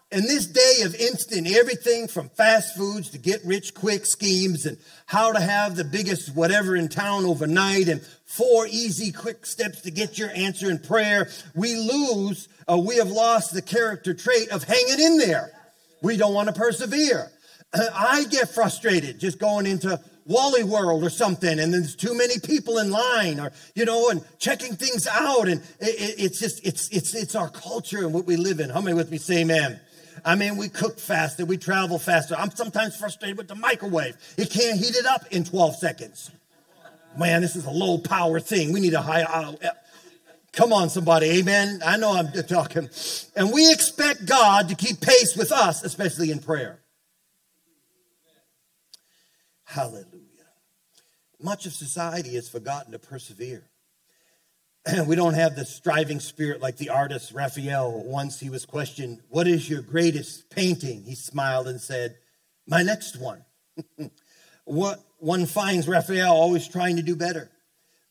In 0.10 0.24
this 0.24 0.46
day 0.46 0.84
of 0.86 0.96
instant 0.96 1.48
everything 1.48 2.08
from 2.08 2.30
fast 2.30 2.78
foods 2.78 3.10
to 3.10 3.18
get 3.18 3.44
rich 3.44 3.74
quick 3.74 4.06
schemes 4.06 4.66
and 4.66 4.78
how 5.06 5.34
to 5.34 5.40
have 5.40 5.76
the 5.76 5.84
biggest 5.84 6.34
whatever 6.34 6.78
in 6.78 6.88
town 6.88 7.26
overnight 7.26 7.90
and 7.90 8.02
four 8.26 8.68
easy 8.68 9.12
quick 9.12 9.46
steps 9.46 9.82
to 9.82 9.92
get 9.92 10.18
your 10.18 10.30
answer 10.32 10.72
in 10.72 10.80
prayer, 10.80 11.30
we 11.56 11.76
lose, 11.76 12.48
uh, 12.72 12.78
we 12.78 12.96
have 12.98 13.10
lost 13.10 13.54
the 13.54 13.62
character 13.62 14.14
trait 14.14 14.50
of 14.50 14.64
hanging 14.64 15.00
in 15.00 15.18
there. 15.18 15.52
We 16.02 16.16
don't 16.16 16.34
want 16.34 16.48
to 16.48 16.54
persevere. 16.54 17.30
I 17.74 18.26
get 18.30 18.50
frustrated 18.50 19.20
just 19.20 19.40
going 19.40 19.66
into 19.66 20.00
Wally 20.28 20.64
World 20.64 21.04
or 21.04 21.10
something, 21.10 21.60
and 21.60 21.74
there's 21.74 21.96
too 21.96 22.16
many 22.16 22.40
people 22.40 22.78
in 22.78 22.92
line, 22.92 23.40
or 23.40 23.52
you 23.76 23.86
know, 23.86 24.10
and 24.10 24.24
checking 24.40 24.76
things 24.76 25.08
out, 25.08 25.48
and 25.48 25.62
it, 25.80 26.16
it's 26.20 26.40
just 26.40 26.66
it's 26.66 26.90
it's 26.90 27.16
it's 27.16 27.34
our 27.36 27.50
culture 27.50 28.00
and 28.00 28.14
what 28.14 28.26
we 28.26 28.36
live 28.36 28.60
in. 28.60 28.70
How 28.70 28.82
many 28.82 28.96
with 28.96 29.10
me 29.10 29.18
say 29.18 29.42
amen? 29.42 29.80
I 30.26 30.36
mean, 30.36 30.58
we 30.58 30.68
cook 30.68 31.00
faster, 31.00 31.46
we 31.46 31.58
travel 31.58 31.98
faster. 32.00 32.36
I'm 32.38 32.52
sometimes 32.52 32.98
frustrated 32.98 33.38
with 33.38 33.48
the 33.48 33.56
microwave; 33.56 34.18
it 34.38 34.50
can't 34.50 34.78
heat 34.78 34.96
it 34.96 35.06
up 35.06 35.26
in 35.32 35.46
12 35.46 35.78
seconds. 35.78 36.30
Man, 37.18 37.42
this 37.42 37.56
is 37.56 37.66
a 37.66 37.72
low 37.72 37.98
power 37.98 38.40
thing. 38.40 38.74
We 38.74 38.82
need 38.82 38.94
a 38.94 39.02
high. 39.02 39.24
Uh, 39.24 39.54
come 40.52 40.74
on, 40.74 40.90
somebody, 40.90 41.40
amen. 41.40 41.82
I 41.86 41.96
know 41.96 42.12
I'm 42.12 42.32
talking, 42.48 42.90
and 43.36 43.54
we 43.54 43.72
expect 43.72 44.26
God 44.26 44.68
to 44.70 44.76
keep 44.76 45.00
pace 45.00 45.38
with 45.38 45.54
us, 45.54 45.84
especially 45.84 46.32
in 46.32 46.40
prayer. 46.40 46.82
Hallelujah. 49.64 50.17
Much 51.42 51.66
of 51.66 51.74
society 51.74 52.36
has 52.36 52.50
forgotten 52.50 52.92
to 52.92 53.00
persevere. 53.00 53.70
we 55.08 55.16
don't 55.16 55.34
have 55.34 55.56
the 55.56 55.66
striving 55.66 56.20
spirit 56.20 56.62
like 56.62 56.78
the 56.78 56.90
artist 56.90 57.32
Raphael. 57.32 58.04
Once 58.06 58.40
he 58.40 58.50
was 58.50 58.66
questioned, 58.66 59.22
What 59.30 59.48
is 59.48 59.70
your 59.70 59.82
greatest 59.82 60.50
painting? 60.50 61.04
He 61.04 61.16
smiled 61.16 61.68
and 61.68 61.80
said, 61.80 62.18
My 62.66 62.84
next 62.84 63.18
one. 63.18 63.44
what 64.66 65.04
one 65.20 65.46
finds 65.46 65.88
Raphael 65.88 66.34
always 66.34 66.68
trying 66.68 66.96
to 66.96 67.02
do 67.02 67.16
better. 67.16 67.50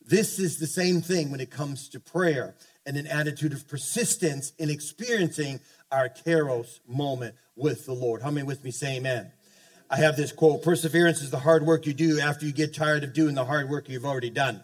This 0.05 0.39
is 0.39 0.57
the 0.57 0.67
same 0.67 1.01
thing 1.01 1.31
when 1.31 1.41
it 1.41 1.51
comes 1.51 1.89
to 1.89 1.99
prayer 1.99 2.55
and 2.85 2.95
an 2.95 3.07
attitude 3.07 3.51
of 3.51 3.67
persistence 3.67 4.53
in 4.57 4.69
experiencing 4.69 5.59
our 5.91 6.07
Kairos 6.07 6.79
moment 6.87 7.35
with 7.57 7.85
the 7.85 7.93
Lord. 7.93 8.21
How 8.21 8.31
many 8.31 8.47
with 8.47 8.63
me 8.63 8.71
say 8.71 8.97
amen? 8.97 9.31
I 9.89 9.97
have 9.97 10.17
this 10.17 10.31
quote 10.31 10.63
Perseverance 10.63 11.21
is 11.21 11.31
the 11.31 11.39
hard 11.39 11.65
work 11.65 11.85
you 11.85 11.93
do 11.93 12.19
after 12.19 12.45
you 12.45 12.51
get 12.51 12.73
tired 12.73 13.03
of 13.03 13.13
doing 13.13 13.35
the 13.35 13.45
hard 13.45 13.69
work 13.69 13.89
you've 13.89 14.05
already 14.05 14.29
done. 14.29 14.63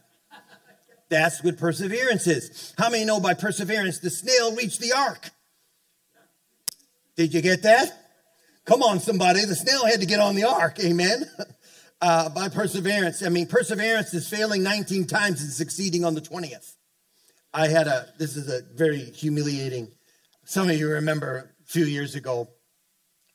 That's 1.10 1.44
what 1.44 1.58
perseverance 1.58 2.28
is. 2.28 2.74
How 2.78 2.90
many 2.90 3.06
know 3.06 3.20
by 3.20 3.34
perseverance 3.34 4.00
the 4.00 4.10
snail 4.10 4.56
reached 4.56 4.80
the 4.80 4.94
ark? 4.94 5.30
Did 7.16 7.34
you 7.34 7.42
get 7.42 7.64
that? 7.64 7.92
Come 8.66 8.82
on, 8.82 9.00
somebody. 9.00 9.46
The 9.46 9.56
snail 9.56 9.86
had 9.86 10.00
to 10.00 10.08
get 10.08 10.20
on 10.20 10.36
the 10.36 10.46
ark. 10.46 10.80
Amen. 10.84 11.26
Uh, 12.02 12.28
by 12.28 12.50
perseverance. 12.50 13.24
I 13.24 13.30
mean, 13.30 13.48
perseverance 13.48 14.14
is 14.14 14.28
failing 14.28 14.62
19 14.62 15.08
times 15.08 15.42
and 15.42 15.50
succeeding 15.50 16.04
on 16.04 16.16
the 16.16 16.20
20th. 16.20 16.74
I 17.54 17.70
had 17.70 17.88
a, 17.88 18.08
this 18.20 18.36
is 18.36 18.50
a 18.50 18.60
very 18.76 19.00
humiliating, 19.00 19.90
some 20.44 20.70
of 20.70 20.78
you 20.78 20.90
remember 20.90 21.54
a 21.62 21.66
few 21.66 21.86
years 21.86 22.16
ago, 22.16 22.50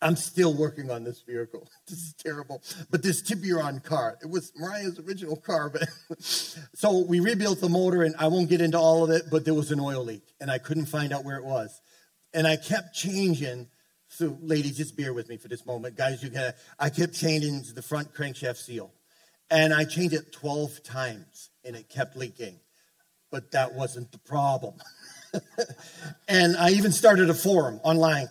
I'm 0.00 0.16
still 0.16 0.54
working 0.54 0.90
on 0.90 1.04
this 1.04 1.22
vehicle. 1.22 1.68
This 1.88 1.98
is 1.98 2.14
terrible. 2.14 2.62
But 2.90 3.02
this 3.02 3.22
Tiburon 3.22 3.82
car, 3.82 4.18
it 4.22 4.28
was 4.28 4.52
Mariah's 4.56 4.98
original 4.98 5.36
car. 5.36 5.70
But 5.70 5.88
so 6.20 6.98
we 6.98 7.20
rebuilt 7.20 7.60
the 7.60 7.68
motor, 7.68 8.02
and 8.02 8.14
I 8.18 8.28
won't 8.28 8.50
get 8.50 8.60
into 8.60 8.78
all 8.78 9.04
of 9.04 9.10
it, 9.10 9.24
but 9.30 9.44
there 9.44 9.54
was 9.54 9.72
an 9.72 9.80
oil 9.80 10.04
leak, 10.04 10.22
and 10.40 10.50
I 10.50 10.58
couldn't 10.58 10.86
find 10.86 11.12
out 11.12 11.24
where 11.24 11.38
it 11.38 11.44
was. 11.44 11.80
And 12.34 12.46
I 12.46 12.56
kept 12.56 12.94
changing. 12.94 13.68
So, 14.08 14.38
ladies, 14.42 14.76
just 14.76 14.96
bear 14.96 15.14
with 15.14 15.28
me 15.28 15.38
for 15.38 15.48
this 15.48 15.64
moment. 15.64 15.96
Guys, 15.96 16.22
you 16.22 16.30
can 16.30 16.52
I 16.78 16.90
kept 16.90 17.14
changing 17.14 17.64
the 17.74 17.82
front 17.82 18.12
crankshaft 18.14 18.58
seal. 18.58 18.92
And 19.50 19.72
I 19.72 19.84
changed 19.84 20.14
it 20.14 20.30
12 20.32 20.82
times, 20.82 21.50
and 21.64 21.74
it 21.74 21.88
kept 21.88 22.16
leaking. 22.16 22.60
But 23.30 23.52
that 23.52 23.74
wasn't 23.74 24.12
the 24.12 24.18
problem. 24.18 24.74
and 26.28 26.56
I 26.56 26.70
even 26.70 26.92
started 26.92 27.30
a 27.30 27.34
forum 27.34 27.80
online 27.82 28.28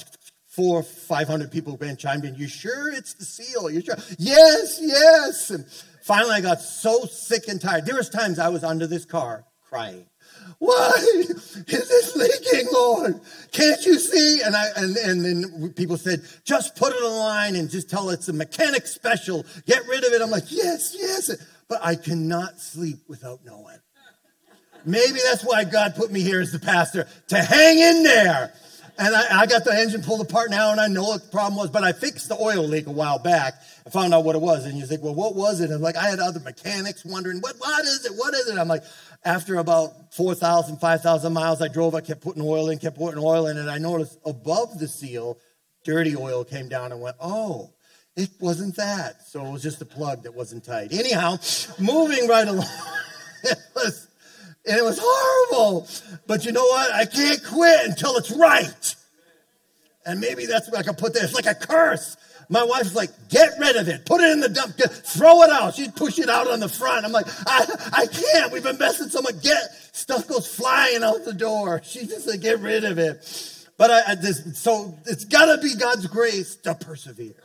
four, 0.57 0.81
five 0.81 1.27
hundred 1.27 1.51
people 1.51 1.77
been 1.77 1.95
chimed 1.95 2.25
in. 2.25 2.33
You 2.33 2.47
sure 2.47 2.91
it's 2.91 3.13
the 3.13 3.23
seal? 3.23 3.69
You 3.69 3.81
sure? 3.81 3.95
Yes, 4.17 4.79
yes. 4.81 5.51
And 5.51 5.65
finally, 6.03 6.33
I 6.33 6.41
got 6.41 6.59
so 6.59 7.05
sick 7.05 7.47
and 7.47 7.61
tired. 7.61 7.85
There 7.85 7.95
was 7.95 8.09
times 8.09 8.39
I 8.39 8.49
was 8.49 8.63
under 8.63 8.87
this 8.87 9.05
car 9.05 9.45
crying. 9.69 10.07
Why 10.57 10.91
is 11.27 11.63
this 11.65 12.15
leaking, 12.15 12.69
Lord? 12.73 13.21
Can't 13.51 13.85
you 13.85 13.99
see? 13.99 14.41
And 14.43 14.55
I 14.55 14.65
and, 14.75 14.97
and 14.97 15.25
then 15.25 15.73
people 15.73 15.97
said, 15.97 16.23
just 16.43 16.75
put 16.75 16.91
it 16.91 17.03
on 17.03 17.19
line 17.19 17.55
and 17.55 17.69
just 17.69 17.87
tell 17.87 18.09
it's 18.09 18.27
a 18.27 18.33
mechanic 18.33 18.87
special. 18.87 19.45
Get 19.67 19.87
rid 19.87 20.03
of 20.05 20.11
it. 20.11 20.21
I'm 20.23 20.31
like, 20.31 20.51
yes, 20.51 20.95
yes. 20.97 21.29
But 21.67 21.81
I 21.83 21.95
cannot 21.95 22.59
sleep 22.59 22.97
without 23.07 23.45
knowing. 23.45 23.77
Maybe 24.85 25.19
that's 25.29 25.43
why 25.43 25.65
God 25.65 25.95
put 25.95 26.11
me 26.11 26.21
here 26.21 26.41
as 26.41 26.51
the 26.51 26.59
pastor 26.59 27.07
to 27.27 27.43
hang 27.43 27.77
in 27.77 28.03
there 28.03 28.53
and 28.99 29.15
I, 29.15 29.41
I, 29.41 29.45
got 29.45 29.63
the 29.63 29.73
engine 29.73 30.01
pulled 30.01 30.21
apart 30.21 30.49
now, 30.49 30.71
and 30.71 30.79
I 30.79 30.87
know 30.87 31.03
what 31.03 31.23
the 31.23 31.29
problem 31.29 31.57
was, 31.57 31.69
but 31.69 31.83
I 31.83 31.91
fixed 31.91 32.29
the 32.29 32.35
oil 32.35 32.63
leak 32.67 32.87
a 32.87 32.91
while 32.91 33.19
back. 33.19 33.53
I 33.85 33.89
found 33.89 34.13
out 34.13 34.23
what 34.23 34.35
it 34.35 34.41
was. 34.41 34.65
And 34.65 34.77
you 34.77 34.85
think, 34.85 35.03
well, 35.03 35.13
what 35.13 35.35
was 35.35 35.61
it? 35.61 35.69
And 35.69 35.81
like, 35.81 35.95
I 35.95 36.09
had 36.09 36.19
other 36.19 36.39
mechanics 36.39 37.05
wondering, 37.05 37.39
what, 37.39 37.55
what 37.57 37.85
is 37.85 38.05
it? 38.05 38.13
What 38.15 38.33
is 38.33 38.49
it? 38.49 38.57
I'm 38.57 38.67
like, 38.67 38.83
after 39.23 39.55
about 39.57 40.13
4,000, 40.13 40.77
5,000 40.77 41.33
miles 41.33 41.61
I 41.61 41.67
drove, 41.67 41.95
I 41.95 42.01
kept 42.01 42.21
putting 42.21 42.41
oil 42.41 42.69
in, 42.69 42.79
kept 42.79 42.97
putting 42.97 43.21
oil 43.21 43.47
in, 43.47 43.57
and 43.57 43.69
I 43.69 43.77
noticed 43.77 44.17
above 44.25 44.79
the 44.79 44.87
seal, 44.87 45.37
dirty 45.83 46.15
oil 46.15 46.43
came 46.43 46.67
down 46.67 46.91
and 46.91 46.99
went, 47.01 47.15
oh, 47.19 47.73
it 48.15 48.31
wasn't 48.39 48.75
that. 48.77 49.21
So 49.27 49.45
it 49.45 49.51
was 49.51 49.61
just 49.61 49.81
a 49.81 49.85
plug 49.85 50.23
that 50.23 50.33
wasn't 50.33 50.65
tight. 50.65 50.91
Anyhow, 50.91 51.37
moving 51.79 52.27
right 52.27 52.47
along. 52.47 52.65
it 53.43 53.57
was 53.75 54.07
and 54.67 54.77
it 54.77 54.83
was 54.83 54.99
horrible. 55.01 55.87
But 56.27 56.45
you 56.45 56.51
know 56.51 56.65
what? 56.65 56.93
I 56.93 57.05
can't 57.05 57.43
quit 57.43 57.87
until 57.87 58.17
it's 58.17 58.31
right. 58.31 58.95
And 60.05 60.19
maybe 60.21 60.45
that's 60.45 60.69
what 60.69 60.79
I 60.79 60.83
can 60.83 60.95
put 60.95 61.13
there. 61.13 61.23
It's 61.23 61.33
like 61.33 61.45
a 61.45 61.55
curse. 61.55 62.17
My 62.49 62.63
wife's 62.63 62.95
like, 62.95 63.09
get 63.27 63.59
rid 63.59 63.75
of 63.75 63.89
it. 63.89 64.05
Put 64.05 64.21
it 64.21 64.31
in 64.31 64.39
the 64.39 64.49
dump. 64.49 64.75
Throw 64.77 65.43
it 65.43 65.49
out. 65.49 65.75
She'd 65.75 65.95
push 65.95 66.17
it 66.17 66.29
out 66.29 66.47
on 66.47 66.61
the 66.61 66.69
front. 66.69 67.05
I'm 67.05 67.11
like, 67.11 67.27
I, 67.45 67.65
I 67.91 68.05
can't. 68.07 68.53
We've 68.53 68.65
invested 68.65 69.11
so 69.11 69.21
much. 69.21 69.41
Get 69.41 69.61
stuff 69.91 70.27
goes 70.27 70.47
flying 70.47 71.03
out 71.03 71.25
the 71.25 71.33
door. 71.33 71.81
She 71.87 72.05
just 72.05 72.27
like, 72.27 72.41
get 72.41 72.59
rid 72.59 72.83
of 72.83 72.97
it. 72.99 73.65
But 73.77 73.91
I, 73.91 74.11
I 74.11 74.15
just, 74.15 74.55
so 74.55 74.97
it's 75.05 75.25
got 75.25 75.53
to 75.53 75.61
be 75.61 75.75
God's 75.75 76.07
grace 76.07 76.55
to 76.57 76.75
persevere. 76.75 77.35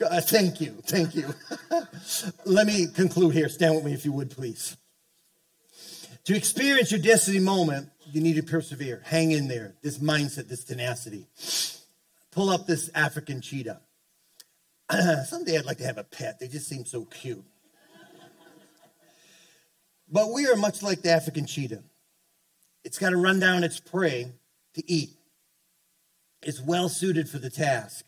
Uh, 0.00 0.20
thank 0.20 0.60
you. 0.60 0.76
Thank 0.84 1.14
you. 1.14 1.32
Let 2.44 2.66
me 2.66 2.88
conclude 2.88 3.34
here. 3.34 3.48
Stand 3.48 3.76
with 3.76 3.84
me 3.84 3.92
if 3.92 4.04
you 4.04 4.12
would, 4.12 4.30
please. 4.30 4.76
To 6.24 6.34
experience 6.34 6.90
your 6.90 7.00
destiny 7.00 7.38
moment, 7.38 7.90
you 8.10 8.20
need 8.22 8.36
to 8.36 8.42
persevere. 8.42 9.02
Hang 9.04 9.32
in 9.32 9.48
there. 9.48 9.74
This 9.82 9.98
mindset, 9.98 10.48
this 10.48 10.64
tenacity. 10.64 11.26
Pull 12.30 12.48
up 12.48 12.66
this 12.66 12.90
African 12.94 13.42
cheetah. 13.42 13.80
Someday 15.26 15.58
I'd 15.58 15.66
like 15.66 15.78
to 15.78 15.86
have 15.86 15.98
a 15.98 16.04
pet. 16.04 16.38
They 16.40 16.48
just 16.48 16.66
seem 16.66 16.86
so 16.86 17.04
cute. 17.04 17.44
but 20.10 20.32
we 20.32 20.46
are 20.46 20.56
much 20.56 20.82
like 20.82 21.02
the 21.02 21.10
African 21.10 21.44
cheetah. 21.44 21.82
It's 22.84 22.98
got 22.98 23.10
to 23.10 23.16
run 23.16 23.38
down 23.38 23.62
its 23.62 23.80
prey 23.80 24.32
to 24.74 24.90
eat. 24.90 25.10
It's 26.42 26.60
well 26.60 26.88
suited 26.88 27.28
for 27.28 27.38
the 27.38 27.50
task. 27.50 28.04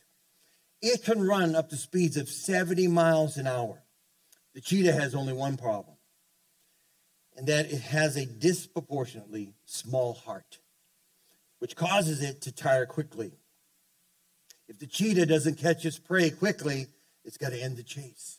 it 0.82 1.04
can 1.04 1.26
run 1.26 1.54
up 1.54 1.70
to 1.70 1.76
speeds 1.76 2.16
of 2.16 2.28
70 2.28 2.86
miles 2.88 3.36
an 3.36 3.46
hour. 3.46 3.82
The 4.54 4.60
cheetah 4.60 4.92
has 4.92 5.14
only 5.14 5.32
one 5.32 5.56
problem, 5.56 5.95
and 7.36 7.46
that 7.46 7.70
it 7.70 7.80
has 7.82 8.16
a 8.16 8.24
disproportionately 8.24 9.54
small 9.64 10.14
heart, 10.14 10.58
which 11.58 11.76
causes 11.76 12.22
it 12.22 12.40
to 12.42 12.52
tire 12.52 12.86
quickly. 12.86 13.32
If 14.68 14.78
the 14.78 14.86
cheetah 14.86 15.26
doesn't 15.26 15.58
catch 15.58 15.84
its 15.84 15.98
prey 15.98 16.30
quickly, 16.30 16.86
it's 17.24 17.36
got 17.36 17.50
to 17.50 17.62
end 17.62 17.76
the 17.76 17.82
chase 17.82 18.38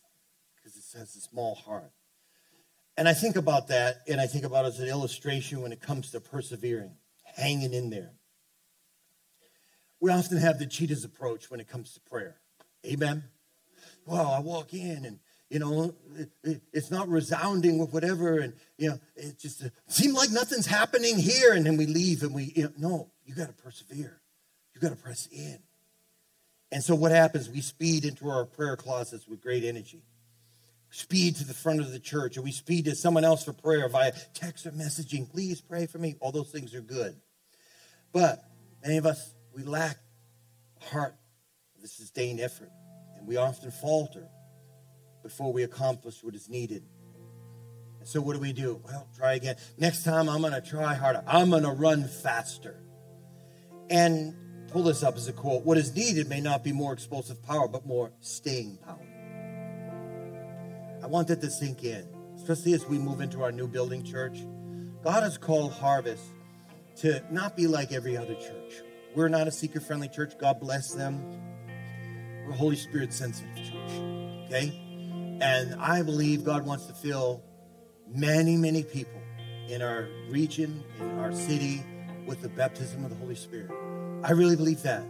because 0.55 0.75
it 0.75 0.97
has 0.97 1.15
a 1.15 1.21
small 1.21 1.55
heart. 1.55 1.91
And 2.97 3.07
I 3.07 3.13
think 3.13 3.35
about 3.35 3.67
that, 3.67 3.97
and 4.07 4.19
I 4.19 4.25
think 4.25 4.43
about 4.43 4.65
it 4.65 4.69
as 4.69 4.79
an 4.79 4.87
illustration 4.87 5.61
when 5.61 5.71
it 5.71 5.79
comes 5.79 6.11
to 6.11 6.19
persevering, 6.19 6.95
hanging 7.35 7.73
in 7.73 7.91
there. 7.91 8.11
We 9.99 10.11
often 10.11 10.37
have 10.37 10.57
the 10.57 10.65
cheetah's 10.65 11.03
approach 11.03 11.51
when 11.51 11.59
it 11.59 11.67
comes 11.67 11.93
to 11.93 11.99
prayer. 12.01 12.37
Amen. 12.85 13.23
Well, 14.05 14.31
I 14.31 14.39
walk 14.39 14.73
in 14.73 15.05
and 15.05 15.19
you 15.49 15.59
know, 15.59 15.95
it, 16.17 16.29
it, 16.43 16.61
it's 16.73 16.91
not 16.91 17.07
resounding 17.07 17.77
with 17.77 17.93
whatever, 17.93 18.39
and 18.39 18.53
you 18.77 18.89
know, 18.89 18.99
it 19.15 19.39
just 19.39 19.63
uh, 19.63 19.69
seems 19.87 20.13
like 20.13 20.29
nothing's 20.31 20.65
happening 20.65 21.17
here, 21.17 21.53
and 21.53 21.65
then 21.65 21.77
we 21.77 21.85
leave, 21.85 22.23
and 22.23 22.33
we, 22.33 22.51
you 22.55 22.63
know, 22.63 22.71
no, 22.77 23.11
you 23.25 23.33
got 23.33 23.47
to 23.47 23.53
persevere, 23.53 24.19
you 24.73 24.81
got 24.81 24.89
to 24.89 24.95
press 24.95 25.27
in, 25.31 25.59
and 26.71 26.83
so 26.83 26.95
what 26.95 27.11
happens? 27.11 27.49
We 27.49 27.61
speed 27.61 28.03
into 28.03 28.29
our 28.29 28.45
prayer 28.45 28.75
closets 28.75 29.27
with 29.27 29.41
great 29.41 29.63
energy, 29.63 30.03
speed 30.89 31.37
to 31.37 31.45
the 31.45 31.53
front 31.53 31.79
of 31.79 31.91
the 31.91 31.99
church, 31.99 32.37
or 32.37 32.41
we 32.41 32.51
speed 32.51 32.85
to 32.85 32.95
someone 32.95 33.23
else 33.23 33.45
for 33.45 33.53
prayer 33.53 33.87
via 33.87 34.11
text 34.33 34.65
or 34.65 34.71
messaging. 34.71 35.31
Please 35.31 35.61
pray 35.61 35.85
for 35.85 35.97
me. 35.97 36.15
All 36.19 36.33
those 36.33 36.51
things 36.51 36.75
are 36.75 36.81
good, 36.81 37.15
but 38.11 38.43
many 38.83 38.97
of 38.97 39.05
us 39.05 39.33
we 39.55 39.63
lack 39.63 39.97
heart. 40.91 41.15
The 41.79 41.87
sustained 41.87 42.39
effort, 42.39 42.71
and 43.17 43.27
we 43.27 43.37
often 43.37 43.69
falter 43.69 44.27
before 45.27 45.51
we 45.51 45.63
accomplish 45.63 46.23
what 46.23 46.33
is 46.35 46.47
needed. 46.47 46.83
So, 48.05 48.21
what 48.21 48.33
do 48.33 48.39
we 48.39 48.53
do? 48.53 48.81
Well, 48.85 49.05
try 49.17 49.33
again. 49.33 49.57
Next 49.77 50.05
time, 50.05 50.29
I'm 50.29 50.39
going 50.39 50.53
to 50.53 50.61
try 50.61 50.93
harder. 50.93 51.21
I'm 51.27 51.49
going 51.49 51.63
to 51.63 51.71
run 51.71 52.05
faster. 52.05 52.79
And 53.89 54.35
pull 54.69 54.83
this 54.83 55.03
up 55.03 55.17
as 55.17 55.27
a 55.27 55.33
quote 55.33 55.65
What 55.65 55.77
is 55.77 55.93
needed 55.93 56.29
may 56.29 56.39
not 56.39 56.63
be 56.63 56.71
more 56.71 56.93
explosive 56.93 57.43
power, 57.43 57.67
but 57.67 57.85
more 57.85 58.13
staying 58.21 58.77
power. 58.77 59.05
I 61.03 61.07
want 61.07 61.27
that 61.27 61.41
to 61.41 61.51
sink 61.51 61.83
in, 61.83 62.07
especially 62.37 62.73
as 62.73 62.85
we 62.85 62.97
move 62.97 63.19
into 63.19 63.43
our 63.43 63.51
new 63.51 63.67
building 63.67 64.03
church. 64.03 64.39
God 65.03 65.23
has 65.23 65.37
called 65.37 65.73
Harvest 65.73 66.23
to 66.97 67.21
not 67.29 67.57
be 67.57 67.67
like 67.67 67.91
every 67.91 68.15
other 68.15 68.35
church. 68.35 68.81
We're 69.13 69.27
not 69.27 69.47
a 69.47 69.51
seeker 69.51 69.81
friendly 69.81 70.07
church. 70.07 70.37
God 70.39 70.61
bless 70.61 70.93
them. 70.93 71.21
We're 72.45 72.53
a 72.53 72.55
Holy 72.55 72.77
Spirit 72.77 73.11
sensitive 73.11 73.55
church. 73.57 73.91
Okay? 74.45 74.86
And 75.41 75.75
I 75.75 76.01
believe 76.01 76.43
God 76.43 76.65
wants 76.65 76.85
to 76.85 76.93
fill 76.93 77.43
many, 78.07 78.57
many 78.57 78.83
people 78.83 79.21
in 79.67 79.81
our 79.81 80.07
region, 80.29 80.83
in 80.99 81.19
our 81.19 81.31
city, 81.31 81.83
with 82.25 82.41
the 82.41 82.49
baptism 82.49 83.03
of 83.03 83.09
the 83.09 83.15
Holy 83.17 83.35
Spirit. 83.35 83.71
I 84.23 84.31
really 84.31 84.55
believe 84.55 84.81
that. 84.83 85.03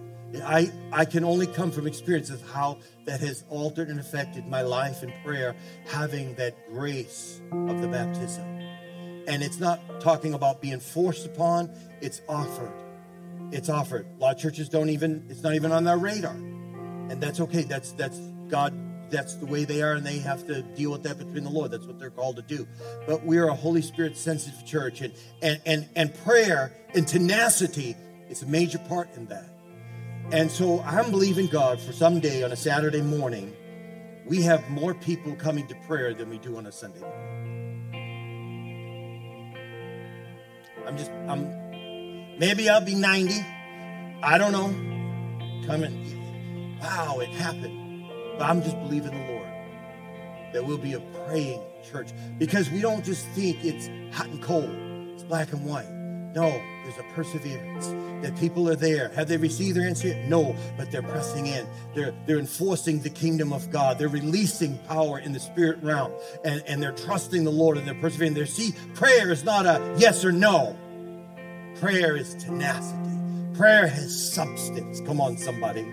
I, 0.44 0.72
I 0.92 1.06
can 1.06 1.24
only 1.24 1.48
come 1.48 1.72
from 1.72 1.88
experience 1.88 2.30
of 2.30 2.42
how 2.52 2.80
that 3.06 3.22
has 3.22 3.46
altered 3.50 3.88
and 3.88 4.00
affected 4.00 4.46
my 4.46 4.62
life 4.62 5.02
in 5.02 5.14
prayer, 5.24 5.56
having 5.88 6.36
that 6.36 6.70
grace 6.70 7.42
of 7.52 7.82
the 7.82 7.88
baptism. 7.88 8.44
And 9.28 9.42
it's 9.42 9.60
not 9.60 10.02
talking 10.02 10.34
about 10.34 10.62
being 10.62 10.80
forced 10.80 11.26
upon, 11.26 11.72
it's 12.02 12.22
offered. 12.28 12.74
It's 13.52 13.70
offered. 13.70 14.06
A 14.18 14.22
lot 14.22 14.36
of 14.36 14.42
churches 14.42 14.68
don't 14.68 14.90
even, 14.90 15.26
it's 15.30 15.44
not 15.44 15.56
even 15.56 15.72
on 15.72 15.86
their 15.86 15.98
radar. 15.98 16.36
And 17.10 17.22
that's 17.22 17.40
okay. 17.40 17.62
That's 17.62 17.94
that's 17.94 18.20
God 18.50 18.74
that's 19.10 19.36
the 19.36 19.46
way 19.46 19.66
they 19.66 19.82
are 19.82 19.94
and 19.94 20.06
they 20.06 20.20
have 20.20 20.46
to 20.48 20.62
deal 20.62 20.92
with 20.92 21.04
that 21.04 21.18
between 21.18 21.44
the 21.44 21.50
Lord. 21.50 21.72
That's 21.72 21.86
what 21.86 22.00
they're 22.00 22.10
called 22.10 22.36
to 22.38 22.42
do. 22.42 22.68
But 23.06 23.24
we're 23.24 23.48
a 23.48 23.56
Holy 23.56 23.82
Spirit 23.82 24.18
sensitive 24.18 24.66
church 24.66 25.02
and 25.02 25.14
and 25.42 25.62
and, 25.66 25.90
and 25.96 26.14
prayer 26.24 26.74
and 26.94 27.08
tenacity 27.08 27.96
is 28.30 28.44
a 28.44 28.48
major 28.48 28.80
part 28.80 29.10
in 29.16 29.28
that. 29.28 29.50
And 30.32 30.52
so 30.52 30.82
I'm 30.82 31.10
believing 31.12 31.48
God 31.48 31.80
for 31.80 31.94
someday 31.94 32.44
on 32.44 32.52
a 32.52 32.56
Saturday 32.56 33.02
morning, 33.02 33.56
we 34.26 34.42
have 34.42 34.70
more 34.70 34.94
people 34.94 35.36
coming 35.36 35.68
to 35.68 35.76
prayer 35.88 36.14
than 36.14 36.30
we 36.30 36.38
do 36.38 36.58
on 36.58 36.66
a 36.66 36.72
Sunday 36.72 37.00
morning. 37.00 37.38
I'm 40.86 40.98
just 40.98 41.12
I'm 41.12 42.40
maybe 42.40 42.70
I'll 42.70 42.84
be 42.84 42.96
90. 42.96 43.34
I 44.24 44.38
don't 44.38 44.52
know. 44.52 44.68
Coming. 45.66 46.78
Wow, 46.82 47.20
it 47.20 47.30
happened. 47.30 47.87
But 48.38 48.50
I'm 48.50 48.62
just 48.62 48.78
believing 48.80 49.12
the 49.12 49.34
Lord 49.34 49.48
that 50.54 50.66
we'll 50.66 50.78
be 50.78 50.94
a 50.94 51.00
praying 51.26 51.62
church 51.84 52.10
because 52.38 52.70
we 52.70 52.82
don't 52.82 53.04
just 53.04 53.28
think 53.30 53.64
it's 53.64 53.90
hot 54.16 54.28
and 54.28 54.42
cold, 54.42 54.70
it's 55.14 55.24
black 55.24 55.52
and 55.52 55.66
white. 55.66 55.90
No, 56.34 56.50
there's 56.84 56.98
a 57.00 57.14
perseverance 57.14 57.88
that 58.24 58.38
people 58.38 58.70
are 58.70 58.76
there. 58.76 59.10
Have 59.10 59.28
they 59.28 59.38
received 59.38 59.76
their 59.78 59.88
answer? 59.88 60.14
No, 60.28 60.56
but 60.78 60.92
they're 60.92 61.02
pressing 61.02 61.48
in. 61.48 61.66
They're 61.96 62.14
they're 62.26 62.38
enforcing 62.38 63.00
the 63.00 63.10
kingdom 63.10 63.52
of 63.52 63.72
God. 63.72 63.98
They're 63.98 64.08
releasing 64.08 64.78
power 64.80 65.20
in 65.20 65.32
the 65.32 65.40
spirit 65.40 65.82
realm, 65.82 66.12
and 66.44 66.62
and 66.68 66.82
they're 66.82 66.92
trusting 66.92 67.44
the 67.44 67.52
Lord 67.52 67.78
and 67.78 67.88
they're 67.88 67.96
persevering. 67.96 68.36
They 68.36 68.46
see 68.46 68.74
prayer 68.94 69.32
is 69.32 69.44
not 69.44 69.66
a 69.66 69.96
yes 69.98 70.24
or 70.24 70.32
no. 70.32 70.78
Prayer 71.80 72.16
is 72.16 72.36
tenacity. 72.36 73.18
Prayer 73.56 73.88
has 73.88 74.34
substance. 74.34 75.02
Come 75.02 75.20
on, 75.20 75.38
somebody. 75.38 75.86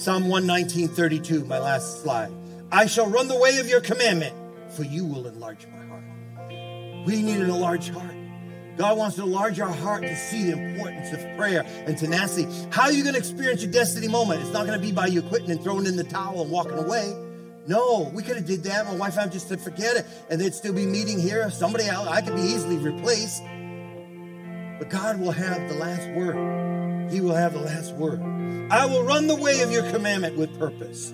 Psalm 0.00 0.28
119, 0.28 0.88
32, 0.88 1.44
my 1.44 1.58
last 1.58 2.00
slide. 2.00 2.32
I 2.72 2.86
shall 2.86 3.06
run 3.06 3.28
the 3.28 3.38
way 3.38 3.58
of 3.58 3.68
your 3.68 3.82
commandment, 3.82 4.34
for 4.70 4.82
you 4.82 5.04
will 5.04 5.26
enlarge 5.26 5.66
my 5.66 5.84
heart. 5.84 7.06
We 7.06 7.20
need 7.20 7.36
an 7.36 7.50
enlarged 7.50 7.90
heart. 7.90 8.14
God 8.78 8.96
wants 8.96 9.16
to 9.16 9.24
enlarge 9.24 9.60
our 9.60 9.70
heart 9.70 10.00
to 10.00 10.16
see 10.16 10.44
the 10.44 10.52
importance 10.52 11.12
of 11.12 11.20
prayer 11.36 11.66
and 11.84 11.98
tenacity. 11.98 12.48
How 12.70 12.84
are 12.84 12.92
you 12.92 13.02
going 13.02 13.12
to 13.12 13.18
experience 13.18 13.62
your 13.62 13.72
destiny 13.72 14.08
moment? 14.08 14.40
It's 14.40 14.54
not 14.54 14.66
going 14.66 14.80
to 14.80 14.82
be 14.82 14.90
by 14.90 15.04
you 15.04 15.20
quitting 15.20 15.50
and 15.50 15.62
throwing 15.62 15.84
in 15.84 15.96
the 15.96 16.04
towel 16.04 16.40
and 16.40 16.50
walking 16.50 16.78
away. 16.78 17.14
No, 17.66 18.10
we 18.14 18.22
could 18.22 18.36
have 18.36 18.46
did 18.46 18.62
that. 18.62 18.86
My 18.86 18.94
wife 18.94 19.18
and 19.18 19.28
I 19.28 19.30
just 19.30 19.48
said, 19.50 19.60
forget 19.60 19.98
it. 19.98 20.06
And 20.30 20.40
they'd 20.40 20.54
still 20.54 20.72
be 20.72 20.86
meeting 20.86 21.20
here. 21.20 21.50
Somebody 21.50 21.84
else, 21.84 22.08
I 22.08 22.22
could 22.22 22.36
be 22.36 22.40
easily 22.40 22.78
replaced. 22.78 23.42
But 24.78 24.88
God 24.88 25.20
will 25.20 25.32
have 25.32 25.68
the 25.68 25.74
last 25.74 26.08
word. 26.12 26.59
He 27.10 27.20
will 27.20 27.34
have 27.34 27.52
the 27.52 27.60
last 27.60 27.94
word. 27.94 28.20
I 28.70 28.86
will 28.86 29.02
run 29.02 29.26
the 29.26 29.36
way 29.36 29.62
of 29.62 29.72
your 29.72 29.82
commandment 29.90 30.36
with 30.36 30.56
purpose. 30.58 31.12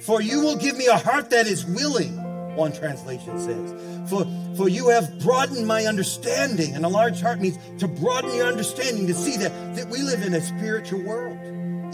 For 0.00 0.20
you 0.20 0.40
will 0.40 0.56
give 0.56 0.76
me 0.76 0.86
a 0.86 0.96
heart 0.96 1.30
that 1.30 1.46
is 1.46 1.64
willing, 1.64 2.16
one 2.56 2.72
translation 2.72 3.38
says. 3.38 4.10
For, 4.10 4.26
for 4.56 4.68
you 4.68 4.88
have 4.88 5.20
broadened 5.20 5.66
my 5.66 5.84
understanding. 5.84 6.74
And 6.74 6.84
a 6.84 6.88
large 6.88 7.20
heart 7.20 7.40
means 7.40 7.58
to 7.78 7.88
broaden 7.88 8.34
your 8.34 8.46
understanding, 8.46 9.06
to 9.06 9.14
see 9.14 9.36
that, 9.38 9.76
that 9.76 9.88
we 9.88 10.02
live 10.02 10.22
in 10.22 10.34
a 10.34 10.40
spiritual 10.40 11.02
world. 11.02 11.38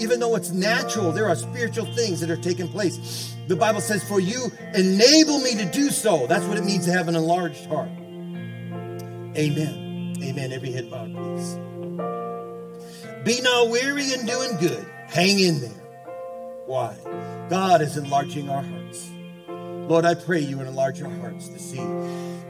Even 0.01 0.21
though 0.21 0.35
it's 0.37 0.51
natural, 0.51 1.11
there 1.11 1.29
are 1.29 1.35
spiritual 1.37 1.87
things 1.95 2.21
that 2.21 2.31
are 2.31 2.37
taking 2.37 2.69
place. 2.69 3.35
The 3.49 3.57
Bible 3.57 3.81
says, 3.81 4.05
For 4.05 4.21
you 4.21 4.51
enable 4.75 5.41
me 5.41 5.55
to 5.55 5.65
do 5.71 5.91
so. 5.91 6.27
That's 6.27 6.45
what 6.47 6.59
it 6.59 6.65
means 6.65 6.85
to 6.87 6.93
have 6.93 7.09
an 7.09 7.17
enlarged 7.17 7.67
heart. 7.67 7.89
Amen. 9.37 10.15
Amen. 10.23 10.53
Every 10.53 10.73
head 10.73 10.91
bowed, 10.91 11.15
please. 11.15 11.76
Be 13.27 13.41
not 13.41 13.71
weary 13.71 14.13
in 14.13 14.25
doing 14.25 14.57
good. 14.61 14.87
Hang 15.09 15.41
in 15.41 15.61
there. 15.61 15.83
Why? 16.67 16.97
God 17.51 17.83
is 17.83 17.97
enlarging 17.97 18.49
our 18.49 18.63
hearts. 18.63 19.11
Lord, 19.49 20.05
I 20.05 20.15
pray 20.15 20.39
you 20.39 20.59
would 20.59 20.69
enlarge 20.69 21.03
our 21.03 21.11
hearts 21.11 21.49
to 21.49 21.59
see. 21.59 21.81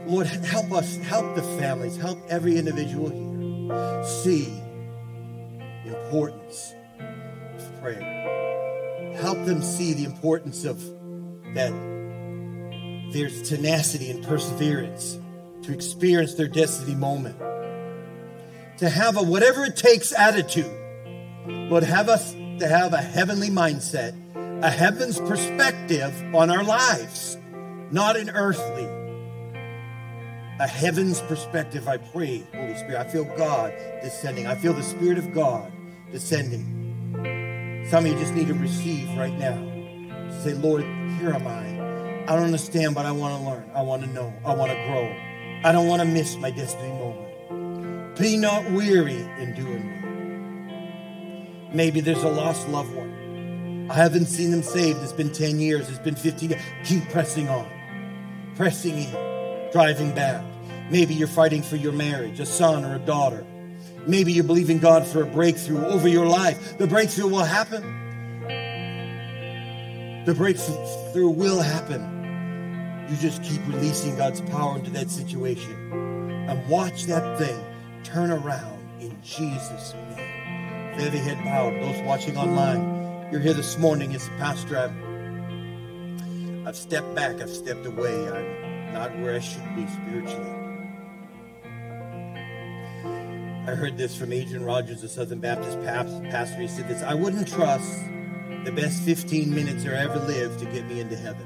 Lord, 0.05 0.27
help 0.27 0.71
us, 0.71 0.95
help 0.97 1.35
the 1.35 1.41
families, 1.41 1.97
help 1.97 2.19
every 2.29 2.57
individual 2.57 3.09
here 3.09 4.03
see 4.03 4.45
the 5.83 5.99
importance 5.99 6.75
of 7.57 7.81
prayer. 7.81 9.15
Help 9.19 9.43
them 9.45 9.63
see 9.63 9.93
the 9.93 10.03
importance 10.03 10.63
of 10.63 10.79
that 11.55 11.71
there's 13.13 13.49
tenacity 13.49 14.11
and 14.11 14.23
perseverance 14.23 15.17
to 15.63 15.73
experience 15.73 16.35
their 16.35 16.47
destiny 16.47 16.93
moment. 16.93 17.35
To 18.77 18.89
have 18.89 19.17
a 19.17 19.23
whatever 19.23 19.65
it 19.65 19.75
takes 19.75 20.13
attitude. 20.13 20.71
Lord, 21.47 21.83
have 21.83 22.09
us 22.09 22.33
to 22.33 22.67
have 22.67 22.93
a 22.93 23.01
heavenly 23.01 23.49
mindset, 23.49 24.13
a 24.63 24.69
heaven's 24.69 25.19
perspective 25.19 26.13
on 26.35 26.49
our 26.49 26.63
lives, 26.63 27.37
not 27.91 28.17
an 28.17 28.29
earthly. 28.29 28.85
A 30.59 30.67
heaven's 30.67 31.21
perspective, 31.21 31.87
I 31.87 31.97
pray, 31.97 32.43
Holy 32.55 32.75
Spirit. 32.75 32.97
I 32.97 33.07
feel 33.07 33.25
God 33.35 33.73
descending. 34.01 34.47
I 34.47 34.55
feel 34.55 34.73
the 34.73 34.83
Spirit 34.83 35.17
of 35.17 35.33
God 35.33 35.71
descending. 36.11 37.85
Some 37.89 38.05
of 38.05 38.11
you 38.11 38.17
just 38.17 38.33
need 38.33 38.47
to 38.47 38.53
receive 38.53 39.07
right 39.17 39.37
now. 39.37 39.55
Say, 40.43 40.53
Lord, 40.53 40.81
here 41.19 41.31
am 41.31 41.47
I. 41.47 42.23
I 42.31 42.35
don't 42.35 42.45
understand, 42.45 42.93
but 42.95 43.05
I 43.05 43.11
want 43.11 43.39
to 43.39 43.49
learn. 43.49 43.69
I 43.73 43.81
want 43.81 44.03
to 44.03 44.09
know. 44.09 44.33
I 44.45 44.53
want 44.53 44.71
to 44.71 44.77
grow. 44.87 45.15
I 45.63 45.71
don't 45.71 45.87
want 45.87 46.01
to 46.01 46.07
miss 46.07 46.35
my 46.37 46.51
destiny 46.51 46.89
moment. 46.89 47.26
Be 48.19 48.35
not 48.35 48.69
weary 48.71 49.21
in 49.39 49.53
doing 49.53 49.85
well. 49.85 51.71
Maybe 51.71 51.99
there's 51.99 52.23
a 52.23 52.29
lost 52.29 52.67
loved 52.69 52.91
one. 52.95 53.87
I 53.91 53.93
haven't 53.93 54.25
seen 54.25 54.49
them 54.49 54.63
saved. 54.63 55.03
It's 55.03 55.13
been 55.13 55.31
10 55.31 55.59
years. 55.59 55.87
It's 55.87 55.99
been 55.99 56.15
15 56.15 56.49
years. 56.49 56.61
Keep 56.83 57.09
pressing 57.09 57.47
on, 57.47 57.69
pressing 58.55 58.97
in, 58.97 59.71
driving 59.71 60.15
back. 60.15 60.43
Maybe 60.89 61.13
you're 61.13 61.27
fighting 61.27 61.61
for 61.61 61.75
your 61.75 61.91
marriage, 61.91 62.39
a 62.39 62.45
son 62.47 62.83
or 62.83 62.95
a 62.95 62.99
daughter. 62.99 63.45
Maybe 64.07 64.33
you're 64.33 64.43
believing 64.45 64.79
God 64.79 65.05
for 65.05 65.21
a 65.21 65.27
breakthrough 65.27 65.85
over 65.85 66.07
your 66.07 66.25
life. 66.25 66.79
The 66.79 66.87
breakthrough 66.87 67.27
will 67.27 67.43
happen. 67.43 67.83
The 70.25 70.33
breakthrough 70.33 71.29
will 71.29 71.61
happen. 71.61 73.05
You 73.11 73.17
just 73.17 73.43
keep 73.43 73.61
releasing 73.67 74.15
God's 74.15 74.41
power 74.41 74.75
into 74.75 74.89
that 74.91 75.11
situation 75.11 75.91
and 76.49 76.67
watch 76.67 77.03
that 77.03 77.37
thing 77.37 77.63
turn 78.07 78.31
around 78.31 78.79
in 79.01 79.13
Jesus' 79.21 79.93
name. 79.93 80.93
Every 80.97 81.19
head 81.19 81.43
bowed, 81.43 81.73
those 81.81 82.01
watching 82.03 82.37
online, 82.37 83.29
you're 83.31 83.41
here 83.41 83.53
this 83.53 83.77
morning 83.77 84.15
as 84.15 84.27
a 84.27 84.31
pastor. 84.31 84.77
I've, 84.77 86.67
I've 86.67 86.77
stepped 86.77 87.13
back, 87.15 87.41
I've 87.41 87.49
stepped 87.49 87.85
away. 87.85 88.29
I'm 88.29 88.93
not 88.93 89.19
where 89.19 89.35
I 89.35 89.39
should 89.39 89.75
be 89.75 89.85
spiritually. 89.87 90.53
I 93.67 93.75
heard 93.75 93.97
this 93.97 94.15
from 94.15 94.31
Adrian 94.31 94.63
Rogers, 94.63 95.01
the 95.01 95.09
Southern 95.09 95.41
Baptist 95.41 95.77
pastor. 95.81 96.61
He 96.61 96.69
said 96.69 96.87
this 96.87 97.03
I 97.03 97.13
wouldn't 97.13 97.49
trust 97.49 97.93
the 98.63 98.71
best 98.71 99.01
15 99.03 99.53
minutes 99.53 99.85
I 99.85 99.95
ever 99.95 100.19
lived 100.19 100.59
to 100.59 100.65
get 100.67 100.87
me 100.87 101.01
into 101.01 101.17
heaven. 101.17 101.45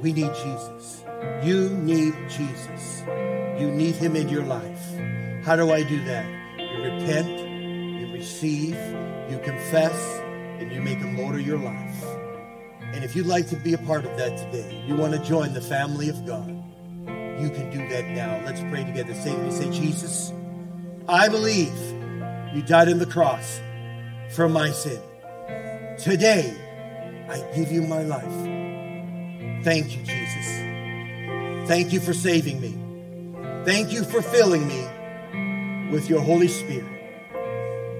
We 0.00 0.14
need 0.14 0.32
Jesus. 0.32 1.04
You 1.44 1.68
need 1.68 2.14
Jesus. 2.30 3.02
You 3.60 3.70
need 3.70 3.96
him 3.96 4.16
in 4.16 4.30
your 4.30 4.44
life. 4.44 4.92
How 5.44 5.56
do 5.56 5.72
I 5.72 5.82
do 5.82 6.02
that? 6.04 6.24
You 6.56 6.84
repent, 6.84 7.28
you 8.00 8.12
receive, 8.12 8.76
you 9.28 9.40
confess, 9.42 10.20
and 10.60 10.70
you 10.70 10.80
make 10.80 10.98
him 10.98 11.18
Lord 11.18 11.34
of 11.34 11.44
your 11.44 11.58
life. 11.58 12.04
And 12.92 13.02
if 13.02 13.16
you'd 13.16 13.26
like 13.26 13.48
to 13.48 13.56
be 13.56 13.74
a 13.74 13.78
part 13.78 14.04
of 14.04 14.16
that 14.18 14.38
today, 14.38 14.84
you 14.86 14.94
want 14.94 15.14
to 15.14 15.18
join 15.18 15.52
the 15.52 15.60
family 15.60 16.08
of 16.08 16.24
God, 16.24 16.48
you 17.40 17.50
can 17.50 17.70
do 17.70 17.88
that 17.88 18.06
now. 18.10 18.40
Let's 18.44 18.60
pray 18.70 18.84
together. 18.84 19.14
Say 19.14 19.32
to 19.32 19.38
me, 19.38 19.50
say, 19.50 19.68
Jesus. 19.72 20.32
I 21.08 21.28
believe 21.28 21.74
you 22.54 22.62
died 22.62 22.88
on 22.88 22.98
the 22.98 23.06
cross 23.06 23.60
for 24.30 24.48
my 24.48 24.70
sin. 24.70 25.00
Today, 25.98 26.56
I 27.28 27.38
give 27.56 27.72
you 27.72 27.82
my 27.82 28.02
life. 28.02 29.64
Thank 29.64 29.96
you, 29.96 30.04
Jesus. 30.04 31.68
Thank 31.68 31.92
you 31.92 31.98
for 31.98 32.14
saving 32.14 32.60
me. 32.60 32.78
Thank 33.64 33.92
you 33.92 34.04
for 34.04 34.22
filling 34.22 34.68
me 34.68 34.86
with 35.92 36.08
your 36.08 36.20
Holy 36.20 36.48
Spirit. 36.48 36.90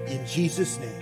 In 0.07 0.25
Jesus' 0.25 0.79
name, 0.79 1.01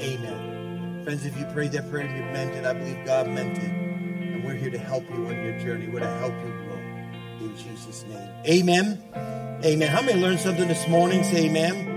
amen. 0.00 1.02
Friends, 1.04 1.24
if 1.24 1.36
you 1.38 1.46
prayed 1.46 1.72
that 1.72 1.90
prayer 1.90 2.04
and 2.06 2.16
you 2.16 2.22
meant 2.32 2.54
it, 2.54 2.66
I 2.66 2.74
believe 2.74 3.04
God 3.06 3.28
meant 3.28 3.56
it. 3.56 3.64
And 3.64 4.44
we're 4.44 4.54
here 4.54 4.70
to 4.70 4.78
help 4.78 5.08
you 5.10 5.26
on 5.26 5.42
your 5.42 5.58
journey. 5.58 5.88
We're 5.88 6.00
to 6.00 6.18
help 6.18 6.34
you 6.44 6.52
grow. 6.64 6.76
In 7.40 7.56
Jesus' 7.56 8.04
name. 8.08 8.28
Amen. 8.46 9.02
Amen. 9.64 9.88
How 9.88 10.02
many 10.02 10.20
learned 10.20 10.40
something 10.40 10.68
this 10.68 10.86
morning? 10.86 11.24
Say 11.24 11.46
amen. 11.46 11.95